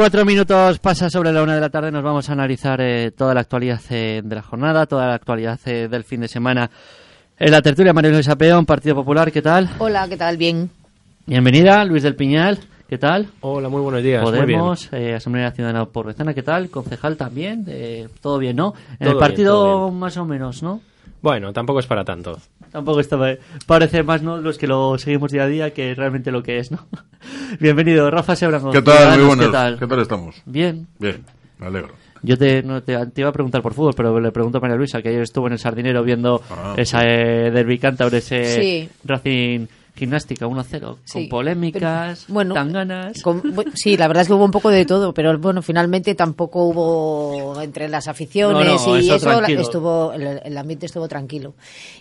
Cuatro 0.00 0.24
minutos 0.24 0.78
pasa 0.78 1.10
sobre 1.10 1.30
la 1.30 1.42
una 1.42 1.56
de 1.56 1.60
la 1.60 1.68
tarde. 1.68 1.92
Nos 1.92 2.02
vamos 2.02 2.30
a 2.30 2.32
analizar 2.32 2.80
eh, 2.80 3.10
toda 3.10 3.34
la 3.34 3.42
actualidad 3.42 3.82
eh, 3.90 4.22
de 4.24 4.34
la 4.34 4.40
jornada, 4.40 4.86
toda 4.86 5.06
la 5.06 5.12
actualidad 5.12 5.60
eh, 5.66 5.88
del 5.88 6.04
fin 6.04 6.22
de 6.22 6.28
semana. 6.28 6.70
En 7.38 7.50
la 7.50 7.60
tertulia, 7.60 7.92
María 7.92 8.10
Luisa 8.10 8.34
Peón, 8.34 8.64
Partido 8.64 8.94
Popular, 8.94 9.30
¿qué 9.30 9.42
tal? 9.42 9.68
Hola, 9.76 10.08
¿qué 10.08 10.16
tal? 10.16 10.38
Bien. 10.38 10.70
Bienvenida, 11.26 11.84
Luis 11.84 12.02
del 12.02 12.16
Piñal, 12.16 12.60
¿qué 12.88 12.96
tal? 12.96 13.28
Hola, 13.42 13.68
muy 13.68 13.82
buenos 13.82 14.02
días. 14.02 14.22
muy 14.22 14.32
bien. 14.32 14.44
Podemos, 14.60 14.88
eh, 14.94 15.16
Asamblea 15.16 15.50
Ciudadana 15.50 15.84
por 15.84 16.06
Bezana, 16.06 16.32
¿qué 16.32 16.42
tal? 16.42 16.70
Concejal 16.70 17.18
también, 17.18 17.66
eh, 17.68 18.08
todo 18.22 18.38
bien, 18.38 18.56
¿no? 18.56 18.72
En 18.92 19.00
Todo 19.00 19.10
el 19.10 19.18
partido 19.18 19.52
bien, 19.52 19.74
todo 19.76 19.88
bien. 19.88 20.00
más 20.00 20.16
o 20.16 20.24
menos, 20.24 20.62
¿no? 20.62 20.80
Bueno, 21.20 21.52
tampoco 21.52 21.80
es 21.80 21.86
para 21.86 22.04
tanto. 22.04 22.38
Tampoco 22.70 23.00
está 23.00 23.18
parece 23.66 24.02
más 24.02 24.22
no 24.22 24.36
los 24.38 24.56
que 24.58 24.66
lo 24.66 24.96
seguimos 24.98 25.32
día 25.32 25.42
a 25.44 25.46
día 25.48 25.70
que 25.72 25.94
realmente 25.94 26.30
lo 26.30 26.42
que 26.42 26.58
es, 26.58 26.70
¿no? 26.70 26.86
Bienvenido, 27.60 28.10
Rafa 28.10 28.36
Sebrango. 28.36 28.70
¿Qué 28.70 28.82
tal? 28.82 29.18
Muy 29.18 29.26
buenas. 29.26 29.46
¿Qué 29.46 29.52
tal? 29.52 29.78
¿Qué 29.78 29.86
tal 29.86 30.00
estamos? 30.00 30.42
Bien. 30.46 30.86
Bien, 30.98 31.24
me 31.58 31.66
alegro. 31.66 31.94
Yo 32.22 32.36
te, 32.36 32.62
no, 32.62 32.82
te, 32.82 32.94
te 33.06 33.22
iba 33.22 33.30
a 33.30 33.32
preguntar 33.32 33.62
por 33.62 33.72
fútbol, 33.72 33.94
pero 33.96 34.20
le 34.20 34.30
pregunto 34.30 34.58
a 34.58 34.60
María 34.60 34.76
Luisa, 34.76 35.00
que 35.00 35.08
ayer 35.08 35.22
estuvo 35.22 35.46
en 35.46 35.54
el 35.54 35.58
Sardinero 35.58 36.02
viendo 36.04 36.42
Ah, 36.50 36.74
esa 36.76 37.02
eh, 37.02 37.50
Derby 37.50 37.78
Cántabro, 37.78 38.16
ese 38.16 38.44
Sí. 38.60 38.88
Racing 39.04 39.66
Gimnástica 40.00 40.46
1-0, 40.46 40.80
con 40.80 40.98
Sí. 41.04 41.26
polémicas, 41.28 42.24
Pero, 42.24 42.34
bueno, 42.34 42.54
tan 42.54 42.72
ganas. 42.72 43.20
Con- 43.22 43.42
sí, 43.74 43.98
la 43.98 44.08
verdad 44.08 44.22
es 44.22 44.28
que 44.28 44.32
hubo 44.34 44.46
un 44.46 44.50
poco 44.50 44.70
de 44.70 44.86
todo, 44.86 45.12
pero 45.12 45.38
bueno, 45.38 45.60
finalmente 45.60 46.14
tampoco 46.14 46.64
hubo 46.64 47.60
entre 47.60 47.86
las 47.88 48.08
aficiones 48.08 48.66
No, 48.66 48.86
no, 48.86 48.96
y 48.98 49.00
eso 49.10 49.42
estuvo 49.60 50.12
el, 50.14 50.40
el 50.42 50.56
ambiente 50.56 50.86
estuvo 50.86 51.06
tranquilo. 51.06 51.52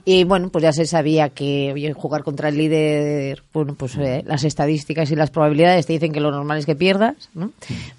Y 0.05 0.23
bueno, 0.23 0.47
pues 0.49 0.63
ya 0.63 0.71
se 0.71 0.85
sabía 0.85 1.27
que 1.29 1.71
oye, 1.73 1.91
jugar 1.91 2.23
contra 2.23 2.47
el 2.47 2.57
líder, 2.57 3.43
bueno, 3.53 3.75
pues 3.75 3.97
eh, 3.97 4.23
las 4.25 4.45
estadísticas 4.45 5.11
y 5.11 5.17
las 5.17 5.29
probabilidades 5.29 5.85
te 5.85 5.91
dicen 5.91 6.13
que 6.13 6.21
lo 6.21 6.31
normal 6.31 6.57
es 6.57 6.65
que 6.65 6.75
pierdas, 6.77 7.29
¿no? 7.33 7.51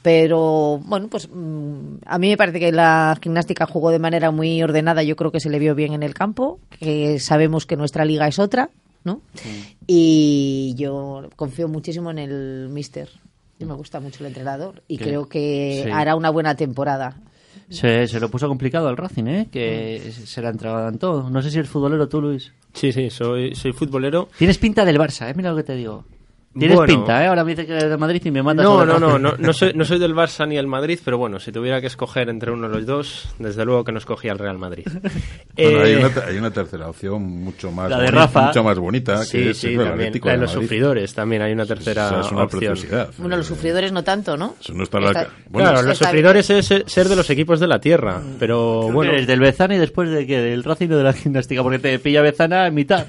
Pero 0.03 0.79
bueno, 0.85 1.09
pues 1.09 1.29
mm, 1.31 1.97
a 2.07 2.19
mí 2.19 2.29
me 2.31 2.37
parece 2.39 2.59
que 2.59 2.73
la 2.73 3.19
gimnástica 3.23 3.67
jugó 3.67 3.91
de 3.91 3.99
manera 3.99 4.31
muy 4.31 4.63
ordenada, 4.63 5.03
yo 5.03 5.15
creo 5.17 5.31
que 5.31 5.41
se 5.41 5.51
le 5.51 5.59
vio 5.59 5.75
bien 5.75 5.93
en 5.93 6.03
el 6.03 6.15
campo, 6.15 6.59
que 6.79 7.19
sabemos 7.21 7.67
que 7.67 7.77
nuestra 7.77 8.05
liga 8.07 8.27
es 8.27 8.39
otra, 8.39 8.71
¿no? 9.05 9.23
Y 9.87 10.75
yo 10.77 11.29
confío 11.37 11.69
muchísimo 11.69 12.11
en 12.11 12.19
el 12.19 12.69
Mister. 12.71 13.09
Y 13.59 13.67
me 13.67 13.75
gusta 13.75 14.01
mucho 14.01 14.21
el 14.25 14.29
entrenador 14.29 14.83
y 14.89 14.97
creo 14.97 15.29
que 15.29 15.83
sí. 15.85 15.91
hará 15.91 16.17
una 16.17 16.31
buena 16.31 16.55
temporada. 16.55 17.21
Se, 17.69 18.09
se 18.09 18.19
lo 18.19 18.31
puso 18.31 18.49
complicado 18.49 18.89
al 18.89 18.97
Racing, 18.97 19.27
¿eh? 19.27 19.49
Que 19.53 20.11
se 20.13 20.41
la 20.41 20.49
entregaban 20.49 20.99
todo. 20.99 21.29
No 21.29 21.43
sé 21.43 21.51
si 21.51 21.59
eres 21.59 21.71
futbolero 21.71 22.09
tú, 22.09 22.21
Luis. 22.23 22.53
Sí, 22.73 22.91
sí, 22.91 23.11
soy, 23.11 23.55
soy 23.55 23.73
futbolero. 23.73 24.29
Tienes 24.39 24.57
pinta 24.59 24.85
del 24.85 24.99
Barça, 24.99 25.29
¿eh? 25.31 25.35
Mira 25.37 25.51
lo 25.51 25.57
que 25.57 25.63
te 25.63 25.75
digo. 25.75 26.05
Tienes 26.53 26.77
Bueno. 26.77 26.93
pinta, 26.93 27.23
¿eh? 27.23 27.29
Ahora 27.29 27.45
me 27.45 27.51
dice 27.53 27.65
que 27.65 27.73
eres 27.75 27.89
de 27.91 27.97
Madrid 27.97 28.21
y 28.25 28.31
me 28.33 28.43
manda 28.43 28.65
No, 28.65 28.81
sobre 28.81 28.87
no, 28.89 28.99
no, 28.99 29.19
no, 29.21 29.35
no 29.39 29.53
soy, 29.53 29.73
no 29.73 29.85
soy 29.85 30.01
del 30.01 30.17
Barça 30.17 30.49
ni 30.49 30.57
el 30.57 30.67
Madrid, 30.67 30.99
pero 31.05 31.17
bueno, 31.17 31.39
si 31.39 31.53
tuviera 31.53 31.81
que 31.81 31.87
escoger 31.87 32.29
entre 32.29 32.51
uno 32.51 32.69
de 32.69 32.75
los 32.75 32.87
dos, 32.87 33.29
desde 33.39 33.65
luego 33.65 33.85
que 33.85 33.93
no 33.93 33.99
escogía 33.99 34.33
el 34.33 34.39
Real 34.39 34.59
Madrid. 34.59 34.85
Bueno, 35.61 35.81
hay, 35.83 35.93
Eh, 35.93 35.97
una, 35.99 36.25
hay 36.27 36.37
una 36.39 36.51
tercera 36.51 36.89
opción 36.89 37.23
mucho 37.23 37.71
más, 37.71 37.91
La 37.91 37.99
de 37.99 38.07
boni- 38.09 38.15
Rafa. 38.15 38.47
mucho 38.47 38.65
más 38.65 38.79
bonita, 38.79 39.23
sí, 39.25 39.31
que 39.39 39.51
es 39.51 39.59
sí, 39.59 39.67
el 39.69 39.77
también. 39.77 39.93
Atlético 39.95 40.27
La 40.29 40.33
de 40.33 40.39
de 40.39 40.43
los 40.43 40.55
Madrid. 40.55 40.67
sufridores 40.67 41.15
también 41.15 41.43
hay 41.43 41.53
una 41.53 41.67
tercera 41.67 42.07
Esa 42.07 42.21
es 42.23 42.33
una 42.33 42.43
opción. 42.45 42.79
Bueno, 43.19 43.37
los 43.37 43.47
sufridores 43.47 43.93
no 43.93 44.03
tanto, 44.03 44.37
¿no? 44.39 44.55
Eso 44.61 44.73
no 44.73 44.85
está 44.85 44.99
Está- 45.01 45.29
bueno, 45.51 45.71
claro, 45.71 45.87
los 45.87 45.99
sufridores 45.99 46.51
es 46.51 46.67
ser 46.87 47.09
de 47.09 47.17
los 47.17 47.29
equipos 47.31 47.61
de 47.61 47.67
la 47.69 47.79
tierra, 47.79 48.23
pero 48.39 48.81
Creo 48.85 48.93
bueno, 48.93 49.13
eres 49.13 49.27
del 49.27 49.41
Bezana 49.41 49.75
y 49.75 49.79
después 49.79 50.09
de 50.11 50.27
que 50.27 50.41
del 50.41 50.65
Racing 50.65 50.89
o 50.91 50.97
de 50.97 51.05
la 51.05 51.13
gimnástica, 51.13 51.63
porque 51.63 51.79
te 51.79 51.99
pilla 51.99 52.23
Bezana 52.23 52.67
en 52.67 52.75
mitad. 52.75 53.07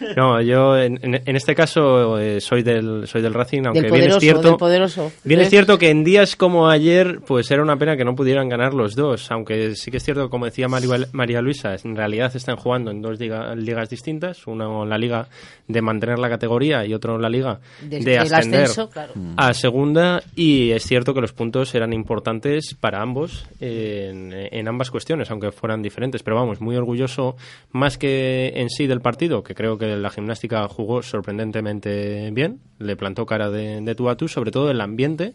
no, 0.16 0.40
yo 0.40 0.76
en, 0.78 0.96
este 1.24 1.54
caso 1.54 2.18
eh, 2.18 2.40
soy 2.40 2.62
del 2.62 3.06
soy 3.06 3.22
del 3.22 3.34
Racing, 3.34 3.62
aunque 3.66 3.82
Del 3.82 3.92
bien 3.92 4.10
es 4.10 4.18
cierto 4.18 4.48
del 4.48 4.56
poderoso. 4.56 5.12
Bien 5.24 5.40
es 5.40 5.50
cierto 5.50 5.78
que 5.78 5.90
en 5.90 6.04
días 6.04 6.36
como 6.36 6.68
ayer, 6.68 7.20
pues 7.26 7.50
era 7.50 7.62
una 7.62 7.76
pena 7.76 7.96
que 7.96 8.04
no 8.04 8.14
pudieran 8.14 8.48
ganar 8.48 8.74
los 8.74 8.94
dos, 8.94 9.30
aunque 9.30 9.74
sí 9.74 9.90
que 9.90 9.96
es 9.98 10.02
cierto, 10.04 10.30
como 10.30 10.44
decía 10.46 10.68
María, 10.68 11.06
María 11.12 11.40
Luisa, 11.40 11.74
en 11.84 11.96
realidad 11.96 12.34
están 12.34 12.56
jugando 12.56 12.90
en 12.90 13.02
dos 13.02 13.18
liga- 13.18 13.54
ligas 13.54 13.88
distintas, 13.90 14.46
una 14.46 14.64
en 14.82 14.88
la 14.88 14.98
liga 14.98 15.28
de 15.68 15.82
mantener 15.82 16.18
la 16.18 16.28
categoría 16.28 16.84
y 16.84 16.94
otro 16.94 17.16
en 17.16 17.22
la 17.22 17.28
liga 17.28 17.60
de 17.82 18.18
ascender 18.18 18.62
ascenso, 18.64 18.90
claro. 18.90 19.12
a 19.36 19.54
segunda 19.54 20.22
y 20.34 20.70
es 20.70 20.82
cierto 20.84 21.14
que 21.14 21.20
los 21.20 21.32
puntos 21.32 21.74
eran 21.74 21.92
importantes 21.92 22.74
para 22.78 23.00
ambos 23.00 23.46
en, 23.60 24.32
en 24.32 24.68
ambas 24.68 24.90
cuestiones, 24.90 25.30
aunque 25.30 25.50
fueran 25.52 25.82
diferentes, 25.82 26.22
pero 26.22 26.36
vamos, 26.36 26.60
muy 26.60 26.76
orgulloso 26.76 27.36
más 27.70 27.98
que 27.98 28.52
en 28.56 28.70
sí 28.70 28.86
del 28.86 29.00
partido, 29.00 29.42
que 29.42 29.54
creo 29.54 29.78
que 29.78 29.91
la 29.96 30.10
gimnástica 30.10 30.66
jugó 30.68 31.02
sorprendentemente 31.02 32.30
bien, 32.32 32.60
le 32.78 32.96
plantó 32.96 33.26
cara 33.26 33.50
de, 33.50 33.80
de 33.80 34.10
a 34.10 34.16
tú, 34.16 34.28
sobre 34.28 34.50
todo 34.50 34.70
el 34.70 34.80
ambiente 34.80 35.34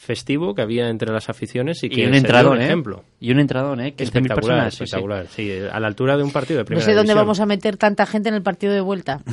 festivo 0.00 0.54
que 0.54 0.62
había 0.62 0.88
entre 0.88 1.12
las 1.12 1.28
aficiones 1.28 1.84
y 1.84 1.90
que 1.90 2.00
Y 2.00 2.06
un 2.06 2.14
entradón, 2.14 2.54
un 2.54 2.62
¿eh? 2.62 2.64
ejemplo. 2.64 3.04
Y 3.20 3.32
un 3.32 3.38
entradón, 3.38 3.80
¿eh? 3.80 3.94
15.000 3.94 4.02
Espectacular, 4.02 4.34
personas. 4.40 4.72
sí, 4.72 4.78
sí. 4.78 4.84
espectacular, 4.84 5.26
sí, 5.28 5.52
a 5.70 5.78
la 5.78 5.86
altura 5.86 6.16
de 6.16 6.22
un 6.22 6.30
partido 6.30 6.56
de 6.56 6.62
No 6.62 6.66
primera 6.68 6.84
sé 6.86 6.92
dónde 6.92 7.08
división. 7.12 7.18
vamos 7.26 7.40
a 7.40 7.46
meter 7.46 7.76
tanta 7.76 8.06
gente 8.06 8.30
en 8.30 8.34
el 8.34 8.42
partido 8.42 8.72
de 8.72 8.80
vuelta. 8.80 9.20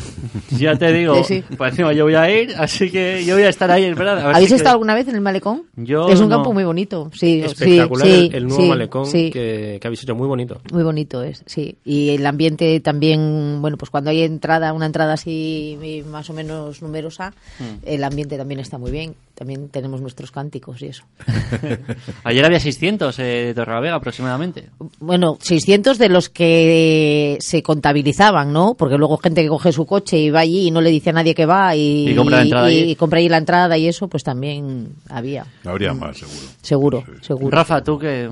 Ya 0.52 0.76
te 0.76 0.92
digo, 0.94 1.24
Sí, 1.24 1.44
encima 1.60 1.94
yo 1.94 2.06
voy 2.06 2.16
a 2.16 2.30
ir, 2.32 2.54
así 2.58 2.90
que 2.90 3.24
yo 3.26 3.36
voy 3.36 3.44
a 3.44 3.50
estar 3.50 3.70
ahí, 3.70 3.94
verdad. 3.94 4.20
a 4.20 4.28
ver 4.28 4.36
¿Habéis 4.36 4.50
si 4.50 4.56
estado 4.56 4.72
que- 4.72 4.76
alguna 4.76 4.96
vez 4.96 5.08
en 5.08 5.16
el 5.16 5.22
malecón? 5.22 5.64
Yo 5.76 6.10
es 6.10 6.20
un 6.20 6.30
no. 6.30 6.36
campo 6.38 6.54
muy 6.54 6.64
bonito. 6.64 7.10
Sí, 7.14 7.42
Espectacular 7.42 8.08
sí, 8.08 8.30
el- 8.34 8.48
nuevo 8.48 8.64
sí, 8.64 8.70
malecón 8.70 9.06
sí. 9.06 9.30
que, 9.32 9.78
que 9.82 9.88
habéis 9.88 10.04
hecho, 10.04 10.16
muy 10.16 10.28
bonito. 10.28 10.62
Muy 10.72 10.84
bonito 10.84 11.24
es, 11.24 11.44
sí. 11.46 11.76
Y 11.86 12.10
el 12.10 12.26
ambiente 12.26 12.80
también, 12.80 13.62
bueno, 13.62 13.78
pues 13.78 13.90
cuando 13.90 14.10
hay 14.10 14.22
entrada, 14.24 14.74
una 14.74 14.86
entrada 14.88 15.14
así 15.14 15.78
eh, 15.82 16.04
más 16.10 16.30
o 16.30 16.34
menos 16.34 16.82
numerosa, 16.82 17.34
Hmm. 17.60 17.80
el 17.86 18.04
ambiente 18.04 18.38
también 18.38 18.60
está 18.60 18.78
muy 18.78 18.92
bien. 18.92 19.16
También 19.38 19.70
tenemos 19.70 20.02
nuestros 20.02 20.32
cánticos 20.32 20.82
y 20.82 20.88
eso. 20.88 21.04
Ayer 22.24 22.44
había 22.44 22.60
600 22.60 23.20
eh, 23.20 23.24
de 23.24 23.54
Torrelavega 23.54 23.94
aproximadamente. 23.96 24.70
Bueno, 25.00 25.38
600 25.40 26.00
de 26.00 26.10
los 26.10 26.30
que 26.30 27.38
se 27.40 27.62
contabilizaban, 27.62 28.52
¿no? 28.52 28.74
Porque 28.74 28.98
luego 28.98 29.18
gente 29.18 29.44
que 29.44 29.48
coge 29.50 29.72
su 29.72 29.86
coche 29.86 30.18
y 30.18 30.32
va 30.32 30.40
allí 30.40 30.68
y 30.68 30.72
no 30.72 30.82
le 30.82 30.90
dice 30.90 31.12
a 31.12 31.14
nadie 31.14 31.36
que 31.36 31.46
va 31.46 31.76
y, 31.76 32.10
Y 32.10 32.16
compra 32.16 32.38
la 32.38 32.44
entrada 32.44 32.72
y- 32.72 32.82
allí. 32.82 32.92
y 32.92 32.96
compra 32.96 33.20
allí 33.20 33.30
la 33.30 33.38
entrada 33.38 33.78
y 33.78 33.88
eso, 33.88 34.08
pues 34.08 34.24
también 34.24 34.96
había. 35.08 35.46
Habría 35.64 35.94
más, 35.94 36.18
seguro. 36.18 36.48
Seguro, 36.64 37.04
seguro. 37.22 37.56
Rafa, 37.56 37.84
¿tú 37.84 38.00
qué? 38.00 38.28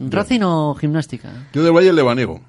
¿Racing 0.00 0.40
o 0.42 0.74
gimnástica? 0.74 1.30
Yo 1.52 1.62
del 1.62 1.72
Valle 1.72 1.92
Lebaniego. 1.92 2.40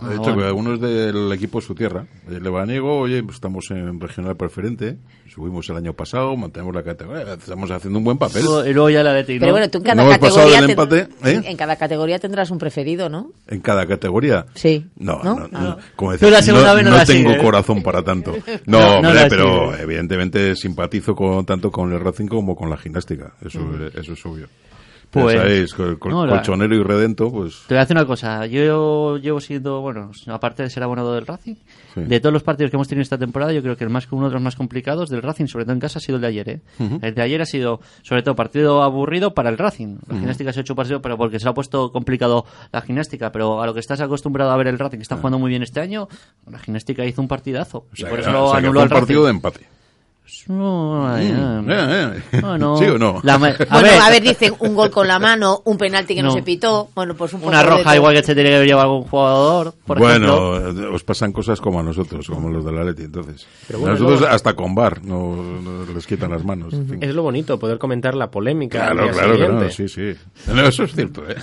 Ah, 0.00 0.08
De 0.08 0.14
hecho, 0.14 0.22
bueno. 0.24 0.38
que 0.38 0.44
algunos 0.46 0.80
del 0.80 1.30
equipo 1.32 1.58
es 1.58 1.64
su 1.66 1.74
tierra. 1.74 2.06
El 2.28 2.42
Lebaniego, 2.42 2.98
oye, 2.98 3.22
pues 3.22 3.34
estamos 3.36 3.70
en 3.70 4.00
regional 4.00 4.36
preferente. 4.36 4.96
Subimos 5.32 5.68
el 5.70 5.76
año 5.76 5.92
pasado, 5.92 6.34
mantenemos 6.36 6.74
la 6.74 6.82
categoría. 6.82 7.34
Estamos 7.34 7.70
haciendo 7.70 7.98
un 7.98 8.04
buen 8.04 8.18
papel. 8.18 8.42
Luego- 8.42 8.66
Y 8.66 8.72
luego 8.72 8.90
ya 8.90 9.02
la 9.02 9.12
de 9.12 9.24
ti, 9.24 9.34
¿no? 9.34 9.40
Pero 9.40 9.52
bueno, 9.52 9.70
tú 9.70 9.78
en 9.78 9.84
cada 9.84 10.02
No 10.04 10.10
categoría 10.10 10.60
ten- 10.60 10.70
empate, 10.70 11.08
¿eh? 11.24 11.42
en 11.44 11.56
cada 11.56 11.76
categoría 11.76 12.18
tendrás 12.18 12.50
un 12.50 12.58
preferido, 12.58 13.08
¿no? 13.08 13.32
En 13.48 13.60
cada 13.60 13.86
categoría. 13.86 14.46
Sí. 14.54 14.86
No, 14.96 15.22
¿No? 15.22 15.34
no, 15.40 15.48
no. 15.48 15.58
Ah. 15.58 15.76
Como 15.96 16.12
decía, 16.12 16.42
segunda 16.42 16.70
no, 16.70 16.74
vez 16.76 16.84
no 16.84 16.90
no 16.90 16.96
la 16.96 17.04
tengo 17.06 17.30
sigues. 17.30 17.42
corazón 17.44 17.82
para 17.82 18.02
tanto. 18.02 18.32
No, 18.66 18.78
No, 18.80 19.02
no 19.02 19.08
hombre, 19.10 19.26
pero 19.28 19.76
evidentemente 19.76 20.56
simpatizo 20.56 21.14
con, 21.14 21.44
tanto 21.46 21.70
con 21.70 21.92
el 21.92 22.00
Racing 22.00 22.26
como 22.26 22.56
con 22.56 22.68
la 22.70 22.76
gimnástica. 22.76 23.34
Eso, 23.44 23.60
eso 23.94 24.12
es 24.14 24.26
obvio. 24.26 24.48
Pues- 25.20 25.36
sabéis, 25.36 25.74
col- 25.74 25.98
col- 25.98 26.10
no, 26.12 26.26
la- 26.26 26.32
colchonero 26.36 26.74
y 26.74 26.82
redento, 26.82 27.30
pues 27.30 27.64
Te 27.68 27.74
voy 27.74 27.78
a 27.78 27.80
decir 27.82 27.96
una 27.96 28.06
cosa. 28.06 28.46
Yo 28.46 29.18
llevo 29.18 29.40
siendo, 29.40 29.80
bueno, 29.82 30.10
aparte 30.28 30.62
de 30.62 30.70
ser 30.70 30.82
abonado 30.82 31.14
del 31.14 31.26
Racing, 31.26 31.54
Sí. 31.94 32.00
de 32.00 32.20
todos 32.20 32.32
los 32.32 32.42
partidos 32.42 32.70
que 32.70 32.76
hemos 32.76 32.88
tenido 32.88 33.02
esta 33.02 33.18
temporada, 33.18 33.52
yo 33.52 33.62
creo 33.62 33.76
que 33.76 33.84
el 33.84 33.90
más 33.90 34.08
uno 34.10 34.28
de 34.28 34.32
los 34.34 34.42
más 34.42 34.56
complicados 34.56 35.10
del 35.10 35.20
Racing, 35.22 35.46
sobre 35.46 35.64
todo 35.66 35.74
en 35.74 35.80
casa, 35.80 35.98
ha 35.98 36.02
sido 36.02 36.16
el 36.16 36.22
de 36.22 36.28
ayer. 36.28 36.48
¿eh? 36.48 36.60
El 37.02 37.14
de 37.14 37.22
ayer 37.22 37.42
ha 37.42 37.46
sido, 37.46 37.80
sobre 38.02 38.22
todo, 38.22 38.34
partido 38.34 38.82
aburrido 38.82 39.34
para 39.34 39.50
el 39.50 39.58
Racing. 39.58 39.98
La 40.08 40.16
gimnástica 40.16 40.52
se 40.52 40.60
ha 40.60 40.62
hecho 40.62 40.74
partido, 40.74 41.02
pero 41.02 41.16
porque 41.18 41.38
se 41.38 41.48
ha 41.48 41.52
puesto 41.52 41.92
complicado 41.92 42.46
la 42.72 42.80
gimnástica. 42.80 43.30
Pero 43.32 43.60
a 43.62 43.66
lo 43.66 43.74
que 43.74 43.80
estás 43.80 44.00
acostumbrado 44.00 44.50
a 44.50 44.56
ver 44.56 44.68
el 44.68 44.78
Racing, 44.78 44.96
que 44.98 45.02
está 45.02 45.16
jugando 45.16 45.38
muy 45.38 45.50
bien 45.50 45.62
este 45.62 45.80
año, 45.80 46.08
la 46.50 46.58
gimnástica 46.58 47.04
hizo 47.04 47.20
un 47.20 47.28
partidazo. 47.28 47.86
o 47.92 47.96
sea, 47.96 48.08
y 48.08 48.10
por 48.10 48.20
eso 48.20 48.44
o 48.44 48.50
sea, 48.50 48.58
anuló 48.58 48.82
un 48.82 48.88
partido 48.88 49.24
de 49.26 49.32
Racing. 49.32 49.66
No, 50.48 51.02
Mm, 51.16 51.70
eh, 51.70 52.22
eh. 52.32 52.40
Bueno, 52.40 52.76
¿Sí 52.78 52.84
o 52.84 52.98
no? 52.98 53.20
la 53.22 53.34
a 53.34 53.38
bueno, 53.38 53.56
ver, 53.82 54.00
a 54.00 54.10
ver, 54.10 54.22
dicen 54.22 54.54
un 54.58 54.74
gol 54.74 54.90
con 54.90 55.06
la 55.06 55.18
mano, 55.18 55.62
un 55.64 55.78
penalti 55.78 56.14
que 56.14 56.22
no, 56.22 56.28
No. 56.28 56.34
se 56.34 56.42
pitó. 56.42 56.88
Bueno, 56.94 57.14
pues 57.14 57.32
un 57.34 57.44
una 57.44 57.62
roja 57.62 57.94
igual 57.96 58.14
que 58.14 58.22
se 58.22 58.34
tiene 58.34 58.50
que 58.50 58.64
llevado 58.64 58.90
algún 58.92 59.08
jugador, 59.08 59.74
por 59.86 59.98
bueno, 59.98 60.56
ejemplo. 60.58 60.94
os 60.94 61.04
pasan 61.04 61.32
cosas 61.32 61.60
como 61.60 61.80
a 61.80 61.82
nosotros, 61.82 62.26
como 62.28 62.48
los 62.50 62.64
de 62.64 62.72
la 62.72 62.84
Leti, 62.84 63.02
entonces. 63.04 63.46
Pero 63.66 63.78
bueno, 63.80 63.92
a 63.92 63.98
nosotros 63.98 64.20
luego- 64.20 64.34
hasta 64.34 64.54
con 64.54 64.74
bar 64.74 65.04
no, 65.04 65.36
no 65.62 65.84
les 65.94 66.06
quitan 66.06 66.30
las 66.30 66.44
manos. 66.44 66.72
en 66.72 66.88
fin. 66.88 66.98
Es 67.02 67.14
lo 67.14 67.22
bonito, 67.22 67.58
poder 67.58 67.78
comentar 67.78 68.14
la 68.14 68.30
polémica. 68.30 68.78
Claro, 68.92 69.10
claro, 69.12 69.32
siguiente. 69.34 69.56
claro, 69.56 69.70
sí, 69.70 69.88
sí. 69.88 70.14
No, 70.52 70.62
eso 70.66 70.84
es 70.84 70.94
cierto, 70.94 71.22
¿eh? 71.28 71.36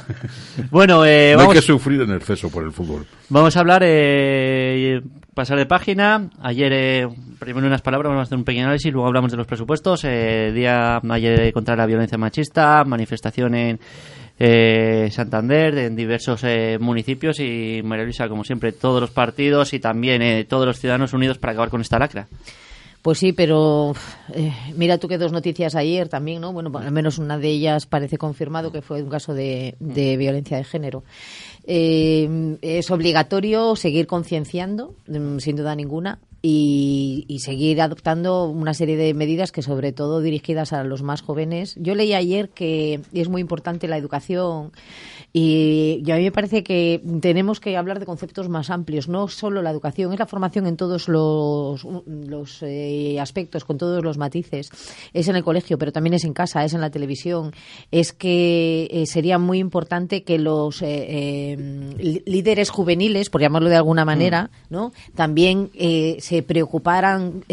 Bueno, 0.72 1.06
eh, 1.06 1.34
no 1.38 1.44
hay 1.44 1.50
que 1.50 1.62
sufrir 1.62 2.02
en 2.02 2.12
exceso 2.14 2.50
por 2.50 2.64
el 2.64 2.72
fútbol. 2.72 3.06
vamos 3.30 3.56
a 3.56 3.60
hablar, 3.60 3.82
eh, 3.86 5.02
pasar 5.40 5.58
de 5.58 5.66
página. 5.66 6.30
Ayer, 6.42 6.74
eh, 6.74 7.08
primero 7.40 7.66
unas 7.66 7.82
palabras, 7.82 8.10
vamos 8.10 8.24
a 8.24 8.24
hacer 8.24 8.38
un 8.38 8.44
pequeño 8.44 8.66
análisis, 8.66 8.92
luego 8.92 9.08
hablamos 9.08 9.32
de 9.32 9.38
los 9.38 9.48
presupuestos. 9.48 10.04
Eh, 10.04 10.52
día 10.54 10.98
ayer 10.98 11.54
contra 11.54 11.78
la 11.78 11.86
violencia 11.86 12.18
machista, 12.18 12.84
manifestación 12.84 13.56
en 13.56 13.80
eh, 14.38 15.08
Santander, 15.10 15.78
en 15.78 15.96
diversos 15.96 16.44
eh, 16.44 16.78
municipios 16.78 17.40
y 17.40 17.80
María 17.86 18.04
Luisa, 18.04 18.28
como 18.28 18.44
siempre, 18.44 18.74
todos 18.74 19.00
los 19.00 19.12
partidos 19.12 19.74
y 19.74 19.80
también 19.80 20.22
eh, 20.22 20.44
todos 20.44 20.66
los 20.66 20.78
ciudadanos 20.78 21.14
unidos 21.14 21.38
para 21.38 21.54
acabar 21.54 21.70
con 21.70 21.80
esta 21.80 22.00
lacra. 22.00 22.28
Pues 23.02 23.20
sí, 23.20 23.32
pero 23.32 23.94
eh, 24.34 24.52
mira 24.76 24.98
tú 24.98 25.08
que 25.08 25.18
dos 25.18 25.32
noticias 25.32 25.74
ayer 25.74 26.10
también, 26.10 26.42
¿no? 26.42 26.52
Bueno, 26.52 26.70
al 26.78 26.92
menos 26.92 27.18
una 27.18 27.38
de 27.38 27.48
ellas 27.48 27.86
parece 27.86 28.18
confirmado 28.18 28.74
que 28.74 28.82
fue 28.82 29.02
un 29.02 29.10
caso 29.10 29.34
de 29.34 29.74
violencia 29.80 30.58
de 30.58 30.66
género. 30.66 31.04
Eh, 31.72 32.58
es 32.64 32.90
obligatorio 32.90 33.76
seguir 33.76 34.08
concienciando, 34.08 34.96
mm, 35.08 35.38
sin 35.38 35.56
duda 35.56 35.76
ninguna, 35.76 36.18
y, 36.42 37.26
y 37.28 37.40
seguir 37.40 37.82
adoptando 37.82 38.46
una 38.46 38.74
serie 38.74 38.98
de 38.98 39.14
medidas 39.14 39.52
que 39.52 39.62
sobre 39.62 39.92
todo 39.92 40.22
dirigidas 40.22 40.74
a 40.74 40.84
los 40.84 41.04
más 41.04 41.22
jóvenes. 41.22 41.76
Yo 41.78 41.96
leí 41.96 42.14
ayer 42.14 42.50
que 42.50 43.02
es 43.14 43.30
muy 43.30 43.42
importante 43.42 43.88
la 43.88 43.98
educación 43.98 44.72
y, 45.32 46.02
y 46.06 46.12
a 46.12 46.16
mí 46.16 46.24
me 46.24 46.32
parece 46.32 46.64
que 46.64 47.02
tenemos 47.22 47.60
que 47.60 47.78
hablar 47.78 48.00
de 48.00 48.06
conceptos 48.06 48.50
más 48.50 48.70
amplios, 48.70 49.08
no 49.08 49.28
solo 49.28 49.62
la 49.62 49.70
educación, 49.70 50.12
es 50.12 50.20
la 50.20 50.26
formación 50.26 50.66
en 50.66 50.76
todos 50.76 51.08
los, 51.08 51.86
los 52.06 52.64
eh, 52.64 53.20
aspectos, 53.20 53.64
con 53.64 53.78
todos 53.78 54.04
los 54.04 54.18
matices. 54.18 54.72
Es 55.14 55.28
en 55.28 55.36
el 55.36 55.44
colegio, 55.44 55.78
pero 55.78 55.92
también 55.92 56.16
es 56.16 56.24
en 56.24 56.34
casa, 56.34 56.66
es 56.66 56.74
en 56.74 56.82
la 56.82 56.90
televisión. 56.90 57.52
Es 57.92 58.12
que 58.12 58.88
eh, 58.92 59.06
sería 59.06 59.38
muy 59.38 59.60
importante 59.60 60.24
que 60.24 60.40
los 60.40 60.82
eh, 60.82 61.06
eh, 61.10 62.22
líderes 62.26 62.72
juveniles, 62.72 63.30
por 63.30 63.42
llamarlo 63.42 63.70
de 63.70 63.76
alguna 63.76 64.06
manera, 64.06 64.50
¿no? 64.70 64.94
también 65.16 65.70
eh, 65.76 66.18
se 66.30 66.44
preocuparan, 66.44 67.44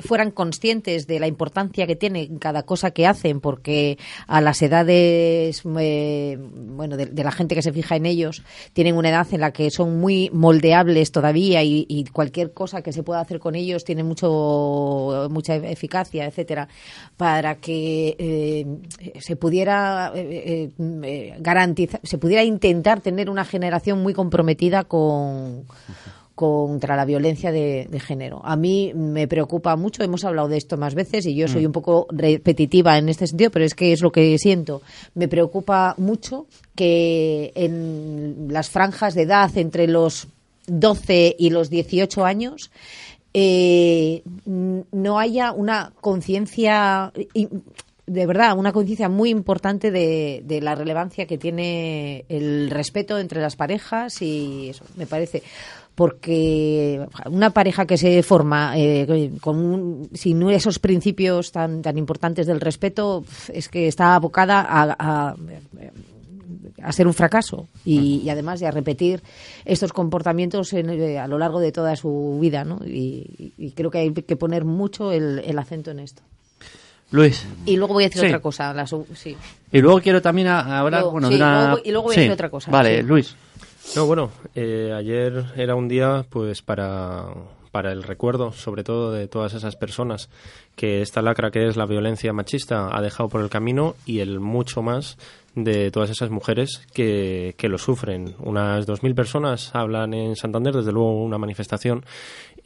fueran 0.00 0.32
conscientes 0.32 1.06
de 1.06 1.20
la 1.20 1.28
importancia 1.28 1.86
que 1.86 1.94
tiene 1.94 2.28
cada 2.40 2.64
cosa 2.64 2.90
que 2.90 3.06
hacen, 3.06 3.40
porque 3.40 3.98
a 4.26 4.40
las 4.40 4.60
edades, 4.62 5.62
eh, 5.78 6.36
bueno, 6.40 6.96
de, 6.96 7.22
la 7.22 7.30
gente 7.30 7.54
que 7.54 7.62
se 7.62 7.72
fija 7.72 7.94
en 7.94 8.04
ellos, 8.04 8.42
tienen 8.72 8.96
una 8.96 9.10
edad 9.10 9.28
en 9.30 9.42
la 9.42 9.52
que 9.52 9.70
son 9.70 10.00
muy 10.00 10.28
moldeables 10.32 11.12
todavía 11.12 11.62
y, 11.62 11.86
y 11.88 12.04
cualquier 12.06 12.52
cosa 12.52 12.82
que 12.82 12.92
se 12.92 13.04
pueda 13.04 13.20
hacer 13.20 13.38
con 13.38 13.54
ellos 13.54 13.84
tiene 13.84 14.02
mucho 14.02 15.28
mucha 15.30 15.54
eficacia, 15.54 16.26
etcétera, 16.26 16.68
para 17.16 17.56
que 17.56 18.16
eh, 18.18 19.20
se 19.20 19.36
pudiera 19.36 20.12
eh, 20.14 20.70
eh, 20.78 21.36
garantizar, 21.38 22.00
se 22.02 22.18
pudiera 22.18 22.42
intentar 22.42 23.00
tener 23.00 23.30
una 23.30 23.44
generación 23.44 24.02
muy 24.02 24.14
comprometida 24.14 24.84
con 24.84 25.66
contra 26.36 26.96
la 26.96 27.06
violencia 27.06 27.50
de, 27.50 27.88
de 27.90 27.98
género. 27.98 28.42
A 28.44 28.56
mí 28.56 28.92
me 28.94 29.26
preocupa 29.26 29.74
mucho, 29.74 30.04
hemos 30.04 30.22
hablado 30.22 30.48
de 30.48 30.58
esto 30.58 30.76
más 30.76 30.94
veces 30.94 31.24
y 31.24 31.34
yo 31.34 31.48
soy 31.48 31.64
un 31.64 31.72
poco 31.72 32.06
repetitiva 32.10 32.98
en 32.98 33.08
este 33.08 33.26
sentido, 33.26 33.50
pero 33.50 33.64
es 33.64 33.74
que 33.74 33.94
es 33.94 34.02
lo 34.02 34.12
que 34.12 34.36
siento. 34.38 34.82
Me 35.14 35.28
preocupa 35.28 35.94
mucho 35.96 36.46
que 36.74 37.52
en 37.54 38.48
las 38.50 38.68
franjas 38.68 39.14
de 39.14 39.22
edad 39.22 39.50
entre 39.56 39.88
los 39.88 40.28
12 40.66 41.36
y 41.38 41.48
los 41.48 41.70
18 41.70 42.26
años 42.26 42.70
eh, 43.32 44.22
no 44.44 45.18
haya 45.18 45.52
una 45.52 45.92
conciencia 46.02 47.12
de 48.06 48.26
verdad, 48.26 48.56
una 48.56 48.72
conciencia 48.72 49.08
muy 49.08 49.30
importante 49.30 49.90
de, 49.90 50.42
de 50.44 50.60
la 50.60 50.74
relevancia 50.74 51.26
que 51.26 51.38
tiene 51.38 52.24
el 52.28 52.70
respeto 52.70 53.18
entre 53.18 53.40
las 53.40 53.56
parejas 53.56 54.22
y 54.22 54.68
eso, 54.70 54.84
me 54.96 55.06
parece. 55.06 55.42
Porque 55.96 57.04
una 57.30 57.50
pareja 57.50 57.86
que 57.86 57.96
se 57.96 58.22
forma 58.22 58.74
eh, 58.76 59.32
con 59.40 59.56
un- 59.56 60.10
sin 60.12 60.48
esos 60.50 60.78
principios 60.78 61.50
tan, 61.52 61.80
tan 61.82 61.96
importantes 61.96 62.46
del 62.46 62.60
respeto 62.60 63.24
es 63.52 63.68
que 63.68 63.88
está 63.88 64.14
abocada 64.14 64.60
a, 64.60 64.94
a- 64.98 65.36
a 66.82 66.92
ser 66.92 67.06
un 67.06 67.14
fracaso 67.14 67.66
y, 67.84 68.20
y 68.22 68.30
además 68.30 68.60
de 68.60 68.66
a 68.66 68.70
repetir 68.70 69.22
estos 69.64 69.92
comportamientos 69.92 70.72
en, 70.74 70.90
eh, 70.90 71.18
a 71.18 71.26
lo 71.26 71.38
largo 71.38 71.58
de 71.60 71.72
toda 71.72 71.96
su 71.96 72.38
vida. 72.40 72.62
¿no? 72.64 72.78
Y, 72.86 73.52
y 73.56 73.70
creo 73.72 73.90
que 73.90 73.98
hay 73.98 74.12
que 74.12 74.36
poner 74.36 74.64
mucho 74.64 75.10
el, 75.12 75.40
el 75.40 75.58
acento 75.58 75.90
en 75.90 76.00
esto. 76.00 76.22
Luis. 77.10 77.46
Y 77.66 77.76
luego 77.76 77.94
voy 77.94 78.04
a 78.04 78.08
decir 78.08 78.22
Sí. 78.22 78.26
otra 78.28 78.40
cosa. 78.40 78.72
la 78.74 78.86
su- 78.86 79.06
sí. 79.14 79.36
Y 79.72 79.80
luego 79.80 80.00
quiero 80.00 80.20
también 80.20 80.48
a- 80.48 80.80
hablar, 80.80 81.00
Luego- 81.02 81.12
bueno, 81.12 81.28
sí, 81.28 81.34
de 81.34 81.40
una... 81.42 81.66
luego- 81.68 81.82
y 81.84 81.90
luego 81.92 82.04
voy 82.06 82.14
a 82.16 82.18
decir 82.18 82.32
otra 82.32 82.50
cosa, 82.50 82.70
Vale, 82.70 82.96
sí. 83.00 83.02
Luis. 83.06 83.36
No, 83.94 84.06
bueno, 84.06 84.30
eh, 84.54 84.92
ayer 84.96 85.44
era 85.56 85.76
un 85.76 85.86
día 85.86 86.26
pues 86.28 86.60
para, 86.62 87.26
para 87.70 87.92
el 87.92 88.02
recuerdo, 88.02 88.50
sobre 88.52 88.82
todo 88.82 89.12
de 89.12 89.28
todas 89.28 89.54
esas 89.54 89.76
personas 89.76 90.28
que 90.74 91.02
esta 91.02 91.22
lacra 91.22 91.52
que 91.52 91.68
es 91.68 91.76
la 91.76 91.86
violencia 91.86 92.32
machista 92.32 92.88
ha 92.94 93.00
dejado 93.00 93.28
por 93.28 93.40
el 93.42 93.48
camino 93.48 93.94
y 94.04 94.18
el 94.18 94.40
mucho 94.40 94.82
más 94.82 95.16
de 95.54 95.90
todas 95.92 96.10
esas 96.10 96.30
mujeres 96.30 96.82
que, 96.92 97.54
que 97.56 97.68
lo 97.68 97.78
sufren. 97.78 98.34
Unas 98.40 98.86
2.000 98.86 99.14
personas 99.14 99.70
hablan 99.74 100.12
en 100.12 100.34
Santander, 100.36 100.74
desde 100.74 100.92
luego 100.92 101.22
una 101.24 101.38
manifestación 101.38 102.04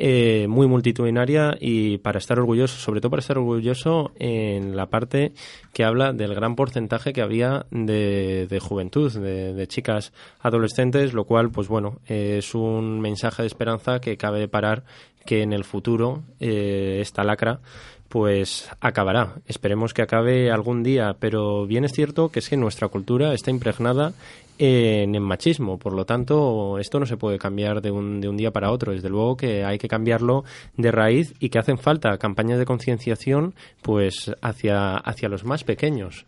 eh, 0.03 0.47
muy 0.49 0.67
multitudinaria 0.67 1.59
y 1.61 1.99
para 1.99 2.19
estar 2.19 2.39
orgulloso, 2.39 2.79
sobre 2.79 3.03
todo 3.03 3.11
para 3.11 3.21
estar 3.21 3.37
orgulloso 3.37 4.13
en 4.19 4.75
la 4.75 4.87
parte 4.87 5.33
que 5.75 5.85
habla 5.85 6.15
del 6.15 6.35
gran 6.35 6.57
porcentaje 6.57 7.13
que 7.13 7.21
había 7.21 7.67
de, 7.71 8.47
de 8.49 8.61
juventud, 8.61 9.13
de, 9.13 9.67
chicas 9.69 10.15
adolescentes, 10.41 11.13
lo 11.13 11.25
cual, 11.25 11.51
pues 11.51 11.69
bueno, 11.69 11.99
es 12.07 12.55
un 12.55 12.99
mensaje 13.01 13.43
de 13.43 13.49
esperanza 13.49 14.01
que 14.01 14.17
cabe 14.17 14.49
parar 14.49 14.85
que 15.27 15.43
en 15.43 15.53
el 15.53 15.65
futuro 15.65 16.23
eh, 16.41 17.01
esta 17.03 17.23
lacra 17.23 17.61
pues 18.09 18.71
acabará. 18.81 19.35
Esperemos 19.47 19.93
que 19.93 20.01
acabe 20.01 20.51
algún 20.51 20.83
día, 20.83 21.15
pero 21.21 21.67
bien 21.67 21.85
es 21.85 21.93
cierto 21.93 22.31
que 22.31 22.39
es 22.39 22.49
que 22.49 22.57
nuestra 22.57 22.89
cultura 22.89 23.35
está 23.35 23.51
impregnada 23.51 24.15
en, 24.63 25.15
en 25.15 25.23
machismo, 25.23 25.79
por 25.79 25.95
lo 25.95 26.05
tanto 26.05 26.79
esto 26.79 27.01
no 27.01 27.07
se 27.07 27.17
puede 27.17 27.39
cambiar 27.39 27.81
de 27.81 27.91
un, 27.91 28.21
de 28.21 28.29
un 28.29 28.37
día 28.37 28.51
para 28.51 28.71
otro. 28.71 28.93
Desde 28.93 29.09
luego 29.09 29.35
que 29.35 29.65
hay 29.65 29.79
que 29.79 29.89
cambiarlo 29.89 30.45
de 30.77 30.93
raíz 30.93 31.33
y 31.41 31.49
que 31.49 31.59
hacen 31.59 31.79
falta 31.79 32.19
campañas 32.19 32.59
de 32.59 32.67
concienciación 32.67 33.55
pues 33.81 34.31
hacia, 34.43 34.97
hacia 34.97 35.31
los 35.31 35.45
más 35.47 35.65
pequeños. 35.65 36.27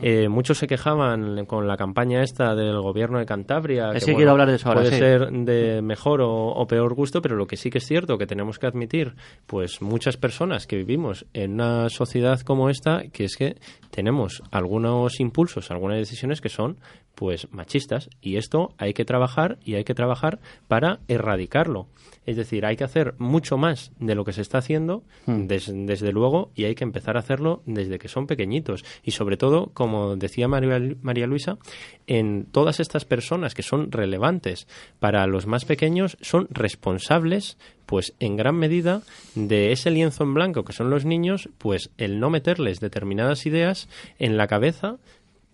Eh, 0.00 0.28
muchos 0.28 0.58
se 0.58 0.68
quejaban 0.68 1.44
con 1.46 1.66
la 1.66 1.76
campaña 1.76 2.22
esta 2.22 2.54
del 2.54 2.80
gobierno 2.80 3.18
de 3.18 3.26
Cantabria. 3.26 3.90
Es 3.92 4.04
que 4.04 4.14
quiero 4.14 4.30
hablar 4.30 4.48
de 4.48 4.54
eso 4.54 4.68
ahora, 4.68 4.82
Puede 4.82 4.92
sí. 4.92 4.98
ser 4.98 5.30
de 5.32 5.82
mejor 5.82 6.20
o, 6.20 6.30
o 6.30 6.66
peor 6.68 6.94
gusto, 6.94 7.20
pero 7.20 7.34
lo 7.34 7.48
que 7.48 7.56
sí 7.56 7.68
que 7.68 7.78
es 7.78 7.84
cierto 7.86 8.16
que 8.16 8.26
tenemos 8.26 8.60
que 8.60 8.68
admitir, 8.68 9.14
pues 9.46 9.82
muchas 9.82 10.16
personas 10.16 10.68
que 10.68 10.76
vivimos 10.76 11.26
en 11.32 11.54
una 11.54 11.88
sociedad 11.88 12.40
como 12.42 12.70
esta, 12.70 13.08
que 13.12 13.24
es 13.24 13.36
que 13.36 13.56
tenemos 13.90 14.40
algunos 14.52 15.18
impulsos, 15.18 15.72
algunas 15.72 15.98
decisiones 15.98 16.40
que 16.40 16.48
son 16.48 16.76
pues 17.18 17.48
machistas. 17.52 18.08
Y 18.20 18.36
esto 18.36 18.74
hay 18.78 18.94
que 18.94 19.04
trabajar 19.04 19.58
y 19.64 19.74
hay 19.74 19.82
que 19.82 19.94
trabajar 19.94 20.38
para 20.68 21.00
erradicarlo. 21.08 21.88
Es 22.26 22.36
decir, 22.36 22.64
hay 22.64 22.76
que 22.76 22.84
hacer 22.84 23.14
mucho 23.18 23.56
más 23.56 23.90
de 23.98 24.14
lo 24.14 24.24
que 24.24 24.32
se 24.32 24.42
está 24.42 24.58
haciendo 24.58 25.02
des- 25.26 25.72
desde 25.74 26.12
luego 26.12 26.52
y 26.54 26.64
hay 26.64 26.74
que 26.76 26.84
empezar 26.84 27.16
a 27.16 27.20
hacerlo 27.20 27.62
desde 27.66 27.98
que 27.98 28.06
son 28.06 28.26
pequeñitos. 28.28 28.84
Y 29.02 29.10
sobre 29.12 29.36
todo, 29.36 29.70
como 29.74 30.14
decía 30.14 30.46
María, 30.46 30.78
María 31.02 31.26
Luisa, 31.26 31.58
en 32.06 32.44
todas 32.52 32.78
estas 32.78 33.04
personas 33.04 33.54
que 33.54 33.62
son 33.62 33.90
relevantes 33.90 34.68
para 35.00 35.26
los 35.26 35.46
más 35.46 35.64
pequeños 35.64 36.16
son 36.20 36.46
responsables 36.50 37.58
pues 37.86 38.14
en 38.20 38.36
gran 38.36 38.54
medida 38.56 39.00
de 39.34 39.72
ese 39.72 39.90
lienzo 39.90 40.22
en 40.22 40.34
blanco 40.34 40.62
que 40.62 40.74
son 40.74 40.90
los 40.90 41.06
niños, 41.06 41.48
pues 41.56 41.90
el 41.96 42.20
no 42.20 42.28
meterles 42.28 42.80
determinadas 42.80 43.46
ideas 43.46 43.88
en 44.18 44.36
la 44.36 44.46
cabeza 44.46 44.98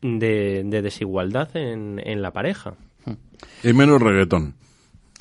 de, 0.05 0.63
de 0.65 0.83
desigualdad 0.83 1.57
en, 1.57 2.01
en 2.05 2.21
la 2.23 2.31
pareja. 2.33 2.75
Y 3.63 3.73
menos 3.73 4.01
reggaetón. 4.03 4.55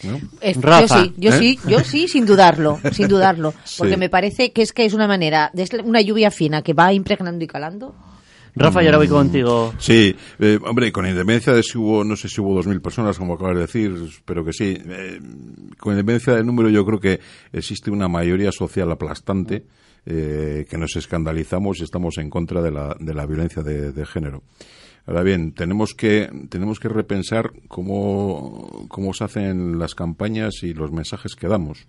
¿no? 0.04 0.20
Es- 0.42 0.62
Rafa, 0.62 1.06
yo 1.06 1.06
sí, 1.06 1.14
yo 1.18 1.30
¿eh? 1.30 1.40
sí, 1.40 1.60
yo 1.68 1.80
sí, 1.80 2.08
sin 2.10 2.26
dudarlo, 2.26 2.80
sin 2.92 3.08
dudarlo, 3.08 3.54
porque 3.78 3.94
Sí. 3.94 4.00
me 4.00 4.10
parece 4.10 4.52
que 4.52 4.62
es 4.62 4.74
que 4.74 4.86
es 4.86 4.94
una 4.94 5.08
manera, 5.08 5.50
de 5.54 5.64
es 5.64 5.72
una 5.86 6.02
lluvia 6.02 6.30
fina 6.32 6.62
que 6.62 6.74
va 6.74 6.92
impregnando 6.94 7.44
y 7.44 7.48
calando. 7.48 7.96
Rafa, 8.56 8.84
y 8.84 8.86
ahora 8.86 8.98
voy 9.00 9.08
contigo. 9.08 9.74
Sí, 9.80 10.16
eh, 10.40 10.60
hombre, 10.64 10.92
con 10.92 11.08
independencia 11.08 11.54
de 11.54 11.64
si 11.64 11.78
hubo, 11.80 12.04
no 12.04 12.16
sé 12.16 12.30
si 12.30 12.40
hubo 12.40 12.62
2.000 12.62 12.82
personas, 12.82 13.18
como 13.18 13.34
acabas 13.34 13.56
de 13.56 13.62
decir, 13.62 13.96
espero 14.08 14.46
que 14.46 14.54
sí. 14.54 14.78
eh, 14.86 15.20
con 15.80 15.94
independencia 15.94 16.34
del 16.36 16.46
número, 16.46 16.70
yo 16.70 16.86
creo 16.86 17.00
que 17.00 17.20
existe 17.52 17.90
una 17.90 18.08
mayoría 18.08 18.52
social 18.52 18.92
aplastante 18.92 19.66
eh, 20.06 20.66
que 20.70 20.78
nos 20.78 20.96
escandalizamos 20.96 21.80
y 21.80 21.84
estamos 21.84 22.18
en 22.18 22.30
contra 22.30 22.62
de 22.62 22.72
la, 22.72 22.96
de 23.00 23.14
la 23.14 23.26
violencia 23.26 23.64
de, 23.64 24.06
género. 24.06 24.44
Ahora 25.06 25.24
bien, 25.24 25.54
tenemos 25.54 25.94
que, 25.94 26.30
tenemos 26.50 26.80
que 26.80 26.90
repensar 26.90 27.52
cómo, 27.68 28.88
cómo 28.90 29.14
se 29.14 29.24
hacen 29.24 29.80
las 29.80 29.96
campañas 29.96 30.64
y 30.64 30.74
los 30.74 30.92
mensajes 30.92 31.36
que 31.36 31.48
damos. 31.48 31.88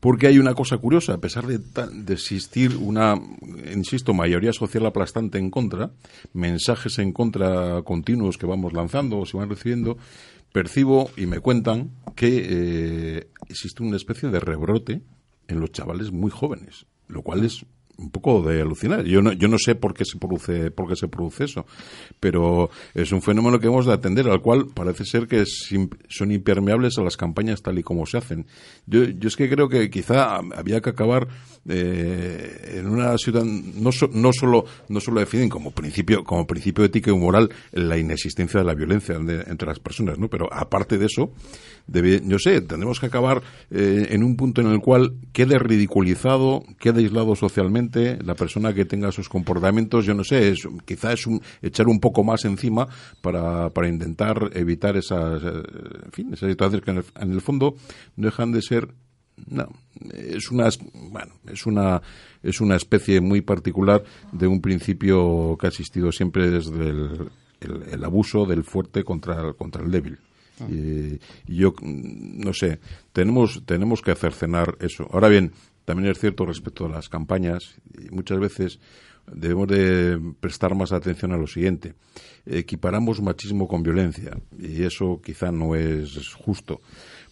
Porque 0.00 0.26
hay 0.26 0.38
una 0.38 0.54
cosa 0.54 0.76
curiosa, 0.76 1.14
a 1.14 1.18
pesar 1.18 1.46
de, 1.46 1.58
de, 1.58 2.12
existir 2.12 2.76
una, 2.76 3.14
insisto, 3.72 4.12
mayoría 4.12 4.52
social 4.52 4.84
aplastante 4.84 5.38
en 5.38 5.50
contra, 5.50 5.92
mensajes 6.34 6.98
en 6.98 7.12
contra 7.12 7.80
continuos 7.82 8.36
que 8.36 8.44
vamos 8.44 8.74
lanzando 8.74 9.18
o 9.18 9.24
se 9.24 9.38
van 9.38 9.48
recibiendo, 9.48 9.96
percibo 10.54 11.10
y 11.16 11.26
me 11.26 11.40
cuentan 11.40 11.90
que 12.14 12.46
eh, 12.48 13.28
existe 13.48 13.82
una 13.82 13.96
especie 13.96 14.28
de 14.28 14.38
rebrote 14.38 15.02
en 15.48 15.58
los 15.58 15.72
chavales 15.72 16.12
muy 16.12 16.30
jóvenes, 16.30 16.86
lo 17.08 17.22
cual 17.22 17.44
es 17.44 17.64
un 17.98 18.10
poco 18.10 18.42
de 18.42 18.60
alucinar. 18.60 19.04
Yo 19.04 19.22
no, 19.22 19.32
yo 19.32 19.48
no 19.48 19.58
sé 19.58 19.74
por 19.74 19.94
qué 19.94 20.04
se 20.04 20.18
produce, 20.18 20.70
por 20.70 20.88
qué 20.88 20.96
se 20.96 21.08
produce 21.08 21.44
eso, 21.44 21.66
pero 22.20 22.70
es 22.94 23.12
un 23.12 23.22
fenómeno 23.22 23.58
que 23.58 23.66
hemos 23.66 23.86
de 23.86 23.92
atender, 23.92 24.28
al 24.28 24.40
cual 24.40 24.66
parece 24.74 25.04
ser 25.04 25.26
que 25.26 25.44
son 25.46 26.32
impermeables 26.32 26.98
a 26.98 27.02
las 27.02 27.16
campañas 27.16 27.62
tal 27.62 27.78
y 27.78 27.82
como 27.82 28.06
se 28.06 28.18
hacen. 28.18 28.46
Yo, 28.86 29.04
yo 29.04 29.28
es 29.28 29.36
que 29.36 29.48
creo 29.48 29.68
que 29.68 29.90
quizá 29.90 30.36
había 30.36 30.80
que 30.80 30.90
acabar 30.90 31.28
eh, 31.68 32.78
en 32.78 32.88
una 32.88 33.16
ciudad 33.18 33.44
no, 33.44 33.90
no 34.12 34.32
solo 34.32 34.64
no 34.88 35.00
solo 35.00 35.20
definen 35.20 35.48
como 35.48 35.70
principio 35.70 36.22
como 36.24 36.46
principio 36.46 36.84
ético 36.84 37.10
y 37.10 37.16
moral 37.16 37.50
la 37.72 37.96
inexistencia 37.96 38.60
de 38.60 38.66
la 38.66 38.74
violencia 38.74 39.16
entre 39.16 39.68
las 39.68 39.78
personas, 39.78 40.18
¿no? 40.18 40.28
Pero 40.28 40.52
aparte 40.52 40.98
de 40.98 41.06
eso, 41.06 41.32
debe, 41.86 42.20
yo 42.24 42.38
sé, 42.38 42.60
tendremos 42.60 43.00
que 43.00 43.06
acabar 43.06 43.42
eh, 43.70 44.08
en 44.10 44.22
un 44.22 44.36
punto 44.36 44.60
en 44.60 44.68
el 44.68 44.80
cual 44.80 45.14
quede 45.32 45.58
ridiculizado, 45.58 46.64
quede 46.78 47.00
aislado 47.00 47.34
socialmente 47.36 47.83
la 47.92 48.34
persona 48.34 48.72
que 48.72 48.84
tenga 48.84 49.08
esos 49.08 49.28
comportamientos, 49.28 50.04
yo 50.04 50.14
no 50.14 50.24
sé, 50.24 50.50
es, 50.50 50.66
quizá 50.84 51.12
es 51.12 51.26
un, 51.26 51.40
echar 51.62 51.88
un 51.88 52.00
poco 52.00 52.24
más 52.24 52.44
encima 52.44 52.88
para, 53.20 53.70
para 53.70 53.88
intentar 53.88 54.50
evitar 54.54 54.96
esas, 54.96 55.42
eh, 55.42 55.62
en 56.04 56.12
fin, 56.12 56.32
esas 56.32 56.50
situaciones 56.50 56.84
que 56.84 56.90
en 56.90 56.96
el, 56.98 57.04
en 57.20 57.32
el 57.32 57.40
fondo 57.40 57.76
no 58.16 58.26
dejan 58.26 58.52
de 58.52 58.62
ser 58.62 58.88
no, 59.46 59.68
es 60.12 60.50
una, 60.52 60.68
bueno, 61.10 61.34
es 61.50 61.66
una, 61.66 62.00
es 62.40 62.60
una 62.60 62.76
especie 62.76 63.20
muy 63.20 63.40
particular 63.40 64.04
de 64.30 64.46
un 64.46 64.60
principio 64.60 65.56
que 65.58 65.66
ha 65.66 65.70
existido 65.70 66.12
siempre 66.12 66.50
desde 66.50 66.88
el, 66.88 67.30
el 67.90 68.04
abuso 68.04 68.46
del 68.46 68.62
fuerte 68.62 69.02
contra, 69.02 69.52
contra 69.54 69.82
el 69.82 69.90
débil. 69.90 70.18
Y, 70.68 71.18
yo, 71.48 71.74
no 71.82 72.52
sé, 72.52 72.78
tenemos, 73.12 73.62
tenemos 73.66 74.02
que 74.02 74.14
cercenar 74.14 74.76
eso. 74.80 75.08
Ahora 75.10 75.28
bien, 75.28 75.52
también 75.84 76.10
es 76.10 76.18
cierto 76.18 76.46
respecto 76.46 76.86
a 76.86 76.88
las 76.88 77.08
campañas, 77.08 77.76
y 78.00 78.10
muchas 78.10 78.38
veces 78.38 78.80
debemos 79.30 79.68
de 79.68 80.20
prestar 80.40 80.74
más 80.74 80.92
atención 80.92 81.32
a 81.32 81.36
lo 81.36 81.46
siguiente. 81.46 81.94
Equiparamos 82.46 83.20
machismo 83.20 83.68
con 83.68 83.82
violencia, 83.82 84.38
y 84.58 84.82
eso 84.82 85.20
quizá 85.24 85.50
no 85.50 85.74
es 85.74 86.32
justo. 86.34 86.80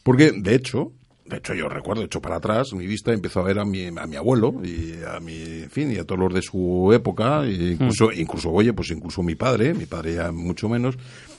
Porque, 0.02 0.32
de 0.32 0.54
hecho, 0.54 0.92
de 1.24 1.36
hecho, 1.36 1.54
yo 1.54 1.68
recuerdo, 1.68 2.02
hecho 2.02 2.20
para 2.20 2.36
atrás, 2.36 2.72
mi 2.74 2.86
vista 2.86 3.12
empezó 3.12 3.40
a 3.40 3.44
ver 3.44 3.58
a 3.58 3.64
mi, 3.64 3.86
a 3.86 4.06
mi 4.06 4.16
abuelo 4.16 4.54
y 4.62 4.96
a 5.06 5.20
mi, 5.20 5.62
en 5.62 5.70
fin, 5.70 5.92
y 5.92 5.96
a 5.96 6.04
todos 6.04 6.20
los 6.20 6.34
de 6.34 6.42
su 6.42 6.90
época, 6.92 7.44
e 7.44 7.72
incluso, 7.72 8.08
mm. 8.08 8.20
incluso, 8.20 8.50
oye, 8.50 8.72
pues 8.72 8.90
incluso 8.90 9.22
mi 9.22 9.34
padre, 9.34 9.72
mi 9.72 9.86
padre 9.86 10.14
ya 10.14 10.32
mucho 10.32 10.68
menos, 10.68 10.98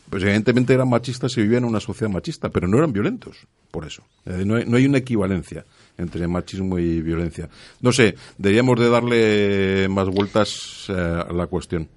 pues 0.10 0.24
evidentemente 0.24 0.74
eran 0.74 0.89
machistas 0.89 1.36
y 1.38 1.41
vivían 1.41 1.63
en 1.63 1.69
una 1.69 1.79
sociedad 1.79 2.12
machista, 2.12 2.50
pero 2.50 2.67
no 2.67 2.77
eran 2.77 2.93
violentos, 2.93 3.48
por 3.72 3.86
eso. 3.86 4.03
Eh, 4.25 4.43
no, 4.45 4.55
hay, 4.55 4.86
una 4.86 5.00
equivalencia 5.00 5.65
entre 5.98 6.27
machismo 6.27 6.77
y 6.77 7.01
violencia. 7.01 7.50
No 7.81 7.91
sé, 7.91 8.15
deberíamos 8.38 8.79
de 8.79 8.89
darle 8.89 9.88
más 9.89 10.10
vueltas 10.10 10.86
eh, 10.89 10.93
a 10.93 11.33
la 11.33 11.48
cuestión. 11.48 11.88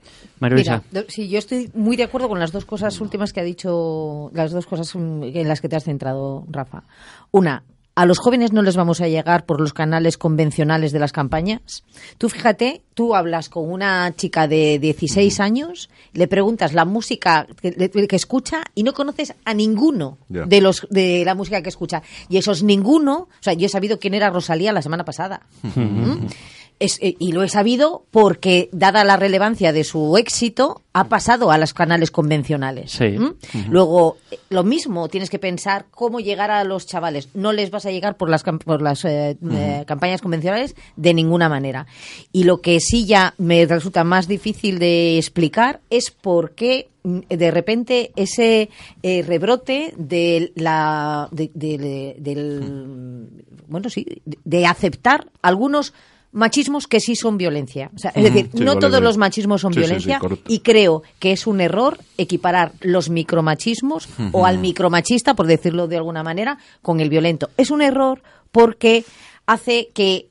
Mira, 0.41 0.83
sí, 1.09 1.29
yo 1.29 1.39
estoy 1.39 1.71
muy 1.75 1.97
de 1.97 2.05
acuerdo 2.05 2.29
con 2.29 2.39
las 2.39 2.53
dos 2.53 2.65
cosas 2.65 3.01
últimas 3.01 3.33
que 3.33 3.41
ha 3.41 3.45
dicho, 3.45 4.31
las 4.35 4.53
dos 4.53 4.67
cosas 4.67 4.95
en 4.95 5.49
las 5.49 5.61
que 5.61 5.69
te 5.69 5.77
has 5.77 5.85
centrado, 5.85 6.45
Rafa. 6.51 6.85
Una, 7.31 7.63
a 7.97 8.05
los 8.05 8.19
jóvenes 8.19 8.53
no 8.53 8.63
les 8.63 8.77
vamos 8.77 9.01
a 9.01 9.09
llegar 9.09 9.47
por 9.47 9.59
los 9.59 9.73
canales 9.73 10.19
convencionales 10.19 10.93
de 10.93 10.99
las 10.99 11.13
campañas. 11.13 11.83
Tú 12.19 12.29
fíjate, 12.29 12.83
tú 12.93 13.17
hablas 13.17 13.49
con 13.49 13.73
una 13.73 14.15
chica 14.15 14.47
de 14.47 14.79
16 14.79 15.41
años, 15.41 15.89
le 16.13 16.29
preguntas 16.29 16.75
la 16.75 16.85
música 16.85 17.47
que, 17.61 18.07
escucha 18.11 18.63
y 18.75 18.83
no 18.83 18.93
conoces 18.93 19.35
a 19.47 19.55
ninguno 19.55 20.19
de 20.29 20.61
los 20.61 20.87
de 20.91 21.25
la 21.25 21.35
música 21.35 21.63
que 21.63 21.71
escucha. 21.71 22.03
Y 22.29 22.37
eso 22.37 22.53
es 22.53 22.63
ninguno, 22.63 23.29
o 23.31 23.43
sea, 23.43 23.55
yo 23.55 23.65
he 23.65 23.71
sabido 23.71 23.99
quién 23.99 24.13
era 24.13 24.29
Rosalía 24.29 24.73
la 24.73 24.83
semana 24.83 25.05
pasada. 25.05 25.47
Eh, 26.79 27.17
y 27.19 27.33
lo 27.33 27.43
he 27.43 27.49
sabido 27.49 28.05
porque, 28.11 28.69
dada 28.71 29.03
la 29.03 29.17
relevancia 29.17 29.73
de 29.73 29.83
su 29.83 30.19
éxito, 30.19 30.83
ha 30.93 31.05
pasado 31.09 31.51
a 31.51 31.57
los 31.57 31.73
canales 31.73 32.11
convencionales. 32.11 33.01
¿Mm? 33.01 33.71
Luego, 33.71 34.19
eh, 34.31 34.39
lo 34.51 34.63
mismo, 34.63 35.09
tienes 35.09 35.31
que 35.31 35.39
pensar 35.39 35.87
cómo 35.91 36.21
llegar 36.21 36.51
a 36.51 36.65
los 36.65 36.87
chavales. 36.87 37.31
No 37.33 37.53
les 37.53 37.71
vas 37.71 37.87
a 37.87 37.91
llegar 37.91 38.19
por 38.19 38.29
las, 38.29 38.43
por 38.43 38.83
las 38.83 39.07
eh, 39.07 39.39
campañas 39.87 40.21
convencionales 40.21 40.77
de 40.97 41.15
ninguna 41.15 41.49
manera. 41.49 41.87
Y 42.31 42.45
lo 42.45 42.61
que 42.61 42.79
sí 42.81 43.07
ya 43.07 43.33
me 43.39 43.65
resulta 43.65 44.05
más 44.05 44.29
difícil 44.29 44.79
de 44.79 45.17
explicar 45.17 45.81
es 45.89 46.11
por 46.11 46.51
qué 46.51 46.91
mm, 47.05 47.21
de 47.31 47.51
repente 47.51 48.13
ese 48.17 48.69
rebrote 49.03 49.95
de 49.97 50.53
la 50.57 51.29
del 51.33 53.29
bueno 53.69 53.89
sí 53.89 54.07
de 54.45 54.67
aceptar 54.67 55.29
algunos 55.43 55.95
machismos 56.37 56.87
que 56.87 57.01
sí 57.01 57.17
son 57.17 57.39
violencia. 57.39 57.91
es 58.15 58.23
decir, 58.23 58.51
no 58.53 58.79
todos 58.79 59.03
los 59.03 59.17
machismos 59.17 59.63
son 59.63 59.73
violencia 59.73 60.21
y 60.47 60.61
creo 60.61 61.03
que 61.19 61.33
es 61.33 61.47
un 61.47 61.63
error 61.63 61.99
equiparar 62.19 62.73
los 62.81 63.09
micromachismos 63.09 64.09
o 64.33 64.45
al 64.45 64.59
micromachista, 64.59 65.35
por 65.35 65.47
decirlo 65.47 65.89
de 65.89 65.97
alguna 65.97 66.23
manera, 66.23 66.59
con 66.83 67.01
el 67.01 67.09
violento. 67.09 67.49
Es 67.57 67.71
un 67.71 67.81
error 67.81 68.23
porque 68.53 69.05
hace 69.47 69.89
que 69.95 70.29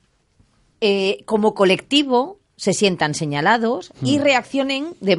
eh, 0.80 1.24
como 1.26 1.56
colectivo 1.56 2.38
se 2.56 2.74
sientan 2.74 3.16
señalados 3.16 3.92
y 4.02 4.20
reaccionen 4.20 4.94
de, 5.02 5.16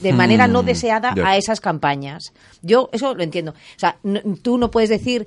de, 0.00 0.12
manera 0.12 0.46
no 0.46 0.62
deseada 0.62 1.14
a 1.24 1.36
esas 1.38 1.60
campañas. 1.60 2.32
Yo 2.62 2.90
eso 2.92 3.14
lo 3.14 3.22
entiendo. 3.22 3.52
O 3.52 3.78
sea, 3.78 3.96
tú 4.42 4.58
no 4.58 4.70
puedes 4.70 4.90
decir 4.90 5.26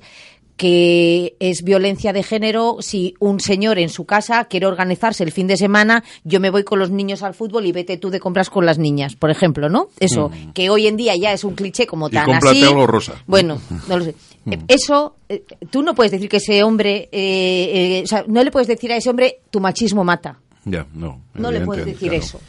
que 0.62 1.34
es 1.40 1.64
violencia 1.64 2.12
de 2.12 2.22
género 2.22 2.76
si 2.78 3.16
un 3.18 3.40
señor 3.40 3.80
en 3.80 3.88
su 3.88 4.04
casa 4.04 4.44
quiere 4.44 4.66
organizarse 4.66 5.24
el 5.24 5.32
fin 5.32 5.48
de 5.48 5.56
semana, 5.56 6.04
yo 6.22 6.38
me 6.38 6.50
voy 6.50 6.62
con 6.62 6.78
los 6.78 6.88
niños 6.88 7.24
al 7.24 7.34
fútbol 7.34 7.66
y 7.66 7.72
vete 7.72 7.96
tú 7.96 8.10
de 8.10 8.20
compras 8.20 8.48
con 8.48 8.64
las 8.64 8.78
niñas, 8.78 9.16
por 9.16 9.32
ejemplo, 9.32 9.68
¿no? 9.68 9.88
Eso, 9.98 10.28
mm. 10.28 10.52
que 10.52 10.70
hoy 10.70 10.86
en 10.86 10.96
día 10.96 11.16
ya 11.16 11.32
es 11.32 11.42
un 11.42 11.56
cliché 11.56 11.84
como 11.84 12.08
tan 12.10 12.30
así. 12.30 12.62
Algo 12.62 12.86
rosa. 12.86 13.14
Bueno, 13.26 13.60
no 13.88 13.98
lo 13.98 14.04
sé. 14.04 14.14
Mm. 14.44 14.52
Eso, 14.68 15.16
eh, 15.28 15.42
tú 15.68 15.82
no 15.82 15.96
puedes 15.96 16.12
decir 16.12 16.28
que 16.28 16.36
ese 16.36 16.62
hombre, 16.62 17.08
eh, 17.10 17.98
eh, 17.98 18.02
o 18.04 18.06
sea, 18.06 18.24
no 18.28 18.44
le 18.44 18.52
puedes 18.52 18.68
decir 18.68 18.92
a 18.92 18.96
ese 18.96 19.10
hombre, 19.10 19.40
tu 19.50 19.58
machismo 19.58 20.04
mata. 20.04 20.38
Ya, 20.64 20.86
no. 20.94 21.20
No 21.34 21.50
le 21.50 21.62
puedes 21.62 21.84
decir 21.84 22.14
eso. 22.14 22.40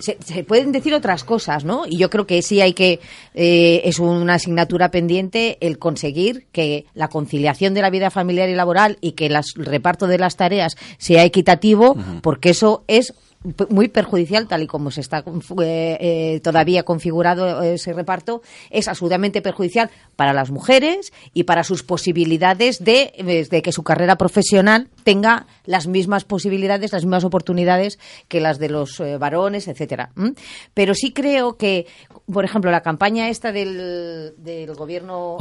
Se, 0.00 0.44
pueden 0.44 0.72
decir 0.72 0.92
otras 0.92 1.22
cosas, 1.22 1.64
¿no? 1.64 1.84
Y 1.88 1.98
yo 1.98 2.10
creo 2.10 2.26
que 2.26 2.42
sí 2.42 2.60
hay 2.60 2.72
que, 2.72 3.00
eh, 3.34 3.82
es 3.84 4.00
una 4.00 4.34
asignatura 4.34 4.90
pendiente 4.90 5.56
el 5.60 5.78
conseguir 5.78 6.46
que 6.50 6.86
la 6.94 7.08
conciliación 7.08 7.72
de 7.74 7.82
la 7.82 7.90
vida 7.90 8.10
familiar 8.10 8.48
y 8.48 8.54
laboral 8.54 8.98
y 9.00 9.12
que 9.12 9.26
el 9.26 9.36
reparto 9.56 10.08
de 10.08 10.18
las 10.18 10.36
tareas 10.36 10.76
sea 10.98 11.22
equitativo, 11.24 11.96
porque 12.22 12.50
eso 12.50 12.82
es 12.88 13.14
muy 13.68 13.88
perjudicial, 13.88 14.48
tal 14.48 14.62
y 14.62 14.66
como 14.66 14.90
se 14.90 15.02
está 15.02 15.18
eh, 15.18 15.98
eh, 16.00 16.40
todavía 16.42 16.82
configurado 16.82 17.62
ese 17.62 17.92
reparto, 17.92 18.42
es 18.70 18.88
absolutamente 18.88 19.42
perjudicial 19.42 19.90
para 20.16 20.32
las 20.32 20.50
mujeres 20.50 21.12
y 21.34 21.44
para 21.44 21.62
sus 21.62 21.82
posibilidades 21.82 22.82
de, 22.82 23.46
de, 23.50 23.62
que 23.62 23.72
su 23.72 23.82
carrera 23.82 24.16
profesional 24.16 24.88
tenga 25.04 25.46
las 25.64 25.86
mismas 25.86 26.24
posibilidades, 26.24 26.92
las 26.92 27.04
mismas 27.04 27.24
oportunidades 27.24 27.98
que 28.26 28.40
las 28.40 28.58
de 28.58 28.70
los 28.70 28.98
eh, 29.00 29.18
varones, 29.18 29.68
etcétera. 29.68 30.10
Pero 30.72 30.94
sí 30.94 31.12
creo 31.12 31.56
que, 31.56 31.86
por 32.32 32.44
ejemplo, 32.44 32.70
la 32.70 32.80
campaña 32.80 33.28
esta 33.28 33.52
del, 33.52 34.34
del 34.38 34.74
gobierno 34.74 35.36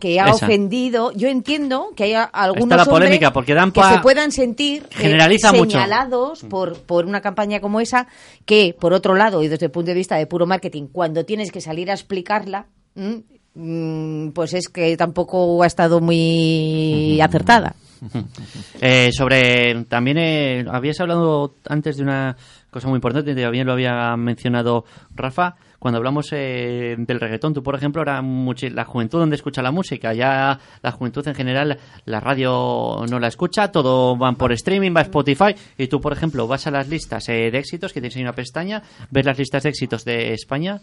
que, 0.00 0.20
ha 0.20 0.32
ofendido, 0.32 1.12
yo 1.12 1.28
entiendo 1.28 1.88
que 1.96 2.04
haya 2.04 2.24
algunos 2.24 2.86
hombres 2.86 3.18
que 3.18 3.82
se 3.82 3.98
puedan 4.02 4.32
sentir 4.32 4.86
señalados 4.90 6.42
por, 6.42 6.78
por 6.80 7.06
una 7.06 7.20
campaña 7.20 7.60
como 7.60 7.80
esa, 7.80 8.08
que, 8.44 8.76
por 8.78 8.92
otro 8.92 9.14
lado, 9.14 9.42
y 9.42 9.48
desde 9.48 9.66
el 9.66 9.72
punto 9.72 9.88
de 9.88 9.94
vista 9.94 10.16
de 10.16 10.26
puro 10.26 10.46
marketing, 10.46 10.88
cuando 10.90 11.24
tienes 11.24 11.52
que 11.52 11.60
salir 11.60 11.90
a 11.90 11.94
explicarla, 11.94 12.66
mm, 12.94 14.30
pues 14.30 14.54
es 14.54 14.68
que 14.68 14.96
tampoco 14.96 15.62
ha 15.62 15.66
estado 15.66 16.00
muy 16.00 17.20
acertada. 17.20 17.76
Eh, 18.80 19.10
sobre 19.12 19.84
también 19.84 20.18
eh, 20.18 20.64
habías 20.70 21.00
hablado 21.00 21.56
antes 21.68 21.96
de 21.96 22.02
una 22.02 22.36
cosa 22.70 22.88
muy 22.88 22.96
importante, 22.96 23.34
también 23.34 23.66
lo 23.66 23.72
había 23.72 24.16
mencionado 24.16 24.84
Rafa, 25.14 25.54
cuando 25.78 25.98
hablamos 25.98 26.28
eh, 26.32 26.96
del 26.98 27.20
reggaetón, 27.20 27.54
tú 27.54 27.62
por 27.62 27.74
ejemplo, 27.76 28.02
muchi- 28.22 28.70
la 28.70 28.84
juventud 28.84 29.18
donde 29.20 29.36
escucha 29.36 29.62
la 29.62 29.70
música, 29.70 30.12
ya 30.12 30.58
la 30.82 30.90
juventud 30.90 31.26
en 31.28 31.34
general, 31.34 31.78
la 32.04 32.20
radio 32.20 33.04
no 33.08 33.18
la 33.20 33.28
escucha, 33.28 33.70
todo 33.70 34.16
van 34.16 34.36
por 34.36 34.52
streaming, 34.52 34.92
va 34.94 35.00
a 35.00 35.04
Spotify, 35.04 35.54
y 35.78 35.86
tú 35.86 36.00
por 36.00 36.12
ejemplo 36.12 36.46
vas 36.46 36.66
a 36.66 36.70
las 36.70 36.88
listas 36.88 37.28
eh, 37.28 37.50
de 37.50 37.58
éxitos, 37.58 37.92
que 37.92 38.00
tienes 38.00 38.16
ahí 38.16 38.22
una 38.22 38.32
pestaña, 38.32 38.82
ves 39.10 39.24
las 39.24 39.38
listas 39.38 39.62
de 39.62 39.68
éxitos 39.70 40.04
de 40.04 40.32
España, 40.34 40.80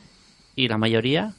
y 0.55 0.67
la 0.69 0.77
mayoría, 0.77 1.33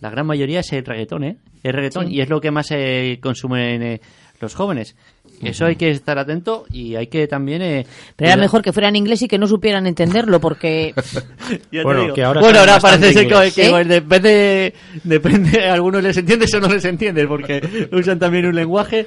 la 0.00 0.10
gran 0.10 0.26
mayoría 0.26 0.60
es 0.60 0.72
el 0.72 0.84
reggaetón, 0.84 1.24
¿eh? 1.24 1.36
El 1.62 1.72
reggaetón, 1.72 2.08
Sí. 2.08 2.14
y 2.16 2.20
es 2.20 2.28
lo 2.28 2.40
que 2.40 2.50
más 2.50 2.70
eh, 2.72 3.18
consumen 3.22 3.82
eh, 3.82 4.00
los 4.40 4.54
jóvenes. 4.54 4.96
Eso 5.42 5.66
hay 5.66 5.76
que 5.76 5.90
estar 5.90 6.18
atento 6.18 6.64
y 6.70 6.94
hay 6.94 7.08
que 7.08 7.26
también... 7.26 7.60
eh, 7.60 7.86
Pero 8.16 8.30
era 8.30 8.40
mejor 8.40 8.62
que 8.62 8.72
fuera 8.72 8.88
en 8.88 8.96
inglés 8.96 9.20
y 9.22 9.28
que 9.28 9.36
no 9.38 9.46
supieran 9.46 9.86
entenderlo, 9.86 10.40
porque 10.40 10.94
Ya 11.70 11.80
te 11.80 11.82
Bueno, 11.82 12.02
digo. 12.02 12.14
que 12.14 12.22
ahora 12.24 12.40
Bueno, 12.40 12.60
parece 12.80 13.12
ser 13.12 13.52
que, 13.54 13.68
bueno, 13.70 13.92
depende, 13.92 14.72
depende, 15.02 15.68
a 15.68 15.72
algunos 15.74 16.02
les 16.02 16.16
entiendes 16.16 16.54
o 16.54 16.60
no 16.60 16.68
les 16.68 16.84
entiendes, 16.84 17.26
porque 17.26 17.60
usan 17.92 18.18
también 18.18 18.46
un 18.46 18.54
lenguaje. 18.54 19.06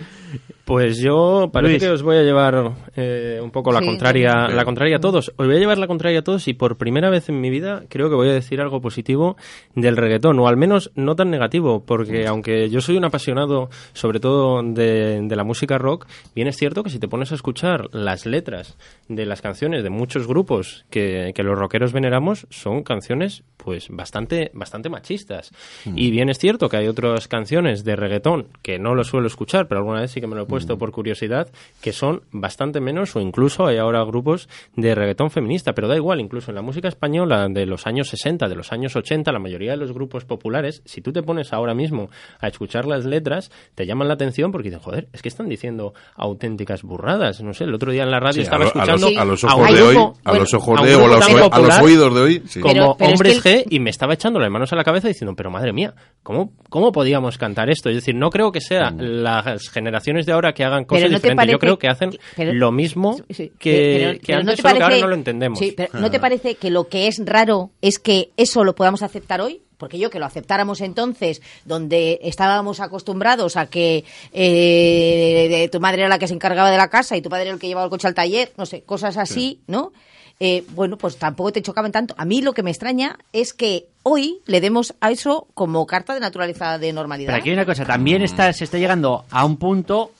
Pues 0.65 0.97
yo 0.99 1.49
parece 1.51 1.71
Luis. 1.75 1.83
que 1.83 1.89
os 1.89 2.03
voy 2.03 2.17
a 2.17 2.23
llevar 2.23 2.73
eh, 2.97 3.39
un 3.41 3.51
poco 3.51 3.71
la 3.71 3.79
Sí, 3.79 3.85
contraria, 3.85 4.49
la 4.49 4.65
contraria 4.65 4.97
a 4.97 4.99
todos. 4.99 5.31
Os 5.37 5.47
voy 5.47 5.55
a 5.55 5.59
llevar 5.59 5.77
la 5.77 5.87
contraria 5.87 6.19
a 6.19 6.23
todos 6.23 6.45
y 6.49 6.53
por 6.53 6.77
primera 6.77 7.09
vez 7.09 7.29
en 7.29 7.39
mi 7.39 7.49
vida 7.49 7.83
creo 7.87 8.09
que 8.09 8.15
voy 8.15 8.29
a 8.29 8.33
decir 8.33 8.59
algo 8.59 8.81
positivo 8.81 9.37
del 9.75 9.95
reggaetón, 9.95 10.37
o 10.39 10.47
al 10.49 10.57
menos 10.57 10.91
no 10.95 11.15
tan 11.15 11.29
negativo, 11.29 11.85
porque 11.85 12.27
aunque 12.27 12.69
yo 12.69 12.81
soy 12.81 12.97
un 12.97 13.05
apasionado 13.05 13.69
sobre 13.93 14.19
todo 14.19 14.61
de, 14.61 15.21
de 15.23 15.35
la 15.37 15.45
música 15.45 15.77
rock, 15.77 16.05
bien 16.35 16.47
es 16.47 16.57
cierto 16.57 16.83
que 16.83 16.89
si 16.89 16.99
te 16.99 17.07
pones 17.07 17.31
a 17.31 17.35
escuchar 17.35 17.93
las 17.93 18.25
letras 18.25 18.77
de 19.07 19.25
las 19.25 19.41
canciones 19.41 19.83
de 19.83 19.89
muchos 19.89 20.27
grupos 20.27 20.85
que, 20.89 21.31
que 21.35 21.43
los 21.43 21.57
rockeros 21.57 21.93
veneramos, 21.93 22.47
son 22.49 22.83
canciones 22.83 23.43
pues 23.67 23.89
bastante, 23.89 24.49
bastante 24.53 24.87
machistas. 24.87 25.51
Y 25.85 26.09
bien 26.09 26.29
es 26.29 26.37
cierto 26.37 26.69
que 26.69 26.77
hay 26.77 26.87
otras 26.87 27.27
canciones 27.27 27.83
de 27.83 27.97
reggaetón 27.97 28.47
que 28.61 28.79
no 28.79 28.95
lo 28.95 29.03
suelo 29.03 29.27
escuchar, 29.27 29.67
pero 29.67 29.79
alguna 29.79 29.99
vez 29.99 30.11
sí 30.11 30.21
que 30.21 30.27
me 30.27 30.35
lo 30.35 30.43
he 30.43 30.45
puesto 30.45 30.77
por 30.77 30.91
curiosidad, 30.91 31.49
que 31.81 31.91
son 31.91 32.21
bastante 32.31 32.79
menos 32.79 33.15
o 33.17 33.19
incluso 33.19 33.65
hay 33.65 33.75
ahora 33.75 34.03
grupos 34.05 34.47
de 34.77 34.95
reggaetón 34.95 35.31
feminista, 35.31 35.73
pero 35.73 35.89
da 35.89 35.97
igual, 35.97 36.21
incluso 36.21 36.51
en 36.51 36.55
la 36.55 36.61
música 36.61 36.87
española 36.87 37.47
de 37.49 37.65
los 37.65 37.87
años 37.87 38.07
60, 38.07 38.47
de 38.47 38.55
los 38.55 38.71
años 38.71 38.95
80, 38.95 39.33
la 39.33 39.39
mayoría 39.39 39.71
de 39.71 39.77
los 39.77 39.91
grupos 39.91 40.23
populares, 40.23 40.81
si 40.85 41.01
tú 41.01 41.11
te 41.11 41.21
pones 41.21 41.51
ahora 41.51 41.73
mismo 41.73 42.09
a 42.39 42.47
escuchar 42.47 42.85
las 42.85 43.03
letras, 43.03 43.51
te 43.75 43.85
llaman 43.85 44.07
la 44.07 44.13
atención 44.13 44.53
porque 44.53 44.69
dicen, 44.69 44.81
joder, 44.81 45.09
es 45.11 45.21
que 45.21 45.27
están 45.27 45.49
diciendo 45.49 45.93
auténticas 46.15 46.83
burradas. 46.83 47.41
No 47.41 47.53
sé, 47.53 47.65
el 47.65 47.73
otro 47.73 47.91
día 47.91 48.03
en 48.03 48.11
la 48.11 48.19
radio 48.19 48.33
Sí, 48.35 48.41
estaba 48.41 48.57
a, 48.57 48.59
lo- 48.59 48.67
escuchando 48.67 49.09
los, 49.09 49.17
a 49.19 49.25
los 49.25 49.43
ojos 49.43 49.73
de 49.73 49.81
hoy, 49.83 49.95
a 50.23 50.33
los 50.33 50.53
ojos 50.53 50.81
de 50.83 50.93
a 50.93 51.59
los, 51.59 51.79
oídos 51.79 52.13
de 52.15 52.21
hoy. 52.21 52.43
sí. 52.47 52.59
como 52.59 52.73
Pero- 52.73 52.95
pero 52.97 53.09
es 53.11 53.13
hombres 53.19 53.41
que 53.41 53.53
el- 53.53 53.63
G 53.63 53.67
y 53.69 53.79
me 53.79 53.89
estaba 53.89 54.13
echando 54.13 54.39
las 54.39 54.49
manos 54.51 54.71
a 54.73 54.75
la 54.75 54.83
cabeza 54.83 55.07
diciendo, 55.07 55.33
pero 55.35 55.51
madre 55.51 55.73
mía, 55.73 55.93
¿cómo, 56.23 56.53
cómo 56.69 56.91
podíamos 56.91 57.37
cantar 57.37 57.69
esto? 57.69 57.89
Es 57.89 57.95
decir, 57.95 58.15
no 58.15 58.29
creo 58.29 58.51
que 58.51 58.61
sea 58.61 58.91
Mm. 58.91 58.97
las 58.99 59.69
generaciones 59.69 60.25
de 60.25 60.33
ahora 60.33 60.53
que 60.53 60.63
hagan 60.63 60.85
cosas 60.85 61.09
no 61.09 61.17
diferentes. 61.17 61.51
Yo 61.51 61.59
creo 61.59 61.77
que 61.77 61.87
hacen 61.87 62.11
pero- 62.35 62.53
lo 62.53 62.71
mismo 62.71 63.17
Sí, 63.29 63.51
que, 63.59 63.97
pero- 63.99 64.19
que 64.19 64.25
pero 64.27 64.39
antes, 64.39 64.55
te 64.57 64.61
solo 64.61 64.75
que 64.77 64.83
ahora 64.83 64.97
no 64.99 65.07
lo 65.07 65.15
entendemos. 65.15 65.59
Sí, 65.59 65.73
pero 65.75 65.89
¿no 65.99 66.09
te 66.11 66.19
parece 66.19 66.55
que 66.55 66.71
lo 66.71 66.87
que 66.87 67.07
es 67.07 67.21
raro 67.25 67.71
es 67.81 67.99
que 67.99 68.29
eso 68.37 68.63
lo 68.63 68.75
podamos 68.75 69.03
aceptar 69.03 69.41
hoy? 69.41 69.61
Porque 69.77 69.99
yo 69.99 70.09
que 70.09 70.19
lo 70.19 70.25
aceptáramos 70.25 70.81
entonces, 70.81 71.41
donde 71.65 72.19
estábamos 72.23 72.79
acostumbrados 72.79 73.57
a 73.57 73.67
que 73.67 74.03
eh, 74.33 75.69
tu 75.71 75.79
madre 75.79 76.01
era 76.01 76.09
la 76.09 76.19
que 76.19 76.27
se 76.27 76.33
encargaba 76.33 76.71
de 76.71 76.77
la 76.77 76.89
casa 76.89 77.15
y 77.15 77.21
tu 77.21 77.29
padre 77.29 77.43
era 77.43 77.53
el 77.53 77.59
que 77.59 77.67
llevaba 77.67 77.85
el 77.85 77.91
coche 77.91 78.07
al 78.07 78.15
taller, 78.15 78.51
no 78.57 78.65
sé, 78.65 78.81
cosas 78.81 79.17
así, 79.17 79.61
¿no? 79.67 79.91
Eh, 80.39 80.63
bueno, 80.75 80.97
pues 80.97 81.17
tampoco 81.17 81.51
te 81.51 81.61
chocaban 81.61 81.91
tanto. 81.91 82.13
A 82.17 82.25
mí 82.25 82.41
lo 82.41 82.53
que 82.53 82.61
me 82.61 82.69
extraña 82.69 83.17
es 83.33 83.53
que 83.53 83.87
hoy 84.03 84.39
le 84.45 84.61
demos 84.61 84.93
a 85.01 85.09
eso 85.11 85.47
como 85.53 85.85
carta 85.87 86.13
de 86.13 86.19
naturaleza 86.19 86.77
de 86.77 86.93
normalidad. 86.93 87.29
Pero 87.29 87.39
aquí 87.39 87.49
hay 87.49 87.55
una 87.55 87.65
cosa, 87.65 87.85
también 87.85 88.21
está, 88.21 88.53
se 88.53 88.63
está 88.63 88.77
llegando 88.77 89.25
a 89.31 89.45
un 89.45 89.57
punto, 89.57 90.11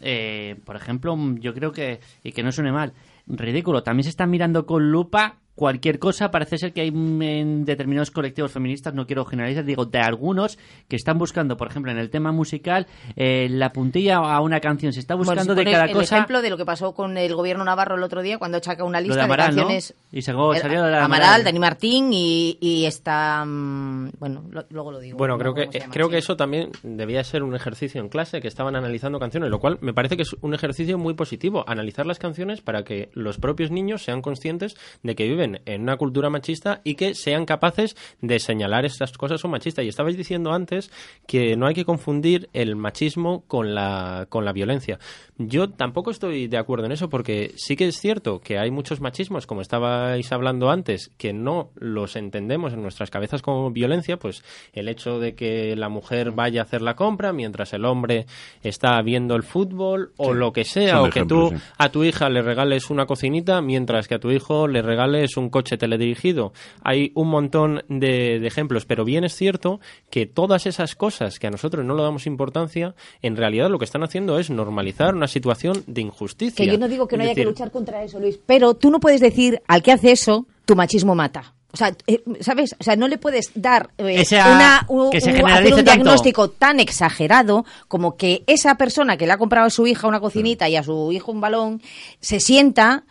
eh, 0.00 0.56
por 0.64 0.76
ejemplo, 0.76 1.16
yo 1.40 1.54
creo 1.54 1.72
que, 1.72 2.00
y 2.22 2.32
que 2.32 2.42
no 2.42 2.52
suene 2.52 2.70
mal, 2.70 2.92
ridículo, 3.26 3.82
también 3.82 4.04
se 4.04 4.10
está 4.10 4.26
mirando 4.26 4.66
con 4.66 4.90
lupa 4.90 5.36
cualquier 5.54 5.98
cosa, 5.98 6.30
parece 6.30 6.56
ser 6.58 6.72
que 6.72 6.80
hay 6.80 6.88
en 6.88 7.64
determinados 7.64 8.10
colectivos 8.10 8.52
feministas, 8.52 8.94
no 8.94 9.06
quiero 9.06 9.24
generalizar, 9.24 9.64
digo, 9.64 9.84
de 9.84 9.98
algunos 9.98 10.58
que 10.88 10.96
están 10.96 11.18
buscando, 11.18 11.56
por 11.56 11.68
ejemplo, 11.68 11.92
en 11.92 11.98
el 11.98 12.10
tema 12.10 12.32
musical, 12.32 12.86
eh, 13.16 13.48
la 13.50 13.72
puntilla 13.72 14.16
a 14.16 14.40
una 14.40 14.60
canción, 14.60 14.92
se 14.92 15.00
está 15.00 15.14
Bueno, 15.14 15.30
buscando 15.32 15.54
si 15.54 15.64
de 15.64 15.70
cada 15.70 15.84
el 15.84 15.92
cosa... 15.92 16.16
ejemplo 16.16 16.40
de 16.42 16.50
lo 16.50 16.56
que 16.56 16.64
pasó 16.64 16.94
con 16.94 17.18
el 17.18 17.34
gobierno 17.34 17.64
navarro 17.64 17.96
el 17.96 18.02
otro 18.02 18.22
día 18.22 18.38
cuando 18.38 18.62
saca 18.62 18.84
una 18.84 19.00
Lo 19.00 19.02
de 19.02 19.08
lista 19.08 19.26
de, 19.26 19.36
canciones. 19.36 19.94
Y 20.10 20.22
sacó- 20.22 20.54
salió 20.54 20.82
de 20.84 20.90
la 20.90 21.04
Amaral, 21.04 21.22
Amaral. 21.24 21.44
Dani 21.44 21.58
Martín 21.58 22.10
y, 22.12 22.56
y 22.60 22.86
está 22.86 23.44
mm, 23.44 24.10
bueno 24.18 24.44
lo- 24.50 24.64
luego 24.70 24.92
lo 24.92 25.00
digo 25.00 25.18
Bueno, 25.18 25.34
no 25.34 25.38
creo 25.40 25.54
que 25.54 25.78
llama, 25.80 25.92
creo 25.92 26.08
que 26.08 26.18
eso 26.18 26.36
también 26.36 26.70
debía 26.82 27.22
ser 27.24 27.42
un 27.42 27.54
ejercicio 27.54 28.00
en 28.00 28.08
clase 28.08 28.40
que 28.40 28.48
estaban 28.48 28.74
analizando 28.76 29.18
canciones, 29.18 29.50
lo 29.50 29.60
cual 29.60 29.78
me 29.80 29.92
parece 29.92 30.16
que 30.16 30.22
es 30.22 30.34
un 30.40 30.54
ejercicio 30.54 30.96
muy 30.98 31.14
positivo, 31.14 31.64
analizar 31.66 32.06
las 32.06 32.18
canciones 32.18 32.60
para 32.62 32.84
que 32.84 33.10
los 33.12 33.38
propios 33.38 33.70
niños 33.70 34.02
sean 34.02 34.22
conscientes 34.22 34.76
de 35.02 35.14
que 35.14 35.24
viven 35.28 35.41
en 35.42 35.82
una 35.82 35.96
cultura 35.96 36.30
machista 36.30 36.80
y 36.84 36.94
que 36.94 37.14
sean 37.14 37.44
capaces 37.44 37.96
de 38.20 38.38
señalar 38.38 38.84
estas 38.84 39.12
cosas 39.12 39.40
son 39.40 39.50
machistas. 39.50 39.84
Y 39.84 39.88
estabais 39.88 40.16
diciendo 40.16 40.52
antes 40.52 40.90
que 41.26 41.56
no 41.56 41.66
hay 41.66 41.74
que 41.74 41.84
confundir 41.84 42.48
el 42.52 42.76
machismo 42.76 43.44
con 43.46 43.74
la 43.74 44.26
con 44.28 44.44
la 44.44 44.52
violencia. 44.52 44.98
Yo 45.38 45.70
tampoco 45.70 46.10
estoy 46.10 46.46
de 46.48 46.58
acuerdo 46.58 46.86
en 46.86 46.92
eso 46.92 47.08
porque 47.08 47.52
sí 47.56 47.76
que 47.76 47.88
es 47.88 47.96
cierto 47.96 48.40
que 48.40 48.58
hay 48.58 48.70
muchos 48.70 49.00
machismos, 49.00 49.46
como 49.46 49.60
estabais 49.60 50.30
hablando 50.32 50.70
antes, 50.70 51.10
que 51.16 51.32
no 51.32 51.70
los 51.74 52.16
entendemos 52.16 52.72
en 52.72 52.82
nuestras 52.82 53.10
cabezas 53.10 53.42
como 53.42 53.70
violencia, 53.70 54.18
pues 54.18 54.44
el 54.72 54.88
hecho 54.88 55.18
de 55.18 55.34
que 55.34 55.74
la 55.76 55.88
mujer 55.88 56.32
vaya 56.32 56.60
a 56.60 56.64
hacer 56.64 56.82
la 56.82 56.94
compra 56.96 57.32
mientras 57.32 57.72
el 57.72 57.84
hombre 57.84 58.26
está 58.62 59.00
viendo 59.02 59.34
el 59.34 59.42
fútbol 59.42 60.12
o 60.16 60.32
Sí, 60.32 60.38
lo 60.38 60.52
que 60.52 60.64
sea, 60.64 61.02
o 61.02 61.10
que 61.10 61.24
tú 61.24 61.50
sí. 61.50 61.56
a 61.78 61.88
tu 61.90 62.04
hija 62.04 62.28
le 62.28 62.42
regales 62.42 62.90
una 62.90 63.06
cocinita 63.06 63.60
mientras 63.60 64.08
que 64.08 64.14
a 64.14 64.18
tu 64.18 64.30
hijo 64.30 64.68
le 64.68 64.82
regales 64.82 65.31
un 65.36 65.50
coche 65.50 65.76
teledirigido. 65.76 66.52
Hay 66.82 67.12
un 67.14 67.28
montón 67.28 67.82
de, 67.88 68.38
de 68.40 68.46
ejemplos, 68.46 68.84
pero 68.84 69.04
bien 69.04 69.24
es 69.24 69.34
cierto 69.34 69.80
que 70.10 70.26
todas 70.26 70.66
esas 70.66 70.94
cosas 70.94 71.38
que 71.38 71.46
a 71.46 71.50
nosotros 71.50 71.84
no 71.84 71.94
le 71.94 72.02
damos 72.02 72.26
importancia, 72.26 72.94
en 73.22 73.36
realidad 73.36 73.70
lo 73.70 73.78
que 73.78 73.84
están 73.84 74.02
haciendo 74.02 74.38
es 74.38 74.50
normalizar 74.50 75.14
una 75.14 75.28
situación 75.28 75.84
de 75.86 76.00
injusticia. 76.02 76.64
que 76.64 76.70
yo 76.70 76.78
no 76.78 76.88
digo 76.88 77.06
que 77.08 77.16
no 77.16 77.22
Es 77.24 77.30
haya 77.30 77.34
que 77.34 77.44
luchar 77.44 77.70
contra 77.70 78.02
eso 78.04 78.18
Luis 78.20 78.38
pero 78.46 78.74
tú 78.74 78.90
no 78.90 79.00
puedes 79.00 79.20
decir 79.20 79.62
al 79.68 79.82
que 79.82 79.92
hace 79.92 80.12
eso 80.12 80.46
tu 80.64 80.76
machismo 80.76 81.14
mata 81.14 81.54
o 81.74 81.76
sea, 81.78 81.96
eh, 82.06 82.22
¿sabes? 82.40 82.76
O 82.78 82.84
sea, 82.84 82.96
no 82.96 83.08
le 83.08 83.16
puedes 83.16 83.50
dar 83.54 83.88
eh, 83.96 84.22
una, 84.30 84.84
un, 84.88 85.10
que 85.10 85.22
se 85.22 85.30
un- 85.30 85.36
generalice 85.36 85.62
hacer 85.72 85.72
un 85.72 85.84
tanto. 85.86 85.90
diagnóstico 86.04 86.50
tan 86.50 86.80
exagerado 86.80 87.64
como 87.88 88.16
que 88.18 88.44
esa 88.46 88.74
persona 88.76 89.16
que 89.16 89.26
le 89.26 89.32
ha 89.32 89.38
comprado 89.38 89.68
a 89.68 89.70
su 89.70 89.86
hija 89.86 90.06
una 90.06 90.20
cocinita 90.20 90.68
y 90.68 90.76
a 90.76 90.82
su 90.82 91.10
hijo 91.12 91.32
un 91.32 91.40
balón 91.40 91.80
se 92.20 92.40
sienta 92.40 93.04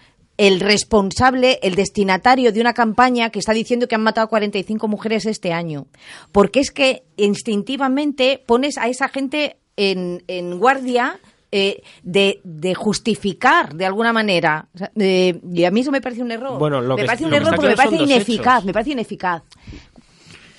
el 0.48 0.60
responsable, 0.60 1.60
el 1.62 1.76
destinatario 1.76 2.52
de 2.52 2.62
una 2.62 2.74
campaña 2.74 3.30
que 3.30 3.38
está 3.38 3.54
diciendo 3.54 3.88
que 3.88 3.94
han 3.94 4.02
matado 4.02 4.26
a 4.26 4.30
45 4.30 4.88
mujeres 4.88 5.28
este 5.28 5.54
año. 5.54 5.86
Porque 6.32 6.60
es 6.62 6.72
que 6.72 7.04
instintivamente 7.16 8.42
pones 8.46 8.80
a 8.80 8.88
esa 8.88 9.08
gente 9.08 9.58
en, 9.78 10.24
en 10.28 10.58
guardia 10.58 11.20
eh, 11.52 11.84
de, 12.02 12.40
de 12.44 12.74
justificar 12.74 13.76
de 13.76 13.86
alguna 13.86 14.14
manera. 14.14 14.68
O 14.74 14.78
sea, 14.80 14.92
eh, 14.96 15.40
y 15.54 15.64
a 15.66 15.70
mí 15.70 15.82
eso 15.82 15.92
me 15.92 16.02
parece 16.02 16.24
un 16.24 16.32
error. 16.32 16.58
Bueno, 16.58 16.82
lo 16.82 16.96
me 16.96 17.02
que- 17.04 17.06
parece 17.08 17.26
un 17.26 17.34
error 17.36 17.56
porque 17.56 17.70
me 17.70 17.76
parece 17.76 17.98
ineficaz. 18.04 18.56
hechos. 18.56 18.66
Me 18.66 18.74
parece 18.74 18.92
ineficaz. 18.92 19.44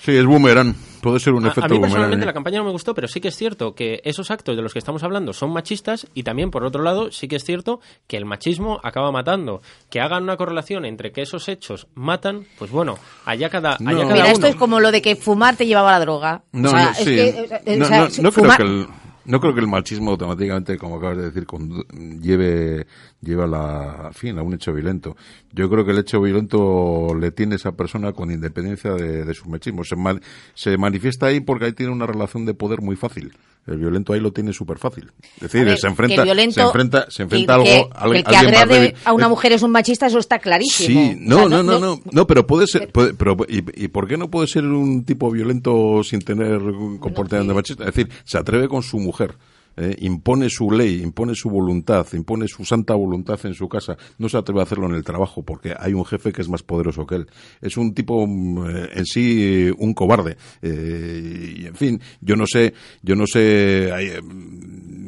Sí, 0.04 0.12
es 0.16 0.24
boomerang. 0.24 0.74
Puede 1.02 1.18
ser 1.20 1.34
un 1.34 1.44
A, 1.44 1.48
efecto 1.48 1.64
a 1.66 1.68
mí 1.68 1.74
boomerang. 1.74 1.90
personalmente 1.90 2.24
¿eh? 2.24 2.26
la 2.26 2.32
campaña 2.32 2.58
no 2.60 2.64
me 2.64 2.70
gustó, 2.70 2.94
pero 2.94 3.08
sí 3.08 3.20
que 3.20 3.28
es 3.28 3.36
cierto 3.36 3.74
que 3.74 4.00
esos 4.04 4.30
actos 4.30 4.56
de 4.56 4.62
los 4.62 4.72
que 4.72 4.78
estamos 4.78 5.02
hablando 5.02 5.32
son 5.32 5.52
machistas 5.52 6.06
y 6.14 6.22
también, 6.22 6.50
por 6.50 6.64
otro 6.64 6.82
lado, 6.82 7.10
sí 7.12 7.26
que 7.28 7.36
es 7.36 7.44
cierto 7.44 7.80
que 8.06 8.16
el 8.16 8.24
machismo 8.24 8.80
acaba 8.82 9.10
matando. 9.12 9.60
Que 9.90 10.00
hagan 10.00 10.22
una 10.22 10.36
correlación 10.36 10.84
entre 10.84 11.10
que 11.12 11.22
esos 11.22 11.48
hechos 11.48 11.88
matan, 11.94 12.46
pues 12.58 12.70
bueno, 12.70 12.98
allá 13.24 13.50
cada, 13.50 13.76
No. 13.80 13.90
allá 13.90 14.02
cada 14.02 14.12
Mira, 14.12 14.24
uno. 14.26 14.32
esto 14.32 14.46
es 14.46 14.54
como 14.54 14.78
lo 14.80 14.92
de 14.92 15.02
que 15.02 15.16
fumar 15.16 15.56
te 15.56 15.66
llevaba 15.66 15.90
la 15.90 16.00
droga. 16.00 16.44
No, 16.52 16.68
O 16.68 16.72
sea, 16.72 16.84
no, 16.84 16.90
es 16.92 16.98
que, 17.04 17.28
eh, 17.28 17.80
o 17.82 17.84
sea, 17.84 18.00
no- 18.00 18.08
no 18.22 18.30
creo 18.32 18.56
que 18.56 18.62
el, 18.62 18.86
no 19.24 19.40
creo 19.40 19.54
que 19.54 19.60
el 19.60 19.68
machismo 19.68 20.10
automáticamente, 20.12 20.78
como 20.78 20.96
acabas 20.96 21.16
de 21.18 21.24
decir, 21.24 21.46
condu- 21.46 21.84
lleve, 22.20 22.86
lleve 23.22 23.44
a, 23.44 23.46
la, 23.46 23.90
a 24.08 24.12
fin, 24.12 24.38
a 24.38 24.42
un 24.42 24.52
hecho 24.54 24.72
violento. 24.72 25.16
Yo 25.52 25.70
creo 25.70 25.84
que 25.84 25.92
el 25.92 25.98
hecho 25.98 26.20
violento 26.20 27.14
le 27.18 27.30
tiene 27.30 27.54
esa 27.54 27.72
persona 27.72 28.12
con 28.12 28.30
independencia 28.30 28.92
de, 28.94 29.24
de 29.24 29.34
su 29.34 29.48
machismo. 29.48 29.84
Se, 29.84 29.96
ma- 29.96 30.18
se 30.54 30.76
manifiesta 30.76 31.26
ahí 31.26 31.40
porque 31.40 31.66
ahí 31.66 31.72
tiene 31.72 31.92
una 31.92 32.06
relación 32.06 32.44
de 32.44 32.54
poder 32.54 32.80
muy 32.82 32.96
fácil. 32.96 33.32
El 33.64 33.78
violento 33.78 34.12
ahí 34.12 34.18
lo 34.18 34.32
tiene 34.32 34.52
súper 34.52 34.78
fácil. 34.78 35.12
Es 35.36 35.42
decir, 35.42 35.60
A 35.60 35.64
ver, 35.66 35.78
se 35.78 35.86
enfrenta, 35.86 36.24
violento- 36.24 36.54
se 36.54 36.62
enfrenta, 36.62 37.06
se 37.08 37.22
enfrenta 37.22 37.62
que- 37.62 37.86
algo, 37.92 38.12
que 38.12 38.18
el 38.18 38.24
que 38.24 38.36
agrede 38.36 38.94
a 39.04 39.12
una 39.12 39.28
mujer 39.28 39.52
es 39.52 39.62
un 39.62 39.70
machista, 39.70 40.06
eso 40.08 40.18
está 40.18 40.40
clarísimo. 40.40 40.88
Sí, 41.00 41.12
O 41.16 41.20
no, 41.20 41.36
sea, 41.38 41.48
no, 41.48 41.62
no, 41.62 41.78
no, 41.78 42.00
no, 42.10 42.26
pero 42.26 42.44
puede 42.44 42.66
ser, 42.66 42.90
puede- 42.90 43.14
pero, 43.14 43.36
¿y, 43.48 43.58
y 43.84 43.86
por 43.86 44.08
qué 44.08 44.16
no 44.16 44.30
puede 44.32 44.48
ser 44.48 44.64
un 44.64 45.04
tipo 45.04 45.30
violento 45.30 46.02
sin 46.02 46.22
tener 46.22 46.60
comportamiento 46.98 47.52
sí. 47.52 47.56
machista? 47.56 47.84
Es 47.88 47.94
decir, 47.94 48.10
se 48.24 48.36
atreve 48.36 48.66
con 48.68 48.82
su 48.82 48.98
mujer. 48.98 49.36
Eh, 49.76 49.96
impone 50.00 50.48
su 50.48 50.70
ley, 50.70 51.02
impone 51.02 51.34
su 51.34 51.50
voluntad, 51.50 52.06
impone 52.12 52.48
su 52.48 52.64
santa 52.64 52.94
voluntad 52.94 53.38
en 53.44 53.54
su 53.54 53.68
casa, 53.68 53.96
no 54.18 54.28
se 54.28 54.36
atreve 54.36 54.60
a 54.60 54.64
hacerlo 54.64 54.86
en 54.86 54.94
el 54.94 55.04
trabajo 55.04 55.42
porque 55.42 55.74
hay 55.78 55.94
un 55.94 56.04
jefe 56.04 56.32
que 56.32 56.42
es 56.42 56.48
más 56.48 56.62
poderoso 56.62 57.06
que 57.06 57.16
él. 57.16 57.26
Es 57.60 57.76
un 57.76 57.94
tipo 57.94 58.26
mm, 58.26 58.66
eh, 58.68 58.88
en 58.94 59.06
sí 59.06 59.70
un 59.78 59.94
cobarde. 59.94 60.36
Eh, 60.60 61.54
y 61.58 61.66
en 61.66 61.74
fin, 61.74 62.00
yo 62.20 62.36
no 62.36 62.46
sé, 62.46 62.74
yo 63.02 63.16
no 63.16 63.26
sé, 63.26 63.90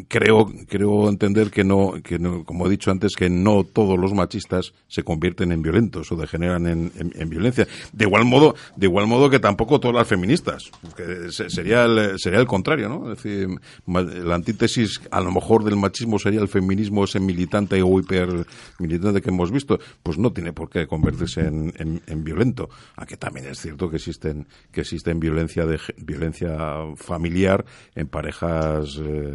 creo, 0.08 0.50
creo 0.68 1.08
entender 1.08 1.50
que 1.50 1.64
no, 1.64 1.94
que 2.02 2.18
no, 2.18 2.44
como 2.44 2.66
he 2.66 2.70
dicho 2.70 2.90
antes, 2.90 3.14
que 3.14 3.30
no 3.30 3.64
todos 3.64 3.98
los 3.98 4.12
machistas 4.12 4.72
se 4.88 5.02
convierten 5.02 5.52
en 5.52 5.62
violentos 5.62 6.10
o 6.12 6.16
degeneran 6.16 6.66
en, 6.66 6.92
en, 6.96 7.28
violencia. 7.28 7.66
De 7.92 8.04
igual 8.04 8.24
modo, 8.24 8.54
de 8.76 8.86
igual 8.86 9.06
modo 9.06 9.30
que 9.30 9.38
tampoco 9.38 9.80
todas 9.80 9.96
las 9.96 10.08
feministas. 10.08 10.70
Que 10.96 11.30
sería 11.30 11.84
el, 11.84 12.18
sería 12.18 12.40
el 12.40 12.46
contrario, 12.46 12.88
¿no? 12.88 13.12
Es 13.12 13.22
decir, 13.22 13.48
la 13.86 14.34
antítesis 14.34 15.00
a 15.10 15.20
lo 15.20 15.32
mejor 15.32 15.64
del 15.64 15.76
machismo 15.76 16.18
sería 16.18 16.40
el 16.40 16.48
feminismo 16.48 17.04
ese 17.04 17.20
militante 17.20 17.82
o 17.82 17.98
hiper 17.98 18.46
militante 18.78 19.20
que 19.20 19.30
hemos 19.30 19.50
visto. 19.50 19.78
Pues 20.02 20.18
no 20.18 20.32
tiene 20.32 20.52
por 20.52 20.70
qué 20.70 20.86
convertirse 20.86 21.40
en, 21.40 21.72
en, 22.06 22.24
violento. 22.24 22.70
Aunque 22.96 23.16
también 23.16 23.46
es 23.46 23.60
cierto 23.60 23.90
que 23.90 23.96
existen, 23.96 24.46
que 24.72 24.82
existen 24.82 25.20
violencia 25.20 25.66
de, 25.66 25.78
violencia 25.98 26.56
familiar 26.96 27.64
en 27.94 28.06
parejas 28.08 28.98
eh, 28.98 29.34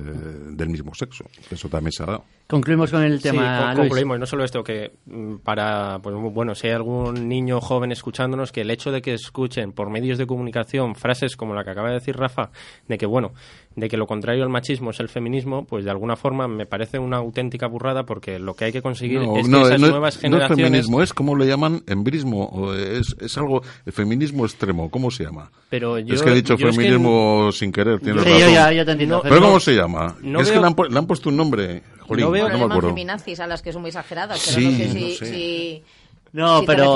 del 0.59 0.69
mismo 0.69 0.93
sexo. 0.93 1.25
Eso 1.49 1.69
también 1.69 1.91
se 1.91 2.03
ha 2.03 2.05
dado. 2.05 2.25
Concluimos 2.49 2.89
con 2.89 3.03
el 3.03 3.21
tema. 3.21 3.73
Sí, 3.73 3.77
concluimos. 3.77 4.17
No 4.17 4.25
solo 4.25 4.43
esto, 4.43 4.63
que 4.63 4.93
mm, 5.05 5.35
para, 5.43 5.99
pues 6.01 6.15
bueno, 6.33 6.55
si 6.55 6.65
hay 6.65 6.73
algún 6.73 7.29
niño 7.29 7.61
joven 7.61 7.91
escuchándonos, 7.91 8.51
que 8.51 8.61
el 8.61 8.71
hecho 8.71 8.91
de 8.91 9.03
que 9.03 9.13
escuchen 9.13 9.71
por 9.71 9.91
medios 9.91 10.17
de 10.17 10.25
comunicación 10.25 10.95
frases 10.95 11.37
como 11.37 11.53
la 11.53 11.63
que 11.63 11.69
acaba 11.69 11.89
de 11.89 11.93
decir 11.95 12.17
Rafa, 12.17 12.49
de 12.87 12.97
que, 12.97 13.05
bueno, 13.05 13.33
de 13.75 13.87
que 13.87 13.97
lo 13.97 14.07
contrario 14.07 14.41
al 14.41 14.49
machismo 14.49 14.89
es 14.89 14.99
el 14.99 15.09
feminismo, 15.09 15.65
pues 15.65 15.85
de 15.85 15.91
alguna 15.91 16.15
forma 16.15 16.47
me 16.47 16.65
parece 16.65 16.97
una 16.97 17.17
auténtica 17.17 17.67
burrada 17.67 18.07
porque 18.07 18.39
lo 18.39 18.55
que 18.55 18.65
hay 18.65 18.71
que 18.71 18.81
conseguir 18.81 19.21
es 19.21 19.29
que 19.29 19.39
esas 19.41 19.79
nuevas 19.79 20.17
generaciones... 20.17 20.31
No 20.31 20.37
es 20.55 20.69
feminismo, 20.69 21.01
es 21.03 21.13
como 21.13 21.35
le 21.35 21.45
llaman 21.45 21.83
embrismo, 21.85 22.73
es, 22.73 23.15
es 23.19 23.37
algo, 23.37 23.61
el 23.85 23.93
feminismo 23.93 24.45
extremo, 24.45 24.89
¿cómo 24.89 25.11
se 25.11 25.25
llama? 25.25 25.51
Pero 25.69 25.99
yo, 25.99 26.15
es 26.15 26.23
que 26.23 26.31
he 26.31 26.35
dicho 26.35 26.57
feminismo 26.57 27.51
sin 27.51 27.71
querer, 27.71 27.99
tienes 27.99 28.23
razón. 28.23 29.21
pero, 29.21 29.39
¿cómo 29.39 29.59
se 29.59 29.75
llama? 29.75 30.15
es 30.39 30.49
que 30.49 30.59
le 30.59 30.65
han, 30.65 30.75
le 30.89 30.97
han, 30.97 31.05
puesto 31.05 31.29
un 31.29 31.37
nombre, 31.37 31.83
no 32.17 32.31
veo 32.47 32.57
no 32.57 32.57
me 32.67 32.73
acuerdo. 32.73 32.89
feminazis 32.89 33.39
a 33.39 33.47
las 33.47 33.61
que 33.61 33.71
son 33.71 33.81
muy 33.81 33.89
exageradas, 33.89 34.41
pero 34.45 34.69
no 34.69 34.77
sé 34.77 34.89
si... 34.89 35.15
si... 35.25 35.83
No, 36.31 36.61
pero 36.65 36.95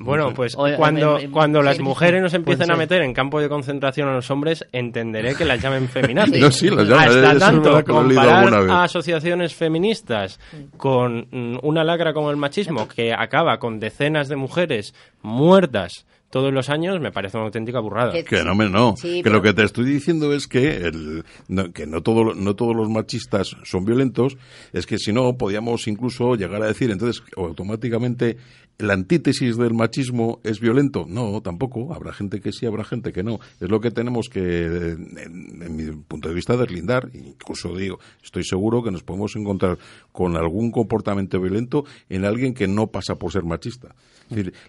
bueno, 0.00 0.34
pues 0.34 0.54
cuando, 0.54 1.18
cuando 1.32 1.62
las 1.62 1.80
mujeres 1.80 2.20
nos 2.20 2.34
empiecen 2.34 2.70
a 2.70 2.76
meter 2.76 3.02
en 3.02 3.14
campo 3.14 3.40
de 3.40 3.48
concentración 3.48 4.08
a 4.08 4.12
los 4.12 4.30
hombres, 4.30 4.66
entenderé 4.72 5.34
que 5.34 5.44
las 5.44 5.62
llamen 5.62 5.88
feminazis. 5.88 6.38
no, 6.38 6.50
sí, 6.50 6.68
las 6.68 6.86
llaman. 6.86 7.24
Hasta 7.24 7.38
tanto, 7.38 7.84
comparar 7.84 8.52
a 8.70 8.84
asociaciones 8.84 9.54
feministas 9.54 10.38
con 10.76 11.28
una 11.62 11.82
lacra 11.82 12.12
como 12.12 12.30
el 12.30 12.36
machismo 12.36 12.86
que 12.88 13.14
acaba 13.14 13.58
con 13.58 13.80
decenas 13.80 14.28
de 14.28 14.36
mujeres 14.36 14.94
muertas 15.22 16.04
todos 16.30 16.52
los 16.52 16.68
años 16.68 17.00
me 17.00 17.10
parece 17.10 17.36
una 17.36 17.46
auténtica 17.46 17.80
burrada. 17.80 18.12
Que, 18.22 18.44
no, 18.44 18.54
me, 18.54 18.68
no. 18.68 18.94
que 19.00 19.30
lo 19.30 19.40
que 19.40 19.54
te 19.54 19.64
estoy 19.64 19.86
diciendo 19.86 20.32
es 20.32 20.46
que, 20.46 20.76
el, 20.76 21.24
no, 21.48 21.72
que 21.72 21.86
no, 21.86 22.02
todo, 22.02 22.34
no 22.34 22.54
todos 22.54 22.76
los 22.76 22.88
machistas 22.88 23.56
son 23.64 23.84
violentos, 23.84 24.36
es 24.72 24.86
que 24.86 24.98
si 24.98 25.12
no, 25.12 25.36
podíamos 25.38 25.88
incluso 25.88 26.34
llegar 26.34 26.62
a 26.62 26.66
decir, 26.66 26.90
entonces, 26.90 27.22
automáticamente, 27.36 28.36
la 28.78 28.94
antítesis 28.94 29.56
del 29.56 29.74
machismo 29.74 30.40
es 30.44 30.60
violento. 30.60 31.04
No, 31.08 31.40
tampoco. 31.40 31.92
Habrá 31.92 32.12
gente 32.12 32.40
que 32.40 32.52
sí, 32.52 32.64
habrá 32.64 32.84
gente 32.84 33.12
que 33.12 33.24
no. 33.24 33.40
Es 33.60 33.68
lo 33.68 33.80
que 33.80 33.90
tenemos 33.90 34.28
que, 34.28 34.66
en, 34.66 35.76
mi 35.76 35.90
punto 36.06 36.28
de 36.28 36.34
vista, 36.34 36.56
deslindar. 36.56 37.10
Incluso 37.12 37.74
digo, 37.76 37.98
estoy 38.22 38.44
seguro 38.44 38.82
que 38.82 38.92
nos 38.92 39.02
podemos 39.02 39.34
encontrar 39.34 39.78
con 40.12 40.36
algún 40.36 40.70
comportamiento 40.70 41.40
violento 41.40 41.84
en 42.08 42.24
alguien 42.24 42.54
que 42.54 42.68
no 42.68 42.86
pasa 42.86 43.16
por 43.16 43.32
ser 43.32 43.42
machista. 43.42 43.94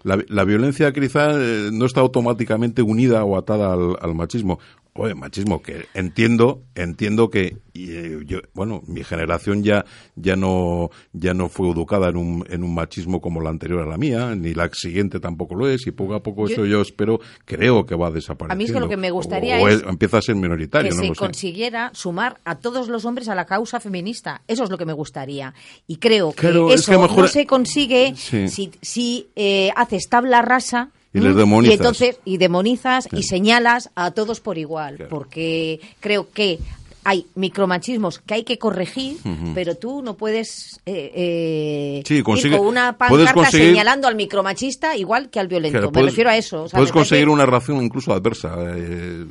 la, 0.02 0.18
la, 0.28 0.44
violencia 0.44 0.92
quizá 0.92 1.30
eh, 1.32 1.70
no 1.72 1.84
está 1.84 2.00
automáticamente 2.00 2.82
unida 2.82 3.22
o 3.24 3.36
atada 3.36 3.74
al 3.74 4.14
machismo. 4.14 4.58
Oye, 4.94 5.14
machismo, 5.14 5.62
que 5.62 5.86
entiendo, 5.94 6.64
entiendo 6.74 7.30
que 7.30 7.58
eh, 7.74 8.18
yo, 8.26 8.40
bueno, 8.54 8.82
mi 8.86 9.04
generación 9.04 9.62
ya, 9.62 9.84
ya 10.16 10.34
no, 10.34 10.90
ya 11.12 11.32
no 11.32 11.48
fue 11.48 11.70
educada 11.70 12.08
en 12.08 12.16
un, 12.16 12.44
en 12.50 12.64
un 12.64 12.74
machismo 12.74 13.20
como 13.20 13.40
la 13.40 13.50
anterior 13.50 13.82
a 13.82 13.86
la 13.86 13.96
mía, 13.96 14.34
ni 14.34 14.52
la 14.52 14.68
siguiente 14.72 15.20
tampoco 15.20 15.54
lo 15.54 15.68
es, 15.68 15.86
y 15.86 15.92
poco 15.92 16.14
a 16.14 16.22
poco 16.22 16.48
eso 16.48 16.66
yo 16.66 16.80
espero, 16.80 17.20
creo 17.44 17.86
que 17.86 17.94
va 17.94 18.08
a 18.08 18.10
desaparecer. 18.10 18.52
A 18.52 18.56
mí 18.56 18.64
es 18.64 18.72
que 18.72 18.80
lo 18.80 18.88
que 18.88 18.96
me 18.96 19.12
gustaría 19.12 19.60
es 19.60 19.82
empieza 19.82 20.18
a 20.18 20.22
ser 20.22 20.34
minoritario, 20.34 20.90
que 20.90 21.06
se 21.06 21.14
consiguiera 21.14 21.90
sumar 21.94 22.40
a 22.44 22.56
todos 22.56 22.88
los 22.88 23.04
hombres 23.04 23.28
a 23.28 23.36
la 23.36 23.46
causa 23.46 23.78
feminista. 23.78 24.42
Eso 24.48 24.64
es 24.64 24.70
lo 24.70 24.78
que 24.78 24.86
me 24.86 24.92
gustaría. 24.92 25.54
Y 25.86 25.96
creo 25.96 26.32
que 26.32 26.48
eso 26.74 26.92
no 26.92 27.28
se 27.28 27.46
consigue 27.46 28.14
si, 28.16 28.72
si 28.82 29.28
eh, 29.36 29.70
haces 29.76 30.08
tabla 30.08 30.42
rasa 30.42 30.90
y 31.12 31.20
les 31.20 31.34
demonizas. 31.34 31.74
Y 31.74 31.76
entonces, 31.76 32.20
y 32.24 32.36
demonizas 32.38 33.08
y 33.12 33.22
señalas 33.24 33.90
a 33.94 34.12
todos 34.12 34.40
por 34.40 34.58
igual, 34.58 35.06
porque 35.10 35.80
creo 36.00 36.30
que 36.30 36.58
hay 37.04 37.26
micromachismos 37.34 38.18
que 38.18 38.34
hay 38.34 38.44
que 38.44 38.58
corregir, 38.58 39.18
pero 39.54 39.74
tú 39.76 40.02
no 40.02 40.16
puedes 40.16 40.80
eh, 40.86 42.02
eh 42.04 42.14
ir 42.14 42.22
con 42.22 42.38
una 42.66 42.96
pancarta 42.98 43.50
señalando 43.50 44.06
al 44.08 44.14
micromachista 44.14 44.96
igual 44.96 45.30
que 45.30 45.40
al 45.40 45.48
violento. 45.48 45.90
me 45.90 46.02
refiero 46.02 46.30
a 46.30 46.36
eso. 46.36 46.66
puedes 46.70 46.92
conseguir 46.92 47.28
una 47.28 47.46
reacción 47.46 47.82
incluso 47.82 48.12
adversa. 48.12 48.54
Eh, 48.76 49.24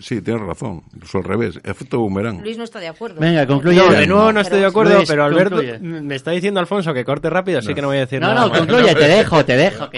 sí, 0.00 0.20
tienes 0.20 0.42
razón. 0.42 0.82
Incluso 0.94 1.18
al 1.18 1.24
revés. 1.24 1.58
Efecto 1.64 1.98
boomerang. 1.98 2.42
Luis 2.42 2.58
no 2.58 2.64
está 2.64 2.78
de 2.78 2.88
acuerdo. 2.88 3.20
Venga, 3.20 3.46
concluye. 3.46 3.76
No, 3.76 3.90
de 3.90 4.06
nuevo 4.06 4.32
no 4.32 4.40
estoy 4.40 4.60
de 4.60 4.66
acuerdo, 4.66 5.02
pero 5.06 5.24
Alberto 5.24 5.62
me 5.80 6.14
está 6.14 6.30
diciendo 6.30 6.60
Alfonso 6.60 6.92
que 6.94 7.04
corte 7.04 7.28
rápido, 7.30 7.58
así 7.58 7.74
que 7.74 7.82
no 7.82 7.88
voy 7.88 7.98
a 7.98 8.00
decir 8.00 8.20
no, 8.20 8.28
nada. 8.28 8.40
No, 8.42 8.48
no, 8.48 8.58
concluye, 8.58 8.94
te 8.94 9.08
dejo, 9.08 9.44
te 9.44 9.56
dejo. 9.56 9.88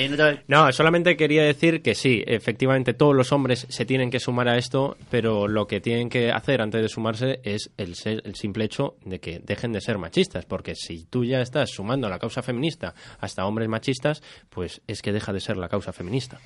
no, 0.46 0.72
solamente 0.72 1.16
quería 1.16 1.42
decir 1.42 1.82
que 1.82 1.94
sí, 1.94 2.22
efectivamente 2.26 2.94
todos 2.94 3.14
los 3.14 3.32
hombres 3.32 3.66
se 3.68 3.84
tienen 3.84 4.10
que 4.10 4.20
sumar 4.20 4.48
a 4.48 4.56
esto, 4.56 4.96
pero 5.10 5.48
lo 5.48 5.66
que 5.66 5.80
tienen 5.80 6.08
que 6.08 6.30
hacer 6.30 6.60
antes 6.60 6.82
de 6.82 6.88
sumarse 6.88 7.17
es 7.22 7.70
el, 7.76 7.94
el 8.04 8.34
simple 8.34 8.64
hecho 8.64 8.96
de 9.04 9.20
que 9.20 9.40
dejen 9.40 9.72
de 9.72 9.80
ser 9.80 9.98
machistas, 9.98 10.44
porque 10.44 10.74
si 10.74 11.04
tú 11.04 11.24
ya 11.24 11.40
estás 11.40 11.70
sumando 11.70 12.06
a 12.06 12.10
la 12.10 12.18
causa 12.18 12.42
feminista 12.42 12.94
hasta 13.20 13.46
hombres 13.46 13.68
machistas, 13.68 14.22
pues 14.48 14.80
es 14.86 15.02
que 15.02 15.12
deja 15.12 15.32
de 15.32 15.40
ser 15.40 15.56
la 15.56 15.68
causa 15.68 15.92
feminista. 15.92 16.38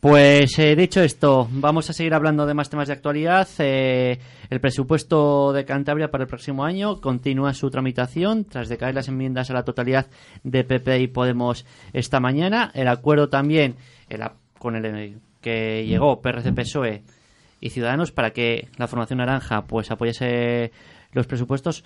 Pues 0.00 0.58
eh, 0.58 0.76
dicho 0.76 1.02
esto, 1.02 1.48
vamos 1.50 1.90
a 1.90 1.92
seguir 1.92 2.14
hablando 2.14 2.46
de 2.46 2.54
más 2.54 2.70
temas 2.70 2.88
de 2.88 2.94
actualidad. 2.94 3.48
Eh, 3.58 4.18
el 4.50 4.60
presupuesto 4.60 5.52
de 5.52 5.64
Cantabria 5.64 6.10
para 6.10 6.24
el 6.24 6.28
próximo 6.28 6.64
año 6.64 7.00
continúa 7.00 7.54
su 7.54 7.70
tramitación 7.70 8.44
tras 8.44 8.68
decaer 8.68 8.94
las 8.94 9.08
enmiendas 9.08 9.50
a 9.50 9.54
la 9.54 9.64
totalidad 9.64 10.06
de 10.44 10.64
PP 10.64 11.00
y 11.00 11.08
Podemos 11.08 11.66
esta 11.92 12.20
mañana. 12.20 12.70
El 12.74 12.88
acuerdo 12.88 13.28
también 13.28 13.76
con 14.58 14.76
el 14.76 15.20
que 15.40 15.84
llegó 15.86 16.20
PRC-PSOE 16.20 17.02
y 17.60 17.70
Ciudadanos 17.70 18.12
para 18.12 18.32
que 18.32 18.68
la 18.76 18.88
formación 18.88 19.18
naranja 19.18 19.66
pues 19.66 19.90
apoyase 19.90 20.72
los 21.12 21.26
presupuestos 21.26 21.84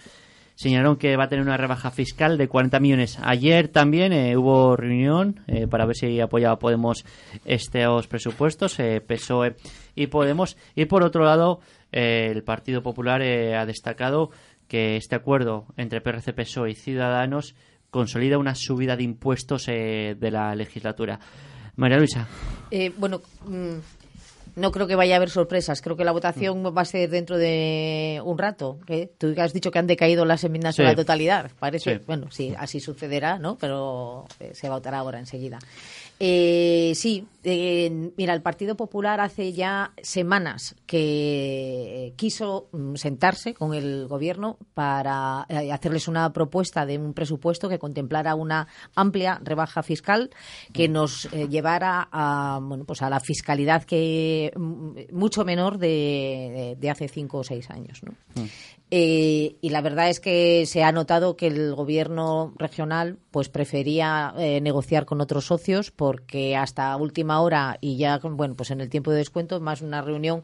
señalaron 0.54 0.96
que 0.96 1.16
va 1.16 1.24
a 1.24 1.28
tener 1.28 1.44
una 1.44 1.56
rebaja 1.56 1.90
fiscal 1.90 2.38
de 2.38 2.48
40 2.48 2.80
millones. 2.80 3.18
Ayer 3.22 3.68
también 3.68 4.12
eh, 4.12 4.37
hubo 4.37 4.76
reunión 4.76 5.40
eh, 5.46 5.66
para 5.66 5.87
ver 5.87 5.96
si 5.96 6.20
apoyaba 6.20 6.58
Podemos 6.58 7.04
estos 7.44 8.06
presupuestos, 8.06 8.78
eh, 8.78 9.00
PSOE 9.00 9.56
y 9.94 10.06
Podemos. 10.08 10.56
Y 10.74 10.87
por 10.87 11.02
otro 11.02 11.24
lado, 11.24 11.61
el 11.90 12.42
Partido 12.42 12.82
Popular 12.82 13.22
ha 13.22 13.66
destacado 13.66 14.30
que 14.68 14.96
este 14.96 15.16
acuerdo 15.16 15.66
entre 15.76 16.00
PRC, 16.00 16.32
PSOE 16.32 16.70
y 16.70 16.74
Ciudadanos 16.74 17.54
consolida 17.90 18.38
una 18.38 18.54
subida 18.54 18.96
de 18.96 19.02
impuestos 19.02 19.66
de 19.66 20.30
la 20.30 20.54
legislatura. 20.54 21.20
María 21.76 21.98
Luisa. 21.98 22.26
bueno, 22.96 23.20
mm, 23.46 23.78
no 24.54 24.70
creo 24.70 24.86
que 24.86 24.96
vaya 24.96 25.14
a 25.14 25.16
haber 25.16 25.30
sorpresas. 25.30 25.80
Creo 25.80 25.96
que 25.96 26.04
la 26.04 26.12
votación 26.12 26.64
va 26.64 26.82
a 26.82 26.84
ser 26.84 27.08
dentro 27.10 27.38
de 27.38 28.20
un 28.24 28.38
rato. 28.38 28.78
Tú 29.18 29.34
has 29.38 29.52
dicho 29.52 29.70
que 29.70 29.78
han 29.78 29.86
decaído 29.86 30.24
las 30.24 30.44
enmiendas 30.44 30.78
a 30.78 30.82
la 30.82 30.94
totalidad. 30.94 31.50
Parece, 31.58 31.98
bueno, 32.06 32.30
sí, 32.30 32.54
así 32.58 32.80
sucederá, 32.80 33.38
¿no? 33.38 33.56
Pero 33.56 34.26
eh, 34.40 34.52
se 34.54 34.68
votará 34.68 34.98
ahora 34.98 35.18
enseguida. 35.18 35.58
Eh, 36.20 36.92
sí, 36.94 37.26
eh, 37.44 38.12
mira, 38.16 38.35
el 38.35 38.42
Partido 38.42 38.76
Popular 38.76 39.20
hace 39.20 39.52
ya 39.52 39.92
semanas 40.02 40.76
que 40.87 42.14
quiso 42.16 42.68
mm, 42.72 42.94
sentarse 42.94 43.55
con 43.55 43.74
el 43.74 44.07
gobierno 44.07 44.59
para 44.74 45.46
eh, 45.48 45.72
hacerles 45.72 46.09
una 46.09 46.33
propuesta 46.33 46.87
de 46.87 46.98
un 46.98 47.14
presupuesto 47.14 47.68
que 47.68 47.78
contemplara 47.78 48.35
una 48.35 48.68
amplia 48.94 49.40
rebaja 49.42 49.83
fiscal 49.83 50.31
que 50.72 50.88
mm. 50.88 50.92
nos 50.92 51.31
llevara 51.48 52.09
a, 52.12 52.61
bueno, 52.62 52.85
pues 52.85 53.02
a 53.02 53.11
la 53.11 53.20
fiscalidad 53.20 53.85
que 53.85 54.52
mm, 54.57 55.12
mucho 55.12 55.44
menor 55.44 55.78
de, 55.78 56.76
hace 56.90 57.09
cinco 57.09 57.38
o 57.38 57.44
seis 57.44 57.70
años. 57.70 58.02
¿no? 58.02 58.14
Eh, 58.94 59.57
y 59.62 59.70
la 59.70 59.81
verdad 59.81 60.11
es 60.11 60.20
que 60.20 60.66
se 60.66 60.85
ha 60.85 60.92
notado 60.92 61.35
que 61.35 61.46
el 61.46 61.74
gobierno 61.74 62.52
regional 62.59 63.16
pues 63.31 63.48
prefería 63.48 64.35
eh, 64.37 64.61
negociar 64.61 65.07
con 65.07 65.22
otros 65.22 65.46
socios 65.46 65.90
porque 65.90 66.57
hasta 66.57 66.94
última 66.96 67.31
última 67.32 67.40
hora 67.40 67.78
y 67.80 67.96
ya, 67.96 68.18
bueno, 68.18 68.54
pues 68.54 68.70
en 68.70 68.80
el 68.80 68.88
tiempo 68.88 69.10
de 69.10 69.18
descuento, 69.18 69.60
más 69.60 69.82
una 69.82 70.02
reunión, 70.02 70.42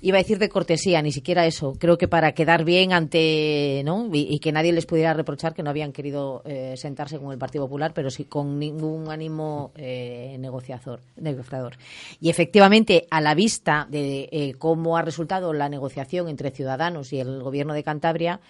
iba 0.00 0.18
a 0.18 0.22
decir 0.22 0.38
de 0.38 0.48
cortesía, 0.48 1.02
ni 1.02 1.12
siquiera 1.12 1.46
eso. 1.46 1.74
Creo 1.78 1.98
que 1.98 2.08
para 2.08 2.32
quedar 2.32 2.64
bien 2.64 2.92
ante, 2.92 3.82
¿no? 3.84 4.08
Y, 4.12 4.38
que 4.38 4.52
nadie 4.52 4.72
les 4.72 4.86
pudiera 4.86 5.14
reprochar 5.14 5.54
que 5.54 5.62
no 5.62 5.70
habían 5.70 5.92
querido 5.92 6.42
eh, 6.44 6.74
sentarse 6.76 7.18
con 7.18 7.32
el 7.32 7.38
Partido 7.38 7.64
Popular, 7.64 7.92
pero 7.94 8.10
sí 8.10 8.24
con 8.24 8.58
ningún 8.58 9.10
ánimo 9.10 9.72
eh, 9.76 10.36
negociador, 10.38 11.00
negociador. 11.16 11.76
Y 12.20 12.30
efectivamente, 12.30 13.06
a 13.10 13.20
la 13.20 13.34
vista 13.34 13.86
de 13.90 14.28
eh, 14.32 14.54
cómo 14.58 14.96
ha 14.96 15.02
resultado 15.02 15.52
la 15.52 15.68
negociación 15.68 16.28
entre 16.28 16.50
Ciudadanos 16.50 17.12
y 17.12 17.20
el 17.20 17.42
Gobierno 17.42 17.74
de 17.74 17.82
Cantabria, 17.82 18.40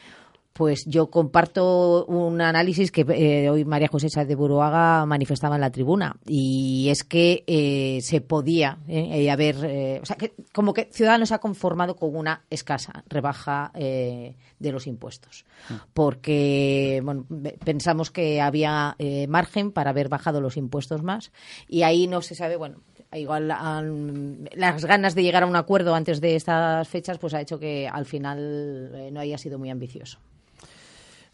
pues 0.55 0.85
yo 0.87 1.11
comparto 1.11 2.07
un 2.07 2.41
análisis 2.41 2.93
que 2.93 3.05
eh, 3.09 3.51
hoy 3.51 3.65
María 3.65 3.89
José 3.89 4.09
Sáez 4.09 4.29
de 4.29 4.37
Buruaga 4.37 5.05
manifestaba 5.05 5.57
en 5.57 5.61
la 5.61 5.71
tribuna. 5.71 6.17
Y 6.27 6.89
es 6.91 7.03
que 7.03 7.43
eh, 7.49 7.99
se 8.03 8.21
podía 8.21 8.79
eh, 8.87 9.29
haber, 9.33 10.01
o 10.01 10.07
sea, 10.07 10.15
que 10.15 10.33
como 10.53 10.73
que 10.73 10.89
Ciudadanos 10.93 11.33
ha 11.33 11.41
conformado 11.41 11.97
con 11.97 12.15
una 12.17 12.45
escasa 12.51 13.03
rebaja 13.09 13.73
de 13.75 14.73
los 14.73 14.87
impuestos, 14.87 15.45
porque 15.93 17.01
bueno, 17.05 17.27
pensamos 17.65 18.13
que 18.13 18.41
había 18.41 18.97
margen 19.29 19.73
para 19.73 19.91
haber 19.91 20.09
bajado 20.09 20.41
los 20.41 20.57
impuestos 20.57 21.03
más. 21.03 21.33
Y 21.67 21.83
ahí 21.83 22.07
no 22.07 22.23
se 22.23 22.37
sabe, 22.37 22.57
bueno, 22.57 22.83
igual 23.13 23.49
las 23.49 24.85
ganas 24.85 25.17
de 25.17 25.23
llegar 25.25 25.43
a 25.43 25.47
un 25.47 25.57
acuerdo 25.57 25.97
antes 25.97 26.21
de 26.21 26.37
estas 26.37 26.87
fechas 26.89 27.19
pues 27.19 27.35
ha 27.35 27.41
hecho 27.41 27.59
que 27.59 27.89
al 27.89 28.07
final 28.07 29.13
no 29.13 29.19
haya 29.19 29.37
sido 29.37 29.59
muy 29.59 29.71
ambicioso. 29.71 30.21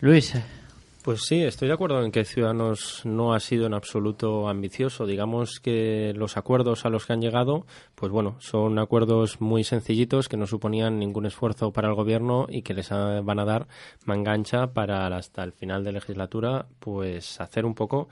Luis. 0.00 0.34
Pues 1.02 1.22
sí, 1.26 1.42
estoy 1.42 1.68
de 1.68 1.74
acuerdo 1.74 2.02
en 2.02 2.10
que 2.10 2.24
Ciudadanos 2.24 3.02
no 3.04 3.34
ha 3.34 3.40
sido 3.40 3.66
en 3.66 3.74
absoluto 3.74 4.48
ambicioso. 4.48 5.04
Digamos 5.06 5.60
que 5.60 6.12
los 6.14 6.38
acuerdos 6.38 6.86
a 6.86 6.88
los 6.88 7.04
que 7.04 7.12
han 7.12 7.20
llegado, 7.20 7.66
pues 7.94 8.10
bueno, 8.10 8.36
son 8.38 8.78
acuerdos 8.78 9.42
muy 9.42 9.62
sencillitos 9.62 10.28
que 10.28 10.38
no 10.38 10.46
suponían 10.46 10.98
ningún 10.98 11.26
esfuerzo 11.26 11.70
para 11.72 11.88
el 11.88 11.94
gobierno 11.94 12.46
y 12.48 12.62
que 12.62 12.72
les 12.72 12.88
van 12.90 13.38
a 13.38 13.44
dar 13.44 13.66
mangancha 14.06 14.68
para 14.72 15.06
hasta 15.14 15.42
el 15.42 15.52
final 15.52 15.84
de 15.84 15.92
legislatura, 15.92 16.66
pues 16.78 17.38
hacer 17.40 17.66
un 17.66 17.74
poco 17.74 18.08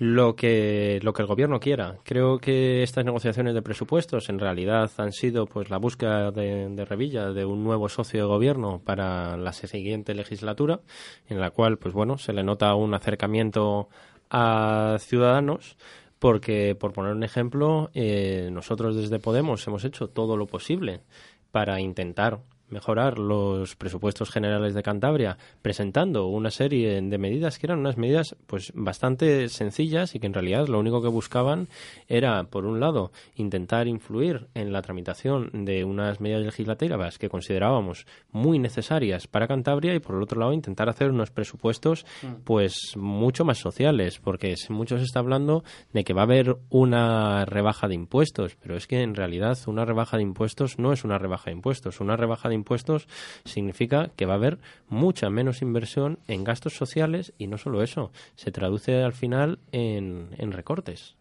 lo 0.00 0.34
que, 0.34 0.98
lo 1.02 1.12
que 1.12 1.20
el 1.20 1.28
gobierno 1.28 1.60
quiera. 1.60 1.98
Creo 2.04 2.38
que 2.38 2.82
estas 2.82 3.04
negociaciones 3.04 3.52
de 3.52 3.60
presupuestos 3.60 4.30
en 4.30 4.38
realidad 4.38 4.90
han 4.96 5.12
sido 5.12 5.44
pues 5.44 5.68
la 5.68 5.76
búsqueda 5.76 6.30
de, 6.30 6.86
Revilla 6.88 7.32
de 7.32 7.44
un 7.44 7.62
nuevo 7.62 7.90
socio 7.90 8.20
de 8.20 8.26
gobierno 8.26 8.80
para 8.82 9.36
la 9.36 9.52
siguiente 9.52 10.14
legislatura, 10.14 10.80
en 11.28 11.38
la 11.38 11.50
cual 11.50 11.76
pues 11.76 11.92
bueno 11.92 12.16
se 12.16 12.32
le 12.32 12.42
nota 12.42 12.74
un 12.74 12.94
acercamiento 12.94 13.90
a 14.30 14.96
ciudadanos 15.00 15.76
porque 16.18 16.74
por 16.74 16.94
poner 16.94 17.12
un 17.12 17.22
ejemplo 17.22 17.90
eh, 17.92 18.48
nosotros 18.50 18.96
desde 18.96 19.18
Podemos 19.18 19.66
hemos 19.66 19.84
hecho 19.84 20.08
todo 20.08 20.38
lo 20.38 20.46
posible 20.46 21.02
para 21.50 21.78
intentar 21.78 22.40
mejorar 22.70 23.18
los 23.18 23.76
presupuestos 23.76 24.30
generales 24.30 24.74
de 24.74 24.82
Cantabria 24.82 25.38
presentando 25.62 26.26
una 26.26 26.50
serie 26.50 27.00
de 27.00 27.18
medidas 27.18 27.58
que 27.58 27.66
eran 27.66 27.78
unas 27.80 27.96
medidas 27.96 28.36
pues 28.46 28.72
bastante 28.74 29.48
sencillas 29.48 30.14
y 30.14 30.20
que 30.20 30.26
en 30.26 30.34
realidad 30.34 30.68
lo 30.68 30.78
único 30.78 31.02
que 31.02 31.08
buscaban 31.08 31.68
era 32.08 32.44
por 32.44 32.66
un 32.66 32.80
lado 32.80 33.12
intentar 33.36 33.88
influir 33.88 34.48
en 34.54 34.72
la 34.72 34.82
tramitación 34.82 35.50
de 35.64 35.84
unas 35.84 36.20
medidas 36.20 36.42
legislativas 36.42 37.18
que 37.18 37.28
considerábamos 37.28 38.06
muy 38.32 38.58
necesarias 38.58 39.26
para 39.26 39.48
Cantabria 39.48 39.94
y 39.94 40.00
por 40.00 40.16
el 40.16 40.22
otro 40.22 40.40
lado 40.40 40.52
intentar 40.52 40.88
hacer 40.88 41.10
unos 41.10 41.30
presupuestos 41.30 42.04
mm. 42.22 42.42
pues 42.44 42.96
mucho 42.96 43.44
más 43.44 43.58
sociales 43.58 44.18
porque 44.18 44.54
mucho 44.68 44.98
se 44.98 45.04
está 45.04 45.20
hablando 45.20 45.64
de 45.92 46.04
que 46.04 46.14
va 46.14 46.22
a 46.22 46.24
haber 46.24 46.56
una 46.68 47.44
rebaja 47.44 47.88
de 47.88 47.94
impuestos 47.94 48.56
pero 48.60 48.76
es 48.76 48.86
que 48.86 49.02
en 49.02 49.14
realidad 49.14 49.58
una 49.66 49.84
rebaja 49.84 50.16
de 50.16 50.22
impuestos 50.22 50.78
no 50.78 50.92
es 50.92 51.04
una 51.04 51.18
rebaja 51.18 51.50
de 51.50 51.56
impuestos 51.56 52.00
una 52.00 52.16
rebaja 52.16 52.48
de 52.48 52.54
impuestos 52.60 53.08
significa 53.44 54.10
que 54.16 54.26
va 54.26 54.34
a 54.34 54.36
haber 54.36 54.58
mucha 54.88 55.30
menos 55.30 55.62
inversión 55.62 56.18
en 56.28 56.44
gastos 56.44 56.76
sociales 56.76 57.32
y 57.38 57.46
no 57.46 57.58
solo 57.58 57.82
eso, 57.82 58.12
se 58.36 58.52
traduce 58.52 59.02
al 59.02 59.12
final 59.12 59.58
en, 59.72 60.52
recortes. 60.52 61.16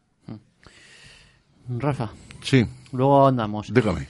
Rafa. 1.67 2.11
Sí. 2.41 2.65
Luego 2.91 3.27
andamos. 3.27 3.71
Dígame. 3.73 4.07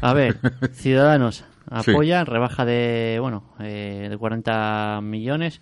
A 0.00 0.12
ver, 0.12 0.38
Ciudadanos 0.72 1.44
apoya 1.70 2.24
rebaja 2.24 2.64
de, 2.64 3.18
bueno, 3.20 3.44
eh, 3.60 4.06
de 4.10 4.16
40 4.16 5.00
millones. 5.02 5.60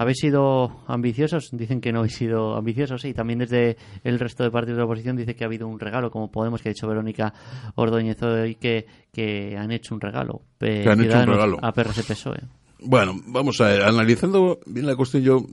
¿Habéis 0.00 0.16
sido 0.16 0.80
ambiciosos? 0.86 1.50
Dicen 1.52 1.82
que 1.82 1.92
no 1.92 1.98
habéis 1.98 2.14
sido 2.14 2.56
ambiciosos. 2.56 3.04
Y 3.04 3.12
también 3.12 3.40
desde 3.40 3.76
el 4.02 4.18
resto 4.18 4.42
de 4.42 4.50
partidos 4.50 4.78
de 4.78 4.80
la 4.80 4.86
oposición 4.86 5.14
dice 5.14 5.34
que 5.34 5.44
ha 5.44 5.46
habido 5.46 5.68
un 5.68 5.78
regalo, 5.78 6.10
como 6.10 6.30
Podemos, 6.30 6.62
que 6.62 6.70
ha 6.70 6.72
dicho 6.72 6.88
Verónica 6.88 7.34
Ordóñez 7.74 8.22
hoy, 8.22 8.54
que, 8.54 8.86
que 9.12 9.58
han 9.58 9.70
hecho 9.72 9.94
un 9.94 10.00
regalo. 10.00 10.40
Que 10.58 10.88
han 10.88 11.04
hecho 11.04 11.18
un 11.18 11.26
regalo. 11.26 11.58
A 11.60 11.72
PRS 11.72 12.02
PSOE. 12.06 12.40
Bueno, 12.78 13.20
vamos 13.26 13.60
a 13.60 13.66
ver, 13.66 13.82
analizando 13.82 14.60
bien 14.64 14.86
la 14.86 14.96
cuestión, 14.96 15.22
yo 15.22 15.44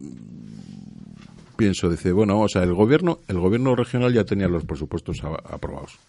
pienso, 1.58 1.90
dice, 1.90 2.14
bueno, 2.14 2.40
o 2.40 2.48
sea, 2.48 2.64
el 2.64 2.74
gobierno, 2.74 3.18
el 3.28 3.42
gobierno 3.42 3.76
regional 3.76 4.14
ya 4.14 4.24
tenía 4.24 4.48
los 4.48 4.64
presupuestos 4.64 5.22
aprobados. 5.26 6.00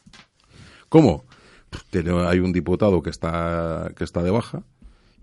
¿Cómo? 0.88 1.24
Pues 1.70 2.07
hay 2.07 2.38
un 2.38 2.53
diputado 2.53 3.03
que 3.03 3.11
está, 3.11 3.90
que 3.96 4.05
está 4.05 4.22
de 4.22 4.31
baja, 4.31 4.62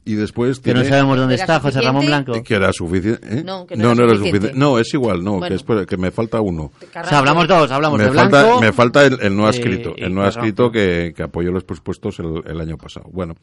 y 0.06 0.14
después 0.14 0.60
que 0.60 0.74
no 0.74 0.84
sabemos 0.84 1.18
dónde 1.18 1.36
está 1.36 1.60
José 1.60 1.82
Ramón 1.82 2.06
Blanco. 2.06 2.44
Que 2.44 2.56
era 2.56 2.72
suficiente 2.72 3.40
¿eh? 3.40 3.44
no, 3.44 3.66
no, 3.76 4.04
era, 4.04 4.16
suficiente. 4.16 4.52
no 4.54 4.78
es 4.78 4.94
igual 4.94 5.24
no 5.24 5.42
que, 5.42 5.56
es, 5.56 5.64
que 5.88 5.98
me 5.98 6.12
falta 6.12 6.40
uno. 6.40 6.72
O 6.72 7.08
sea, 7.08 7.18
hablamos 7.18 7.48
dos 7.48 7.72
hablamos 7.72 7.98
me 7.98 8.06
de 8.06 8.12
falta, 8.12 8.44
Blanco 8.44 8.62
me 8.62 8.72
falta 8.72 9.06
el, 9.06 9.36
no 9.36 9.48
ha 9.48 9.50
escrito 9.50 9.96
el 9.98 10.14
no 10.14 10.24
ha 10.24 10.30
escrito 10.30 10.72
que, 10.72 11.12
que, 11.16 11.24
apoyó 11.24 11.52
los 11.52 11.64
presupuestos 11.64 12.20
el, 12.20 12.62
año 12.62 12.78
pasado. 12.78 13.10
Bueno 13.12 13.36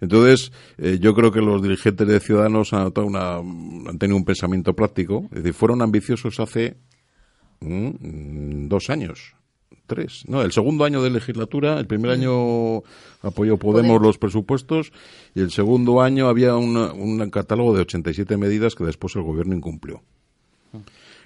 entonces 0.00 0.52
eh, 0.76 0.98
yo 1.00 1.14
creo 1.14 1.30
que 1.30 1.40
los 1.40 1.62
dirigentes 1.62 2.06
de 2.06 2.18
Ciudadanos 2.18 2.72
han, 2.72 2.92
una, 2.96 3.36
han 3.36 3.98
tenido 3.98 4.16
un 4.16 4.24
pensamiento 4.24 4.74
práctico. 4.74 5.28
Es 5.30 5.42
decir 5.44 5.54
fueron 5.54 5.82
ambiciosos 5.82 6.40
hace 6.40 6.76
mm, 7.60 8.66
dos 8.66 8.90
años 8.90 9.37
tres. 9.88 10.22
No, 10.28 10.42
el 10.42 10.52
segundo 10.52 10.84
año 10.84 11.02
de 11.02 11.10
legislatura, 11.10 11.80
el 11.80 11.88
primer 11.88 12.12
año 12.12 12.84
apoyó 13.22 13.56
Podemos 13.56 14.00
los 14.00 14.18
presupuestos 14.18 14.92
y 15.34 15.40
el 15.40 15.50
segundo 15.50 16.00
año 16.00 16.28
había 16.28 16.54
un 16.54 17.30
catálogo 17.30 17.74
de 17.74 17.80
87 17.80 18.36
medidas 18.36 18.76
que 18.76 18.84
después 18.84 19.16
el 19.16 19.22
gobierno 19.22 19.56
incumplió. 19.56 20.02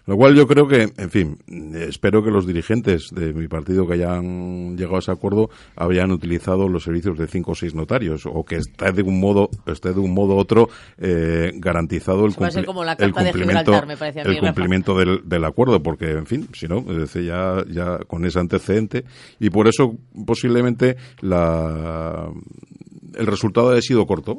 Lo 0.07 0.17
cual 0.17 0.35
yo 0.35 0.47
creo 0.47 0.67
que, 0.67 0.93
en 0.97 1.11
fin, 1.11 1.39
espero 1.75 2.25
que 2.25 2.31
los 2.31 2.47
dirigentes 2.47 3.11
de 3.13 3.33
mi 3.33 3.47
partido 3.47 3.87
que 3.87 3.95
hayan 3.95 4.77
llegado 4.77 4.97
a 4.97 4.99
ese 4.99 5.13
acuerdo 5.13 5.49
habrían 5.77 6.11
utilizado 6.11 6.69
los 6.69 6.83
servicios 6.85 7.17
de 7.19 7.29
cinco 7.29 7.53
o 7.53 7.55
seis 7.55 7.75
notarios 7.75 8.27
o 8.27 8.45
que 8.45 8.57
esté 8.57 8.93
de 8.93 9.03
un 9.03 9.21
modo, 9.21 9.49
esté 9.67 9.93
de 9.93 10.01
un 10.01 10.13
modo 10.13 10.35
u 10.35 10.39
otro 10.39 10.69
eh, 10.99 11.53
garantizado 11.55 12.27
el, 12.27 12.35
cumplimiento, 12.35 13.83
el 14.25 14.41
cumplimiento 14.41 14.99
del, 14.99 15.21
del, 15.25 15.45
acuerdo, 15.45 15.83
porque, 15.83 16.11
en 16.11 16.27
fin, 16.27 16.49
si 16.53 16.67
no, 16.67 16.85
ya, 17.07 17.65
ya 17.71 17.99
con 18.07 18.25
ese 18.25 18.41
antecedente 18.41 19.05
y 19.39 19.51
por 19.51 19.69
eso 19.69 19.97
posiblemente 20.27 20.97
la 21.21 22.29
el 23.15 23.27
resultado 23.27 23.71
ha 23.71 23.81
sido 23.81 24.07
corto. 24.07 24.39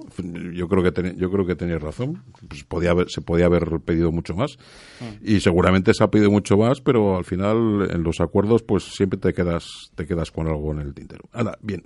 Yo 0.54 0.68
creo 0.68 0.84
que 0.84 1.16
yo 1.16 1.32
creo 1.32 1.46
que 1.46 1.56
tenéis 1.56 1.82
razón. 1.82 2.24
Pues 2.48 2.64
podía 2.64 2.92
haber, 2.92 3.10
se 3.10 3.22
podía 3.22 3.46
haber 3.46 3.80
pedido 3.82 4.12
mucho 4.12 4.36
más 4.36 4.58
mm. 5.00 5.26
y 5.28 5.40
seguramente 5.40 5.94
se 5.94 6.04
ha 6.04 6.08
pedido 6.08 6.32
mucho 6.32 6.58
más, 6.58 6.82
pero 6.82 7.18
al 7.18 7.26
final 7.26 7.90
en 7.92 8.04
los 8.04 8.22
acuerdos 8.22 8.64
pues 8.64 8.84
siempre 8.84 9.20
te 9.20 9.34
quedas 9.34 9.92
te 9.96 10.06
quedas 10.06 10.32
con 10.32 10.48
algo 10.48 10.72
en 10.72 10.80
el 10.80 10.94
tintero. 10.94 11.24
Ahora 11.32 11.58
bien. 11.62 11.84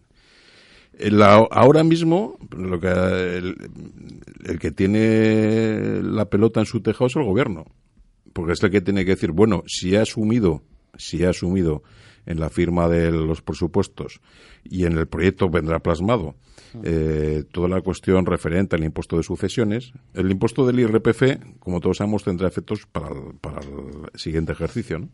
ahora 1.51 1.83
mismo 1.83 2.37
lo 2.55 2.79
que 2.79 2.87
el, 2.87 3.55
el, 4.45 4.59
que 4.59 4.71
tiene 4.71 6.01
la 6.01 6.25
pelota 6.25 6.59
en 6.59 6.65
su 6.65 6.81
tejado 6.81 7.07
es 7.07 7.15
el 7.15 7.23
gobierno, 7.23 7.65
porque 8.33 8.53
es 8.53 8.63
el 8.63 8.71
que 8.71 8.81
tiene 8.81 9.05
que 9.05 9.11
decir 9.11 9.31
bueno 9.31 9.63
si 9.67 9.95
ha 9.95 10.01
asumido 10.01 10.63
si 10.97 11.23
ha 11.23 11.29
asumido 11.29 11.83
en 12.27 12.39
la 12.39 12.49
firma 12.49 12.87
de 12.87 13.11
los 13.11 13.41
presupuestos 13.41 14.21
y 14.63 14.85
en 14.85 14.97
el 14.97 15.07
proyecto 15.07 15.49
vendrá 15.49 15.79
plasmado 15.79 16.35
eh, 16.83 17.43
toda 17.51 17.67
la 17.69 17.81
cuestión 17.81 18.25
referente 18.25 18.75
al 18.75 18.83
impuesto 18.83 19.17
de 19.17 19.23
sucesiones. 19.23 19.93
El 20.13 20.29
impuesto 20.29 20.65
del 20.65 20.79
IRPF, 20.79 21.57
como 21.59 21.79
todos 21.79 21.97
sabemos, 21.97 22.23
tendrá 22.23 22.47
efectos 22.47 22.85
para 22.91 23.07
el, 23.07 23.35
para 23.41 23.61
el 23.61 24.19
siguiente 24.19 24.51
ejercicio. 24.51 24.99
¿no? 24.99 25.09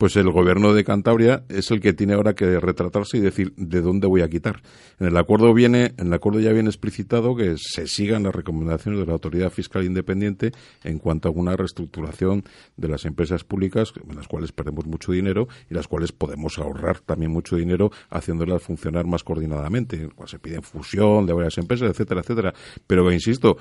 Pues 0.00 0.16
el 0.16 0.30
gobierno 0.30 0.72
de 0.72 0.82
Cantabria 0.82 1.44
es 1.50 1.70
el 1.70 1.82
que 1.82 1.92
tiene 1.92 2.14
ahora 2.14 2.32
que 2.32 2.58
retratarse 2.58 3.18
y 3.18 3.20
decir 3.20 3.52
de 3.58 3.82
dónde 3.82 4.06
voy 4.06 4.22
a 4.22 4.30
quitar. 4.30 4.62
En 4.98 5.08
el 5.08 5.16
acuerdo 5.18 5.52
viene, 5.52 5.92
en 5.98 6.06
el 6.06 6.14
acuerdo 6.14 6.40
ya 6.40 6.54
viene 6.54 6.70
explicitado 6.70 7.36
que 7.36 7.56
se 7.58 7.86
sigan 7.86 8.22
las 8.22 8.34
recomendaciones 8.34 8.98
de 8.98 9.04
la 9.04 9.12
autoridad 9.12 9.50
fiscal 9.50 9.84
independiente 9.84 10.52
en 10.84 11.00
cuanto 11.00 11.28
a 11.28 11.32
una 11.32 11.54
reestructuración 11.54 12.44
de 12.78 12.88
las 12.88 13.04
empresas 13.04 13.44
públicas 13.44 13.92
en 14.08 14.16
las 14.16 14.26
cuales 14.26 14.52
perdemos 14.52 14.86
mucho 14.86 15.12
dinero 15.12 15.48
y 15.68 15.74
las 15.74 15.86
cuales 15.86 16.12
podemos 16.12 16.58
ahorrar 16.58 17.00
también 17.00 17.30
mucho 17.30 17.56
dinero 17.56 17.90
haciéndolas 18.08 18.62
funcionar 18.62 19.04
más 19.04 19.22
coordinadamente. 19.22 20.08
se 20.24 20.38
pide 20.38 20.62
fusión 20.62 21.26
de 21.26 21.34
varias 21.34 21.58
empresas, 21.58 21.90
etcétera, 21.90 22.22
etcétera. 22.22 22.54
Pero 22.86 23.12
insisto, 23.12 23.58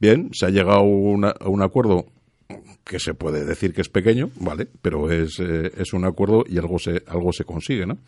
bien, 0.00 0.30
se 0.32 0.46
ha 0.46 0.48
llegado 0.48 0.78
a 0.78 1.48
un 1.50 1.62
acuerdo 1.62 2.06
que 2.84 2.98
se 2.98 3.14
puede 3.14 3.44
decir 3.44 3.72
que 3.74 3.80
es 3.82 3.88
pequeño, 3.88 4.30
vale, 4.40 4.68
pero 4.82 5.10
es, 5.10 5.38
eh, 5.40 5.70
es 5.76 5.92
un 5.92 6.04
acuerdo 6.04 6.44
y 6.48 6.58
algo 6.58 6.78
se, 6.78 7.02
algo 7.06 7.32
se 7.32 7.44
consigue, 7.44 7.86
¿no? 7.86 7.98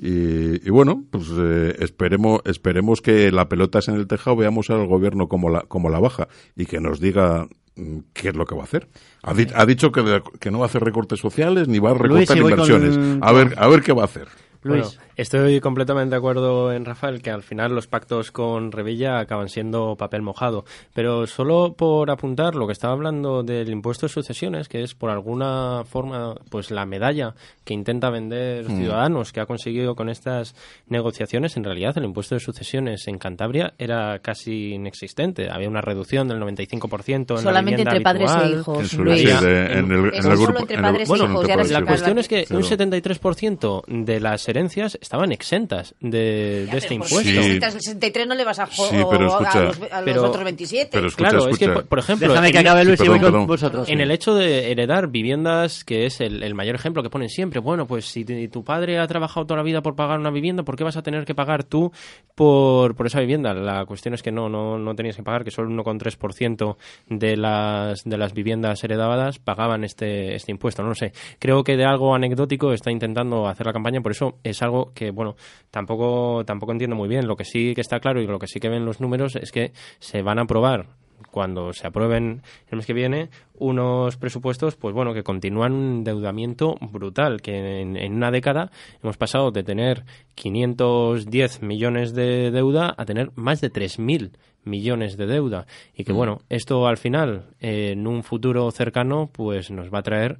Y, 0.00 0.70
bueno, 0.70 1.04
pues 1.10 1.24
eh, 1.36 1.74
esperemos, 1.80 2.40
esperemos 2.44 3.00
que 3.00 3.32
la 3.32 3.48
pelota 3.48 3.80
es 3.80 3.88
en 3.88 3.96
el 3.96 4.06
tejado, 4.06 4.36
veamos 4.36 4.70
al 4.70 4.86
gobierno 4.86 5.26
como 5.26 5.50
la, 5.50 5.62
como 5.62 5.90
la 5.90 5.98
baja 5.98 6.28
y 6.54 6.66
que 6.66 6.78
nos 6.78 7.00
diga 7.00 7.48
mm, 7.74 7.98
qué 8.12 8.28
es 8.28 8.36
lo 8.36 8.44
que 8.46 8.54
va 8.54 8.60
a 8.60 8.64
hacer. 8.64 8.86
Ha, 9.24 9.34
di- 9.34 9.48
ha 9.52 9.66
dicho 9.66 9.90
que, 9.90 10.22
que 10.38 10.50
no 10.52 10.60
va 10.60 10.66
a 10.66 10.68
hacer 10.68 10.84
recortes 10.84 11.18
sociales 11.18 11.66
ni 11.66 11.80
va 11.80 11.90
a 11.90 11.94
recortar 11.94 12.16
Luis, 12.16 12.30
y 12.30 12.40
voy 12.40 12.52
con- 12.54 12.60
inversiones. 12.70 13.18
A 13.22 13.32
ver, 13.32 13.54
a 13.56 13.66
ver 13.66 13.82
qué 13.82 13.92
va 13.92 14.02
a 14.02 14.04
hacer. 14.04 14.28
Luis. 14.62 14.84
Bueno, 14.86 15.07
estoy 15.18 15.60
completamente 15.60 16.10
de 16.14 16.16
acuerdo 16.16 16.72
en 16.72 16.84
Rafael 16.84 17.20
que 17.20 17.30
al 17.30 17.42
final 17.42 17.74
los 17.74 17.86
pactos 17.86 18.30
con 18.32 18.72
Revilla 18.72 19.18
acaban 19.18 19.48
siendo 19.48 19.96
papel 19.96 20.22
mojado. 20.22 20.64
Pero 20.94 21.26
solo 21.26 21.74
por 21.76 22.10
apuntar 22.10 22.54
lo 22.54 22.66
que 22.66 22.72
estaba 22.72 22.94
hablando 22.94 23.42
del 23.42 23.68
impuesto 23.68 24.06
de 24.06 24.12
sucesiones, 24.12 24.68
que 24.68 24.82
es 24.82 24.94
por 24.94 25.10
alguna 25.10 25.82
forma 25.84 26.34
pues 26.50 26.70
la 26.70 26.86
medalla 26.86 27.34
que 27.64 27.74
intenta 27.74 28.08
vender 28.10 28.64
Ciudadanos, 28.66 29.32
que 29.32 29.40
ha 29.40 29.46
conseguido 29.46 29.94
con 29.94 30.08
estas 30.08 30.54
negociaciones, 30.86 31.56
en 31.56 31.64
realidad 31.64 31.98
el 31.98 32.04
impuesto 32.04 32.34
de 32.36 32.40
sucesiones 32.40 33.06
en 33.08 33.18
Cantabria 33.18 33.74
era 33.78 34.20
casi 34.20 34.74
inexistente. 34.74 35.50
Había 35.50 35.68
una 35.68 35.80
reducción 35.80 36.28
del 36.28 36.38
95% 36.40 37.36
en 37.36 37.42
Solamente 37.42 37.84
la 37.84 37.90
entre 37.96 37.98
vivienda 37.98 38.36
padres 38.36 38.52
e 38.54 38.58
hijos, 38.60 38.84
Eso, 38.84 39.02
Luis. 39.04 39.20
sí, 39.20 39.26
de- 39.44 39.72
en 39.72 39.90
el, 39.90 39.98
en 39.98 40.14
el 40.14 40.22
solo 40.22 40.36
grupo. 40.36 40.58
entre 40.60 40.74
en 40.76 40.84
el- 40.84 40.90
padres 40.92 41.08
e 41.08 41.10
bueno, 41.10 41.24
hijos, 41.24 41.40
entre 41.42 41.54
padres 41.56 41.70
la 41.72 41.84
cuestión 41.84 42.18
es 42.18 42.28
que 42.28 42.46
un 42.50 42.62
73% 42.62 43.82
de 43.88 44.20
las 44.20 44.48
herencias 44.48 44.98
estaban 45.08 45.32
exentas 45.32 45.94
de, 46.00 46.66
de 46.66 46.76
este 46.76 46.80
Pero 46.80 46.94
impuesto. 46.96 47.20
Sí. 47.20 47.32
necesitas 47.32 47.74
el 47.76 47.80
63 47.80 48.26
no 48.26 48.34
le 48.34 48.44
vas 48.44 48.58
a 48.58 48.66
Sí, 48.66 48.74
joder 48.76 49.06
pero 49.10 49.24
a 49.24 49.28
escucha. 49.40 49.60
los, 49.62 49.80
a 49.90 49.96
los 50.02 50.04
Pero- 50.04 50.24
otros 50.24 50.44
27. 50.44 50.90
pero 50.92 51.06
escucha, 51.08 51.30
claro, 51.30 51.48
es 51.48 51.58
que, 51.58 51.68
por, 51.70 51.86
por 51.86 51.98
ejemplo, 51.98 52.28
Déjame 52.28 52.52
que 52.52 52.58
en- 52.58 52.66
acabe 52.66 52.84
Luis 52.84 53.00
y 53.00 53.04
perdón, 53.04 53.14
voy 53.14 53.20
con 53.24 53.32
perdón. 53.32 53.46
vosotros. 53.46 53.88
en 53.88 54.00
el 54.02 54.10
hecho 54.10 54.34
de 54.34 54.70
heredar 54.70 55.08
viviendas, 55.08 55.82
que 55.84 56.04
es 56.04 56.20
el, 56.20 56.42
el 56.42 56.54
mayor 56.54 56.74
ejemplo 56.74 57.02
que 57.02 57.08
ponen 57.08 57.30
siempre, 57.30 57.58
bueno, 57.58 57.86
pues 57.86 58.04
si 58.04 58.26
te- 58.26 58.48
tu 58.48 58.62
padre 58.62 58.98
ha 58.98 59.06
trabajado 59.06 59.46
toda 59.46 59.56
la 59.56 59.62
vida 59.62 59.80
por 59.80 59.96
pagar 59.96 60.18
una 60.20 60.30
vivienda, 60.30 60.62
¿por 60.62 60.76
qué 60.76 60.84
vas 60.84 60.98
a 60.98 61.02
tener 61.02 61.24
que 61.24 61.34
pagar 61.34 61.64
tú 61.64 61.90
por, 62.34 62.94
por 62.94 63.06
esa 63.06 63.20
vivienda? 63.20 63.54
La 63.54 63.86
cuestión 63.86 64.12
es 64.12 64.22
que 64.22 64.30
no, 64.30 64.50
no, 64.50 64.78
no 64.78 64.94
tenías 64.94 65.16
que 65.16 65.22
pagar, 65.22 65.42
que 65.42 65.50
solo 65.50 65.68
el 65.70 65.74
1,3% 65.78 66.76
de 67.08 67.36
las, 67.38 68.04
de 68.04 68.18
las 68.18 68.34
viviendas 68.34 68.84
heredadas 68.84 69.38
pagaban 69.38 69.84
este, 69.84 70.34
este 70.34 70.52
impuesto. 70.52 70.82
No 70.82 70.90
lo 70.90 70.94
sé. 70.94 71.12
Creo 71.38 71.64
que 71.64 71.76
de 71.76 71.84
algo 71.84 72.14
anecdótico 72.14 72.72
está 72.72 72.90
intentando 72.90 73.48
hacer 73.48 73.66
la 73.66 73.72
campaña, 73.72 74.00
por 74.00 74.12
eso 74.12 74.36
es 74.44 74.60
algo 74.62 74.92
que, 74.98 75.12
bueno, 75.12 75.36
tampoco, 75.70 76.44
tampoco 76.44 76.72
entiendo 76.72 76.96
muy 76.96 77.08
bien. 77.08 77.28
Lo 77.28 77.36
que 77.36 77.44
sí 77.44 77.74
que 77.74 77.80
está 77.80 78.00
claro 78.00 78.20
y 78.20 78.26
lo 78.26 78.38
que 78.38 78.48
sí 78.48 78.58
que 78.58 78.68
ven 78.68 78.84
los 78.84 79.00
números 79.00 79.36
es 79.36 79.52
que 79.52 79.72
se 80.00 80.22
van 80.22 80.38
a 80.38 80.42
aprobar 80.42 80.86
cuando 81.30 81.72
se 81.72 81.86
aprueben 81.86 82.42
el 82.68 82.76
mes 82.76 82.86
que 82.86 82.92
viene 82.92 83.28
unos 83.54 84.16
presupuestos, 84.16 84.76
pues 84.76 84.94
bueno, 84.94 85.14
que 85.14 85.22
continúan 85.22 85.72
un 85.72 85.96
endeudamiento 85.98 86.76
brutal, 86.80 87.40
que 87.42 87.80
en, 87.80 87.96
en 87.96 88.14
una 88.14 88.30
década 88.30 88.70
hemos 89.02 89.16
pasado 89.16 89.50
de 89.50 89.62
tener 89.62 90.04
510 90.34 91.62
millones 91.62 92.14
de 92.14 92.50
deuda 92.50 92.94
a 92.96 93.04
tener 93.04 93.30
más 93.34 93.60
de 93.60 93.72
3.000 93.72 94.30
millones 94.64 95.16
de 95.16 95.26
deuda. 95.26 95.66
Y 95.94 96.04
que 96.04 96.12
bueno, 96.12 96.42
esto 96.48 96.86
al 96.86 96.98
final, 96.98 97.46
eh, 97.60 97.90
en 97.92 98.06
un 98.06 98.22
futuro 98.22 98.70
cercano, 98.70 99.30
pues 99.32 99.70
nos 99.70 99.92
va 99.92 100.00
a 100.00 100.02
traer 100.02 100.38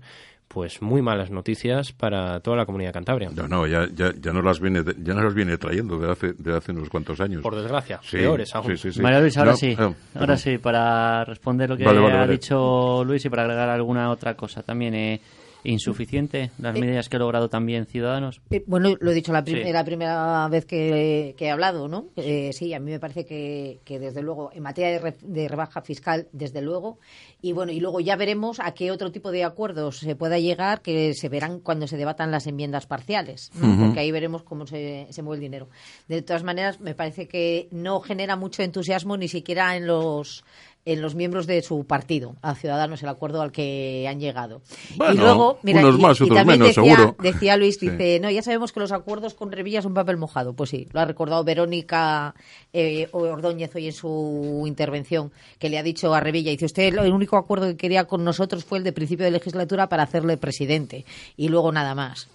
pues 0.49 0.81
muy 0.81 1.03
malas 1.03 1.31
noticias 1.31 1.93
para 1.93 2.41
toda 2.41 2.57
la 2.57 2.67
comunidad 2.67 2.93
cantabria. 2.93 3.31
No, 3.31 3.47
no, 3.47 3.67
ya, 3.67 3.87
ya, 3.95 4.13
ya 4.19 4.33
nos 4.33 4.43
las 4.43 4.59
viene, 4.61 4.83
ya 5.03 5.13
nos 5.15 5.25
las 5.25 5.35
viene 5.35 5.59
trayendo 5.59 5.99
de 5.99 6.11
hace, 6.11 6.33
de 6.33 6.57
hace 6.57 6.73
unos 6.73 6.89
cuantos 6.89 7.21
años. 7.21 7.43
Por 7.43 7.55
desgracia, 7.55 8.01
Sí, 8.03 8.17
peores 8.17 8.55
aún. 8.55 8.67
sí, 8.69 8.77
sí, 8.79 8.93
sí. 8.93 9.03
María 9.03 9.21
Luis, 9.21 9.37
ahora 9.37 9.51
No, 9.53 9.57
sí. 9.59 9.67
eh, 9.73 9.77
ahora 9.79 9.95
perdón. 10.15 10.39
sí, 10.39 10.59
para 10.59 11.25
responder 11.25 11.69
lo 11.69 11.77
que 11.77 11.85
Vale, 11.85 12.01
vale, 12.01 12.15
ha 12.15 12.21
vale. 12.21 12.33
dicho 12.33 13.05
Luis 13.05 13.25
y 13.25 13.29
para 13.29 13.43
agregar 13.43 13.69
alguna 13.69 14.11
otra 14.11 14.35
cosa. 14.35 14.63
También 14.63 14.95
eh, 14.95 15.21
insuficiente 15.65 16.51
las 16.59 16.79
medidas 16.79 17.09
que 17.09 17.17
ha 17.17 17.19
logrado 17.19 17.49
también 17.49 17.87
Ciudadanos. 17.87 18.41
Eh, 18.51 18.63
Bueno, 18.67 18.95
lo 19.01 19.11
he 19.11 19.15
dicho 19.15 19.33
la, 19.33 19.45
prim- 19.45 19.65
Sí. 19.65 19.73
la 19.73 19.85
primera 19.85 20.49
vez 20.49 20.65
que, 20.65 21.35
que 21.37 21.47
he 21.47 21.51
hablado, 21.51 21.89
¿no? 21.89 22.07
Eh, 22.17 22.51
sí, 22.53 22.73
a 22.75 22.81
mí 22.81 22.91
me 22.91 23.01
parece 23.01 23.25
que, 23.27 23.81
que 23.85 23.99
desde 23.99 24.23
luego, 24.23 24.51
en 24.53 24.63
materia 24.63 24.91
de, 24.91 24.99
re- 24.99 25.17
de 25.23 25.49
rebaja 25.49 25.83
fiscal, 25.83 26.29
desde 26.33 26.63
luego, 26.63 26.99
y 27.43 27.53
bueno, 27.53 27.73
y 27.73 27.81
luego 27.81 28.01
ya 28.01 28.17
veremos 28.17 28.61
a 28.61 28.73
qué 28.73 28.91
otro 28.91 29.11
tipo 29.13 29.31
de 29.31 29.45
acuerdos 29.45 29.99
se 29.99 30.15
pueda 30.17 30.39
llegar, 30.39 30.81
que 30.81 31.15
se 31.15 31.29
verán 31.29 31.61
cuando 31.61 31.87
se 31.87 31.97
debatan 31.97 32.31
las 32.31 32.47
enmiendas 32.47 32.87
parciales, 32.87 33.51
¿no? 33.55 33.85
porque 33.87 34.01
ahí 34.01 34.11
veremos 34.13 34.43
cómo 34.43 34.67
se, 34.67 35.07
se 35.11 35.23
mueve 35.23 35.37
el 35.39 35.43
dinero. 35.43 35.69
De 36.09 36.23
todas 36.23 36.45
maneras, 36.45 36.81
me 36.81 36.95
parece 36.95 37.27
que 37.29 37.69
no 37.71 38.01
genera 38.01 38.37
mucho 38.37 38.63
entusiasmo 38.63 39.17
ni 39.17 39.29
siquiera 39.29 39.77
en 39.77 39.87
los 39.87 40.45
en 40.93 41.03
los 41.03 41.15
miembros 41.15 41.47
de 41.47 41.61
su 41.63 41.85
partido, 41.85 42.37
a 42.43 42.55
Ciudadanos, 42.55 43.03
el 43.03 43.09
acuerdo 43.09 43.43
al 43.43 43.53
que 43.53 44.07
han 44.09 44.21
llegado. 44.21 44.63
Bueno, 44.97 45.15
y 45.15 45.17
luego, 45.19 45.59
mira, 45.63 45.81
unos 45.81 45.99
y- 45.99 46.03
más, 46.03 46.21
y 46.21 46.23
otros 46.25 46.37
también 46.39 46.61
menos, 46.61 46.75
decía, 46.77 46.97
seguro. 46.97 47.17
decía 47.23 47.57
Luis, 47.57 47.77
Sí. 47.79 47.89
dice, 47.91 48.21
no, 48.21 48.31
ya 48.31 48.43
sabemos 48.43 48.73
que 48.73 48.81
los 48.81 48.93
acuerdos 48.93 49.35
con 49.35 49.53
Revilla 49.53 49.83
son 49.83 49.95
papel 49.95 50.17
mojado. 50.17 50.55
Pues 50.55 50.71
sí, 50.71 50.89
lo 50.93 51.01
ha 51.01 51.05
recordado 51.05 51.45
Verónica 51.45 52.35
eh, 52.73 53.09
Ordóñez 53.13 53.75
hoy 53.77 53.87
en 53.87 53.93
su 53.93 54.65
intervención, 54.67 55.31
que 55.59 55.69
le 55.69 55.79
ha 55.79 55.83
dicho 55.83 56.15
a 56.15 56.21
Revilla, 56.21 56.51
dice, 56.51 56.65
usted 56.67 56.85
el 56.99 57.13
único 57.13 57.37
acuerdo 57.37 57.67
que 57.67 57.77
quería 57.77 58.05
con 58.05 58.25
nosotros 58.25 58.65
fue 58.65 58.79
el 58.79 58.85
de 58.85 58.93
principio 58.93 59.25
de 59.25 59.31
legislatura 59.31 59.89
para 59.89 60.03
hacerle 60.05 60.37
presidente 60.37 61.05
y 61.37 61.49
luego 61.49 61.71
nada 61.73 61.95
más. 61.95 62.29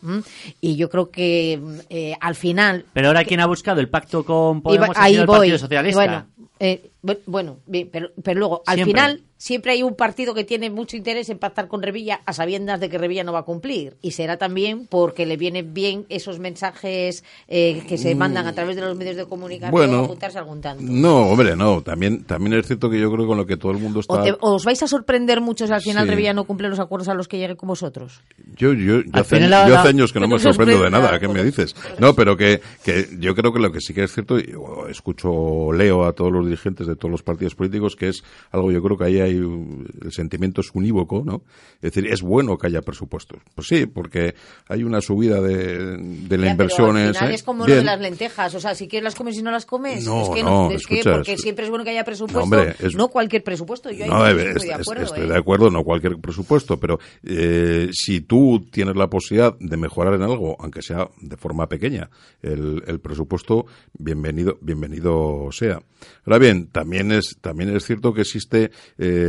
Y 0.62 0.76
yo 0.76 0.90
creo 0.90 1.10
que 1.10 1.60
eh, 1.90 2.16
al 2.20 2.36
final... 2.36 2.86
Pero 2.94 3.08
ahora, 3.08 3.24
¿quién 3.24 3.40
ha 3.40 3.46
buscado 3.48 3.80
el 3.80 3.90
pacto 3.90 4.24
con 4.24 4.62
Podemos? 4.62 4.90
Iba- 4.90 5.00
ha 5.00 5.04
ahí 5.04 5.12
sido 5.14 5.22
el 5.24 5.28
voy. 5.28 5.38
Partido 5.38 5.58
Socialista. 5.58 6.00
Bueno, 6.02 6.26
eh, 6.64 6.92
bu- 7.04 7.20
bueno, 7.26 7.58
bien, 7.68 7.90
pero, 7.92 8.10
pero 8.24 8.40
luego, 8.40 8.64
al 8.66 8.76
Siempre. 8.76 8.94
final, 8.94 9.22
siempre 9.44 9.74
hay 9.74 9.84
un 9.84 9.94
partido 9.96 10.34
que 10.34 10.46
tiene 10.46 10.70
mucho 10.70 10.96
interés 10.96 11.28
en 11.28 11.38
pactar 11.38 11.68
con 11.68 11.82
Revilla 11.82 12.22
a 12.26 12.32
sabiendas 12.32 12.80
de 12.80 12.90
que 12.90 12.98
Revilla 12.98 13.26
no 13.26 13.34
va 13.34 13.40
a 13.40 13.44
cumplir. 13.44 13.98
Y 14.02 14.12
será 14.12 14.38
también 14.38 14.88
porque 14.90 15.26
le 15.26 15.36
vienen 15.36 15.74
bien 15.74 16.06
esos 16.08 16.40
mensajes 16.40 17.26
eh, 17.50 17.84
que 17.90 17.98
se 17.98 18.16
mandan 18.16 18.48
a 18.48 18.54
través 18.54 18.78
de 18.78 18.84
los 18.84 18.96
medios 18.96 19.18
de 19.18 19.26
comunicación 19.26 19.72
Bueno, 19.72 20.00
a 20.00 20.08
juntarse 20.08 20.38
algún 20.38 20.62
tanto. 20.62 20.82
No, 20.88 21.28
hombre, 21.28 21.58
no. 21.58 21.82
También, 21.82 22.24
también 22.24 22.54
es 22.54 22.68
cierto 22.68 22.90
que 22.90 22.98
yo 23.02 23.12
creo 23.12 23.26
que 23.26 23.28
con 23.28 23.38
lo 23.38 23.46
que 23.46 23.58
todo 23.58 23.74
el 23.74 23.80
mundo 23.80 24.00
está. 24.00 24.14
¿O 24.14 24.24
te- 24.24 24.38
¿Os 24.40 24.64
vais 24.64 24.82
a 24.82 24.88
sorprender 24.88 25.42
mucho 25.42 25.68
si 25.68 25.74
al 25.74 25.82
final 25.82 26.06
Sí. 26.06 26.10
Revilla 26.12 26.34
no 26.34 26.46
cumple 26.46 26.70
los 26.70 26.80
acuerdos 26.80 27.10
a 27.10 27.14
los 27.14 27.28
que 27.28 27.38
llegue 27.38 27.58
con 27.58 27.68
vosotros? 27.68 28.22
Yo, 28.56 28.72
yo, 28.72 29.02
yo 29.02 29.12
hace, 29.12 29.40
yo 29.42 29.56
hace 29.78 29.90
años 29.90 30.14
que 30.14 30.22
no 30.22 30.30
me 30.30 30.40
sorprendo 30.40 30.82
de 30.82 30.90
nada. 30.90 31.20
¿Qué 31.20 31.28
me 31.28 31.36
por- 31.36 31.44
dices? 31.44 31.76
No, 32.00 32.14
pero 32.16 32.38
que, 32.38 32.62
que 32.86 33.10
yo 33.20 33.36
creo 33.36 33.52
que 33.52 33.60
lo 33.60 33.74
que 33.74 33.82
sí 33.82 33.94
que 33.94 34.04
es 34.06 34.14
cierto, 34.14 34.40
y 34.40 34.54
escucho, 34.90 35.72
leo 35.74 36.06
a 36.06 36.14
todos 36.14 36.32
los 36.32 36.46
dirigentes 36.46 36.88
de 36.88 36.96
todos 36.96 37.12
los 37.12 37.24
partidos 37.24 37.56
políticos, 37.56 37.96
que 37.98 38.08
es 38.10 38.24
algo, 38.52 38.72
yo 38.72 38.82
creo 38.82 38.98
que 38.98 39.04
ahí 39.06 39.20
hay, 39.20 39.33
el 39.36 40.12
sentimiento 40.12 40.62
es 40.62 40.70
unívoco, 40.74 41.24
¿no? 41.26 41.44
Es 41.82 41.94
decir, 41.94 42.08
es 42.12 42.22
bueno 42.22 42.58
que 42.58 42.68
haya 42.68 42.82
presupuestos. 42.82 43.40
Pues 43.56 43.68
sí, 43.68 43.86
porque 43.86 44.36
hay 44.68 44.84
una 44.84 45.02
subida 45.02 45.42
de, 45.42 45.98
de 45.98 46.38
la 46.38 46.46
Ya, 46.46 46.52
inversión. 46.52 46.94
pero 46.94 46.98
al 47.04 47.10
es, 47.12 47.18
final 47.18 47.32
¿eh? 47.32 47.36
es 47.36 47.44
como 47.44 47.68
lo 47.68 47.76
de 47.76 47.84
las 47.84 48.00
lentejas. 48.00 48.56
O 48.56 48.60
sea, 48.60 48.76
si 48.76 48.88
quieres 48.88 49.04
las 49.04 49.16
comes 49.16 49.38
y 49.38 49.42
no 49.42 49.52
las 49.52 49.66
comes. 49.66 50.06
No, 50.06 50.24
es 50.24 50.30
que 50.30 50.44
no, 50.44 50.72
es 50.72 50.86
que 50.88 51.02
porque 51.04 51.34
es- 51.34 51.42
siempre 51.42 51.66
es 51.66 51.70
bueno 51.70 51.84
que 51.84 51.92
haya 51.92 52.04
presupuesto. 52.04 52.40
No, 52.40 52.44
hombre, 52.44 52.76
es- 52.80 52.96
no 52.96 53.08
cualquier 53.10 53.44
presupuesto. 53.44 53.92
Yo 53.92 54.04
ahí 54.06 54.10
No, 54.10 54.28
eh, 54.28 54.52
estoy 54.52 54.68
de 54.68 54.74
acuerdo. 54.74 55.04
estoy 55.04 55.24
¿eh? 55.26 55.28
de 55.28 55.38
acuerdo, 55.38 55.70
no 55.70 55.84
cualquier 55.84 56.18
presupuesto, 56.18 56.80
pero 56.80 57.00
eh, 57.24 57.90
si 57.92 58.22
tú 58.22 58.66
tienes 58.72 58.96
la 58.96 59.10
posibilidad 59.10 59.56
de 59.60 59.78
mejorar 59.78 60.14
en 60.16 60.22
algo, 60.24 60.56
aunque 60.60 60.82
sea 60.82 61.10
de 61.22 61.38
forma 61.38 61.68
pequeña, 61.68 62.10
el, 62.42 62.84
el 62.88 63.00
presupuesto, 63.00 63.66
bienvenido, 63.98 64.58
bienvenido 64.62 65.50
sea. 65.52 65.82
Ahora 66.26 66.38
bien, 66.38 66.68
también 66.68 67.12
es, 67.12 67.38
también 67.40 67.76
es 67.76 67.86
cierto 67.86 68.14
que 68.14 68.22
existe, 68.22 68.72
eh, 68.98 69.23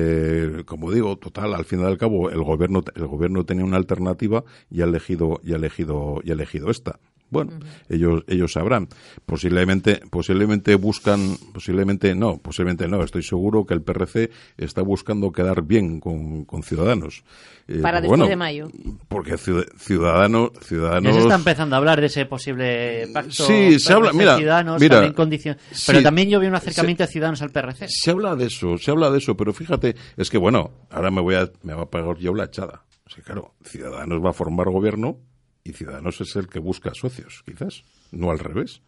como 0.67 0.91
digo, 0.91 1.17
total, 1.17 1.55
al 1.55 1.65
fin 1.65 1.81
y 1.81 1.85
al 1.85 1.99
cabo, 1.99 2.31
el 2.31 2.43
gobierno, 2.43 2.83
el 2.95 3.07
gobierno 3.07 3.45
tenía 3.45 3.65
una 3.65 3.77
alternativa 3.77 4.45
y 4.71 4.83
ha 4.83 4.85
elegido, 4.85 5.41
y 5.43 5.53
ha 5.53 5.57
elegido, 5.57 6.21
y 6.25 6.31
ha 6.31 6.35
elegido 6.35 6.71
esta. 6.71 6.99
Bueno, 7.35 7.53
ellos 7.89 8.23
ellos 8.29 8.53
sabrán. 8.53 8.89
Posiblemente 9.27 10.01
posiblemente 10.11 10.75
buscan, 10.77 11.37
posiblemente 11.53 12.15
no, 12.15 12.39
posiblemente 12.39 12.89
no. 12.89 13.03
Estoy 13.03 13.23
seguro 13.23 13.67
que 13.67 13.75
el 13.75 13.83
PRC 13.83 14.31
está 14.57 14.83
buscando 14.83 15.33
quedar 15.33 15.63
bien 15.63 16.01
con, 16.01 16.45
con 16.45 16.63
Ciudadanos. 16.63 17.25
Eh, 17.67 17.79
Para 17.81 18.01
pues 18.01 18.11
después 18.11 18.29
de 18.29 18.37
mayo. 18.37 18.69
Porque 19.09 19.35
Ciud- 19.37 19.67
Ciudadanos 19.79 20.51
Ya 20.55 20.61
Ciudadanos 20.67 21.15
se 21.15 21.21
está 21.21 21.35
empezando 21.35 21.75
a 21.77 21.79
hablar 21.79 22.01
de 22.01 22.07
ese 22.07 22.27
posible 22.27 23.09
pacto. 23.13 23.31
Sí, 23.33 23.79
se 23.79 23.93
habla- 23.93 24.13
mira, 24.13 24.37
Ciudadanos, 24.37 24.81
mira, 24.81 24.97
también 24.97 25.15
condicion- 25.15 25.57
Pero 25.87 25.99
sí, 25.99 26.05
también 26.05 26.29
yo 26.29 26.41
vi 26.41 26.47
un 26.47 26.55
acercamiento 26.55 27.05
de 27.05 27.07
Ciudadanos 27.09 27.41
al 27.43 27.51
PRC. 27.51 27.87
Se 27.89 28.11
habla 28.11 28.37
de 28.37 28.47
eso, 28.47 28.77
se 28.79 28.91
habla 28.91 29.11
de 29.11 29.19
eso, 29.19 29.37
pero 29.37 29.53
fíjate, 29.55 29.97
es 30.17 30.29
que 30.31 30.39
bueno, 30.39 30.71
ahora 30.91 31.11
me 31.11 31.21
voy 31.23 31.37
a, 31.37 31.51
me 31.63 31.73
va 31.75 31.83
a 31.85 31.91
pagar 31.91 32.17
yo 32.19 32.35
la 32.35 32.45
echada. 32.45 32.85
Es 33.09 33.15
que 33.15 33.23
claro, 33.23 33.55
Ciudadanos 33.65 34.23
va 34.25 34.31
a 34.31 34.33
formar 34.35 34.69
gobierno 34.71 35.17
y 35.65 35.73
Ciudadanos 35.73 36.21
es 36.21 36.37
el 36.37 36.49
que 36.49 36.59
busca 36.59 36.93
socios, 36.95 37.43
quizás, 37.45 37.83
no 38.13 38.31
al 38.31 38.39
revés. 38.39 38.83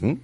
¿Mm? 0.00 0.14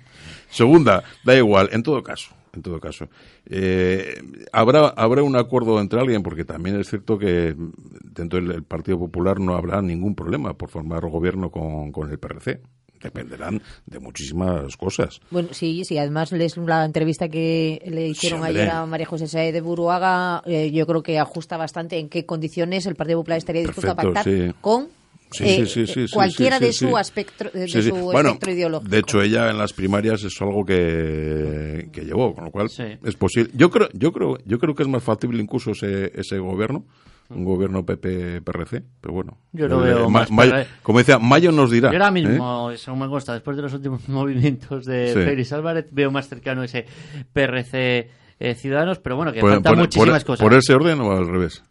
Segunda, 0.51 1.05
da 1.23 1.37
igual, 1.37 1.69
en 1.73 1.83
todo 1.83 2.03
caso, 2.03 2.31
en 2.55 2.63
todo 2.63 2.81
caso, 2.81 3.09
eh, 3.45 4.23
habrá 4.53 4.89
habrá 4.89 5.23
un 5.23 5.37
acuerdo 5.37 5.79
entre 5.81 6.01
alguien 6.01 6.23
porque 6.23 6.47
también 6.47 6.81
es 6.81 6.89
cierto 6.89 7.19
que 7.19 7.55
dentro 8.03 8.41
del 8.41 8.63
Partido 8.63 8.99
Popular 8.99 9.39
no 9.39 9.55
habrá 9.55 9.83
ningún 9.83 10.15
problema 10.15 10.55
por 10.55 10.71
formar 10.71 11.07
gobierno 11.09 11.51
con, 11.51 11.93
con 11.93 12.11
el 12.11 12.19
PRC. 12.19 12.63
dependerán 13.03 13.61
de 13.85 13.99
muchísimas 13.99 14.75
cosas. 14.79 15.21
Bueno, 15.31 15.51
sí, 15.53 15.85
sí, 15.85 15.99
además 15.99 16.33
lees 16.33 16.57
la 16.57 16.87
entrevista 16.87 17.29
que 17.29 17.83
le 17.87 18.09
hicieron 18.09 18.41
Sí, 18.41 18.47
ayer 18.47 18.71
a 18.71 18.87
María 18.87 19.07
José 19.07 19.29
Saez 19.29 19.53
de 19.53 19.61
Buruaga, 19.61 20.43
eh, 20.47 20.71
yo 20.73 20.87
creo 20.87 21.03
que 21.03 21.19
ajusta 21.19 21.59
bastante 21.59 21.99
en 21.99 22.09
qué 22.09 22.25
condiciones 22.25 22.87
el 22.87 22.97
Partido 22.97 23.19
Popular 23.19 23.37
estaría 23.37 23.61
dispuesto 23.61 23.95
Perfecto, 23.95 24.19
a 24.19 24.23
pactar 24.23 24.25
sí. 24.25 24.55
con 24.63 24.89
Sí, 25.31 25.45
eh, 25.45 25.67
sí, 25.67 25.87
sí, 25.87 25.93
sí, 25.93 26.09
sí, 26.09 26.15
cualquiera 26.15 26.59
sí, 26.59 26.65
de 26.67 26.73
su 26.73 26.97
aspecto, 26.97 27.45
de 27.53 27.67
Sí, 27.69 27.83
sí. 27.83 27.89
su 27.89 27.97
Bueno, 27.97 28.29
espectro 28.31 28.53
ideológico. 28.53 28.91
De 28.91 28.99
hecho, 28.99 29.21
ella 29.23 29.51
en 29.51 29.59
las 29.59 29.73
primarias 29.73 30.23
es 30.23 30.41
algo 30.41 30.65
que, 30.65 31.89
que 31.93 32.03
llevó, 32.05 32.35
con 32.35 32.45
lo 32.45 32.51
cual 32.51 32.69
Sí. 32.69 32.85
es 33.05 33.15
posible. 33.17 33.51
Yo 33.55 33.71
creo, 33.71 33.89
yo 33.93 34.13
creo, 34.13 34.39
yo 34.45 34.59
creo 34.59 34.75
que 34.75 34.83
es 34.85 34.89
más 34.89 35.03
factible 35.03 35.43
incluso 35.43 35.73
ese, 35.73 36.13
ese 36.15 36.39
gobierno, 36.39 36.85
un 37.29 37.45
gobierno 37.45 37.85
PP-PRC, 37.85 38.85
pero 39.01 39.15
bueno. 39.15 39.37
Yo 39.53 39.67
lo 39.67 39.85
Eh, 39.85 39.95
veo 39.95 40.09
más 40.11 40.31
Mayo- 40.31 40.65
como 40.83 40.99
decía, 41.01 41.19
Mayo 41.19 41.51
nos 41.51 41.71
dirá. 41.73 41.91
Yo 41.91 41.97
ahora 41.97 42.09
¿eh? 42.09 42.23
mismo, 42.23 42.71
según 42.77 43.01
me 43.01 43.09
consta, 43.09 43.33
después 43.35 43.57
de 43.57 43.65
los 43.65 43.75
últimos 43.75 44.09
movimientos 44.09 44.85
de 44.87 45.09
Sí. 45.09 45.15
Félix 45.15 45.53
Álvarez, 45.53 45.87
veo 45.91 46.11
más 46.13 46.29
cercano 46.29 46.63
ese 46.63 46.87
PRC 47.33 48.11
eh, 48.39 48.55
Ciudadanos, 48.55 48.99
pero 49.01 49.17
bueno, 49.17 49.33
que 49.33 49.41
Por- 49.41 49.51
faltan 49.55 49.73
por- 49.73 49.79
muchísimas 49.83 50.23
por- 50.25 50.35
cosas. 50.37 50.45
¿Por 50.45 50.55
ese 50.55 50.73
orden 50.75 51.01
o 51.01 51.11
al 51.11 51.27
revés? 51.27 51.65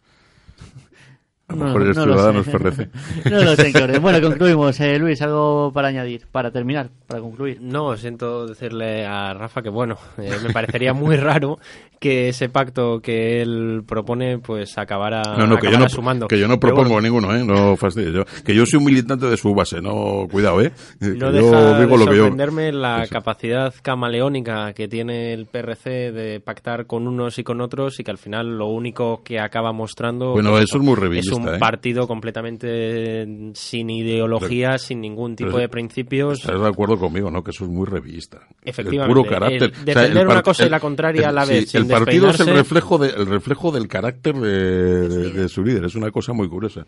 A 1.48 1.52
lo 1.52 1.58
No, 1.58 1.64
mejor 1.66 1.80
no 1.82 2.06
lo 2.06 2.12
Ciudadanos 2.14 2.44
sé. 2.46 2.50
PRC. 2.52 2.88
no 3.30 3.42
lo 3.42 3.56
sé. 3.56 3.72
Bueno, 4.00 4.20
concluimos. 4.20 4.80
Eh, 4.80 4.98
Luis, 4.98 5.22
algo 5.22 5.70
para 5.72 5.88
añadir, 5.88 6.26
para 6.32 6.50
terminar, 6.50 6.90
para 7.06 7.20
concluir. 7.20 7.58
No, 7.60 7.96
siento 7.96 8.46
decirle 8.46 9.06
a 9.06 9.32
Rafa 9.34 9.62
que, 9.62 9.68
bueno, 9.68 9.96
eh, 10.18 10.30
me 10.42 10.52
parecería 10.52 10.92
muy 10.92 11.16
raro 11.16 11.58
que 12.00 12.28
ese 12.28 12.48
pacto 12.50 13.00
que 13.00 13.40
él 13.40 13.82
propone, 13.86 14.38
pues 14.38 14.76
acabara, 14.76 15.22
No, 15.38 15.46
no, 15.46 15.56
que 15.56 15.62
yo 15.62 15.68
acabara 15.70 15.78
no, 15.84 15.88
sumando. 15.88 16.28
que 16.28 16.38
yo 16.38 16.46
no 16.48 16.60
propongo 16.60 16.90
bueno, 16.90 17.00
ninguno, 17.02 17.34
¿eh? 17.34 17.42
No 17.44 17.74
fastidies. 17.76 18.12
Yo, 18.12 18.24
que 18.44 18.54
yo 18.54 18.66
soy 18.66 18.78
un 18.78 18.84
militante 18.84 19.26
de 19.26 19.36
su 19.38 19.54
base, 19.54 19.80
no, 19.80 20.26
cuidado, 20.30 20.60
¿eh? 20.60 20.72
Que 21.00 21.06
No 21.10 21.30
yo 21.30 21.32
deja 21.32 21.78
digo 21.80 21.96
de 21.96 22.04
lo 22.04 22.10
que 22.10 22.16
yo. 22.16 22.22
sorprenderme 22.24 22.72
la 22.72 23.04
Eso. 23.04 23.12
capacidad 23.12 23.72
camaleónica 23.82 24.72
que 24.74 24.88
tiene 24.88 25.32
el 25.32 25.46
PRC 25.46 26.12
de 26.12 26.40
pactar 26.40 26.86
con 26.86 27.08
unos 27.08 27.38
y 27.38 27.44
con 27.44 27.60
otros 27.62 27.98
y 27.98 28.04
que 28.04 28.10
al 28.10 28.18
final 28.18 28.58
lo 28.58 28.66
único 28.66 29.22
que 29.24 29.40
acaba 29.40 29.72
mostrando 29.72 30.32
Bueno, 30.32 30.50
pues 30.50 30.64
eso 30.64 30.76
es 30.78 30.82
muy 30.84 30.94
es 31.18 31.35
un 31.36 31.48
¿eh? 31.54 31.58
partido 31.58 32.06
completamente 32.06 33.50
sin 33.54 33.90
ideología, 33.90 34.78
sin 34.78 35.00
ningún 35.00 35.36
tipo 35.36 35.58
de 35.58 35.68
principios. 35.68 36.40
Estás 36.40 36.60
de 36.60 36.68
acuerdo 36.68 36.98
conmigo, 36.98 37.30
¿no? 37.30 37.42
Que 37.44 37.50
eso 37.50 37.64
es 37.64 37.70
muy 37.70 37.86
revista. 37.86 38.40
Efectivamente, 38.64 39.12
El 39.12 39.24
puro 39.24 39.28
carácter. 39.30 39.72
el 39.78 39.84
defender 39.84 40.26
una 40.28 40.42
cosa 40.42 40.66
y 40.66 40.68
la 40.70 40.80
contraria 40.80 41.28
a 41.28 41.32
la 41.32 41.46
sí, 41.46 41.52
vez, 41.52 41.70
sin 41.70 41.82
el 41.82 41.86
partido 41.88 42.30
es 42.30 42.40
el 42.40 42.46
reflejo, 42.48 42.98
de, 42.98 43.08
el 43.10 43.26
reflejo 43.26 43.70
del 43.72 43.88
carácter 43.88 44.34
de, 44.34 45.08
de- 45.08 45.30
de 45.30 45.48
su 45.48 45.62
líder. 45.64 45.84
Es 45.84 45.94
una 45.94 46.10
cosa 46.10 46.32
muy 46.32 46.48
curiosa. 46.48 46.86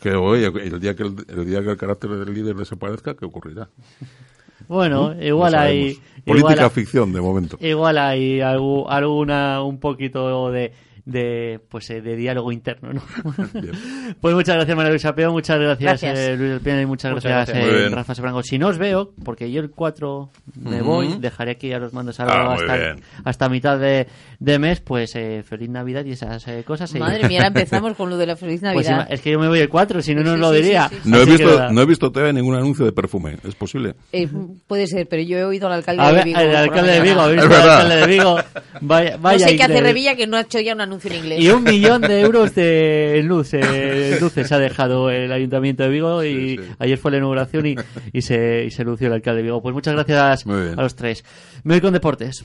Que, 0.00 0.10
oye, 0.14 0.46
el 0.46 0.80
día 0.80 0.96
que 0.96 1.04
el, 1.04 1.14
el 1.28 1.46
día 1.46 1.62
que 1.62 1.70
el 1.70 1.76
carácter 1.76 2.10
del 2.10 2.34
líder 2.34 2.56
desaparezca, 2.56 3.14
¿qué 3.14 3.24
ocurrirá? 3.24 3.68
Bueno, 4.66 5.14
No 5.14 5.24
igual 5.24 5.54
hay... 5.54 5.98
Política 6.26 6.52
igual 6.52 6.58
hay- 6.58 6.70
ficción, 6.70 7.12
de 7.12 7.20
momento. 7.20 7.56
Igual 7.60 7.96
hay 7.98 8.38
algu- 8.40 8.86
alguna 8.88 9.62
un 9.62 9.78
poquito 9.78 10.50
de, 10.50 10.72
de 11.08 11.58
pues 11.70 11.88
eh, 11.88 12.02
de 12.02 12.16
diálogo 12.16 12.52
interno, 12.52 12.92
¿no? 12.92 13.02
Pues 14.20 14.34
muchas 14.34 14.56
gracias 14.56 14.76
María 14.76 14.90
Luisa 14.90 15.14
Peón, 15.14 15.32
muchas 15.32 15.58
gracias, 15.58 16.02
Gracias. 16.02 16.18
eh, 16.18 16.36
Luis 16.36 16.50
del 16.50 16.60
Piano 16.60 16.82
y 16.82 16.86
muchas, 16.86 17.12
Muchas 17.12 17.30
gracias, 17.32 17.56
eh. 17.58 17.88
Rafa 17.90 18.14
Sebrango. 18.14 18.42
Si 18.42 18.58
no 18.58 18.68
os 18.68 18.76
veo, 18.78 19.12
porque 19.24 19.50
yo 19.50 19.60
el 19.60 19.70
4 19.70 20.30
me 20.60 20.82
voy, 20.82 21.16
dejaré 21.18 21.52
aquí 21.52 21.72
a 21.72 21.78
los 21.78 21.92
mandos 21.94 22.20
algo 22.20 22.32
Ah, 22.34 22.54
hasta, 22.54 22.96
hasta 23.24 23.48
mitad 23.48 23.78
de, 23.78 24.06
de 24.40 24.58
mes, 24.60 24.80
pues 24.80 25.16
eh, 25.16 25.42
feliz 25.42 25.68
Navidad 25.68 26.04
y 26.04 26.12
esas 26.12 26.46
eh, 26.46 26.62
cosas. 26.64 26.94
Madre 26.94 27.26
mía, 27.26 27.38
ahora 27.40 27.48
empezamos 27.48 27.94
con 27.96 28.08
lo 28.08 28.16
de 28.16 28.26
la 28.26 28.36
feliz 28.36 28.60
Pues 28.60 28.86
Navidad. 28.86 29.06
ima- 29.08 29.12
es 29.12 29.20
que 29.20 29.32
yo 29.32 29.38
me 29.40 29.48
voy 29.48 29.58
el 29.58 29.68
4, 29.68 30.00
si 30.00 30.14
no, 30.14 30.22
no 30.22 30.28
Sí, 30.28 30.34
os 30.34 30.38
lo 30.40 30.50
sí, 30.52 30.56
sí, 30.58 30.62
diría. 30.62 30.88
sí, 30.88 30.96
sí. 31.02 31.10
No 31.10 31.18
he, 31.18 31.24
visto, 31.24 31.72
no 31.72 31.82
he 31.82 31.86
visto 31.86 32.12
todavía 32.12 32.32
ningún 32.32 32.54
anuncio 32.54 32.84
de 32.84 32.92
perfume. 32.92 33.36
¿Es 33.42 33.56
posible? 33.56 33.96
Eh, 34.12 34.28
puede 34.68 34.86
ser, 34.86 35.08
pero 35.08 35.22
yo 35.24 35.38
he 35.38 35.44
oído 35.44 35.66
al 35.66 35.72
alcalde 35.72 36.02
A 36.02 36.08
de 36.08 36.12
ver, 36.14 36.24
Vigo. 36.24 36.38
el 36.40 36.54
alcalde 36.56 36.92
de. 36.92 37.00
Vigo, 37.00 37.20
¿habéis 37.20 37.42
Es 37.42 37.48
visto 37.48 37.56
al 37.56 37.66
verdad. 37.66 37.80
alcalde 37.82 37.96
de 38.00 38.06
Vigo? 38.06 38.36
Vaya, 38.80 39.10
No 39.16 39.22
vaya 39.22 39.48
sé 39.48 39.56
qué 39.56 39.62
hace. 39.64 39.80
Revilla 39.80 40.14
que 40.14 40.26
no 40.28 40.36
ha 40.36 40.40
hecho 40.42 40.60
ya 40.60 40.74
un 40.74 40.80
anuncio 40.82 41.10
en 41.10 41.16
inglés. 41.16 41.40
Y 41.40 41.48
un 41.50 41.64
millón 41.64 42.02
de 42.02 42.20
euros 42.20 42.54
de 42.54 43.20
luz, 43.24 43.50
eh, 43.54 44.18
luces 44.20 44.52
ha 44.52 44.58
dejado 44.60 45.10
el 45.10 45.32
Ayuntamiento 45.32 45.82
de 45.82 45.88
Vigo 45.88 46.22
y 46.22 46.28
Sí, 46.28 46.58
sí. 46.58 46.70
ayer 46.78 46.96
fue 46.98 47.10
la 47.10 47.16
inauguración 47.16 47.66
y, 47.66 47.74
y 48.12 48.22
se, 48.22 48.64
y 48.66 48.70
se 48.70 48.84
lució 48.84 49.08
el 49.08 49.14
alcalde 49.14 49.38
de 49.38 49.42
Vigo. 49.44 49.60
Pues 49.62 49.74
muchas 49.74 49.94
gracias 49.94 50.46
a 50.46 50.82
los 50.82 50.94
tres. 50.94 51.24
Me 51.64 51.74
voy 51.74 51.80
con 51.80 51.92
deportes. 51.92 52.44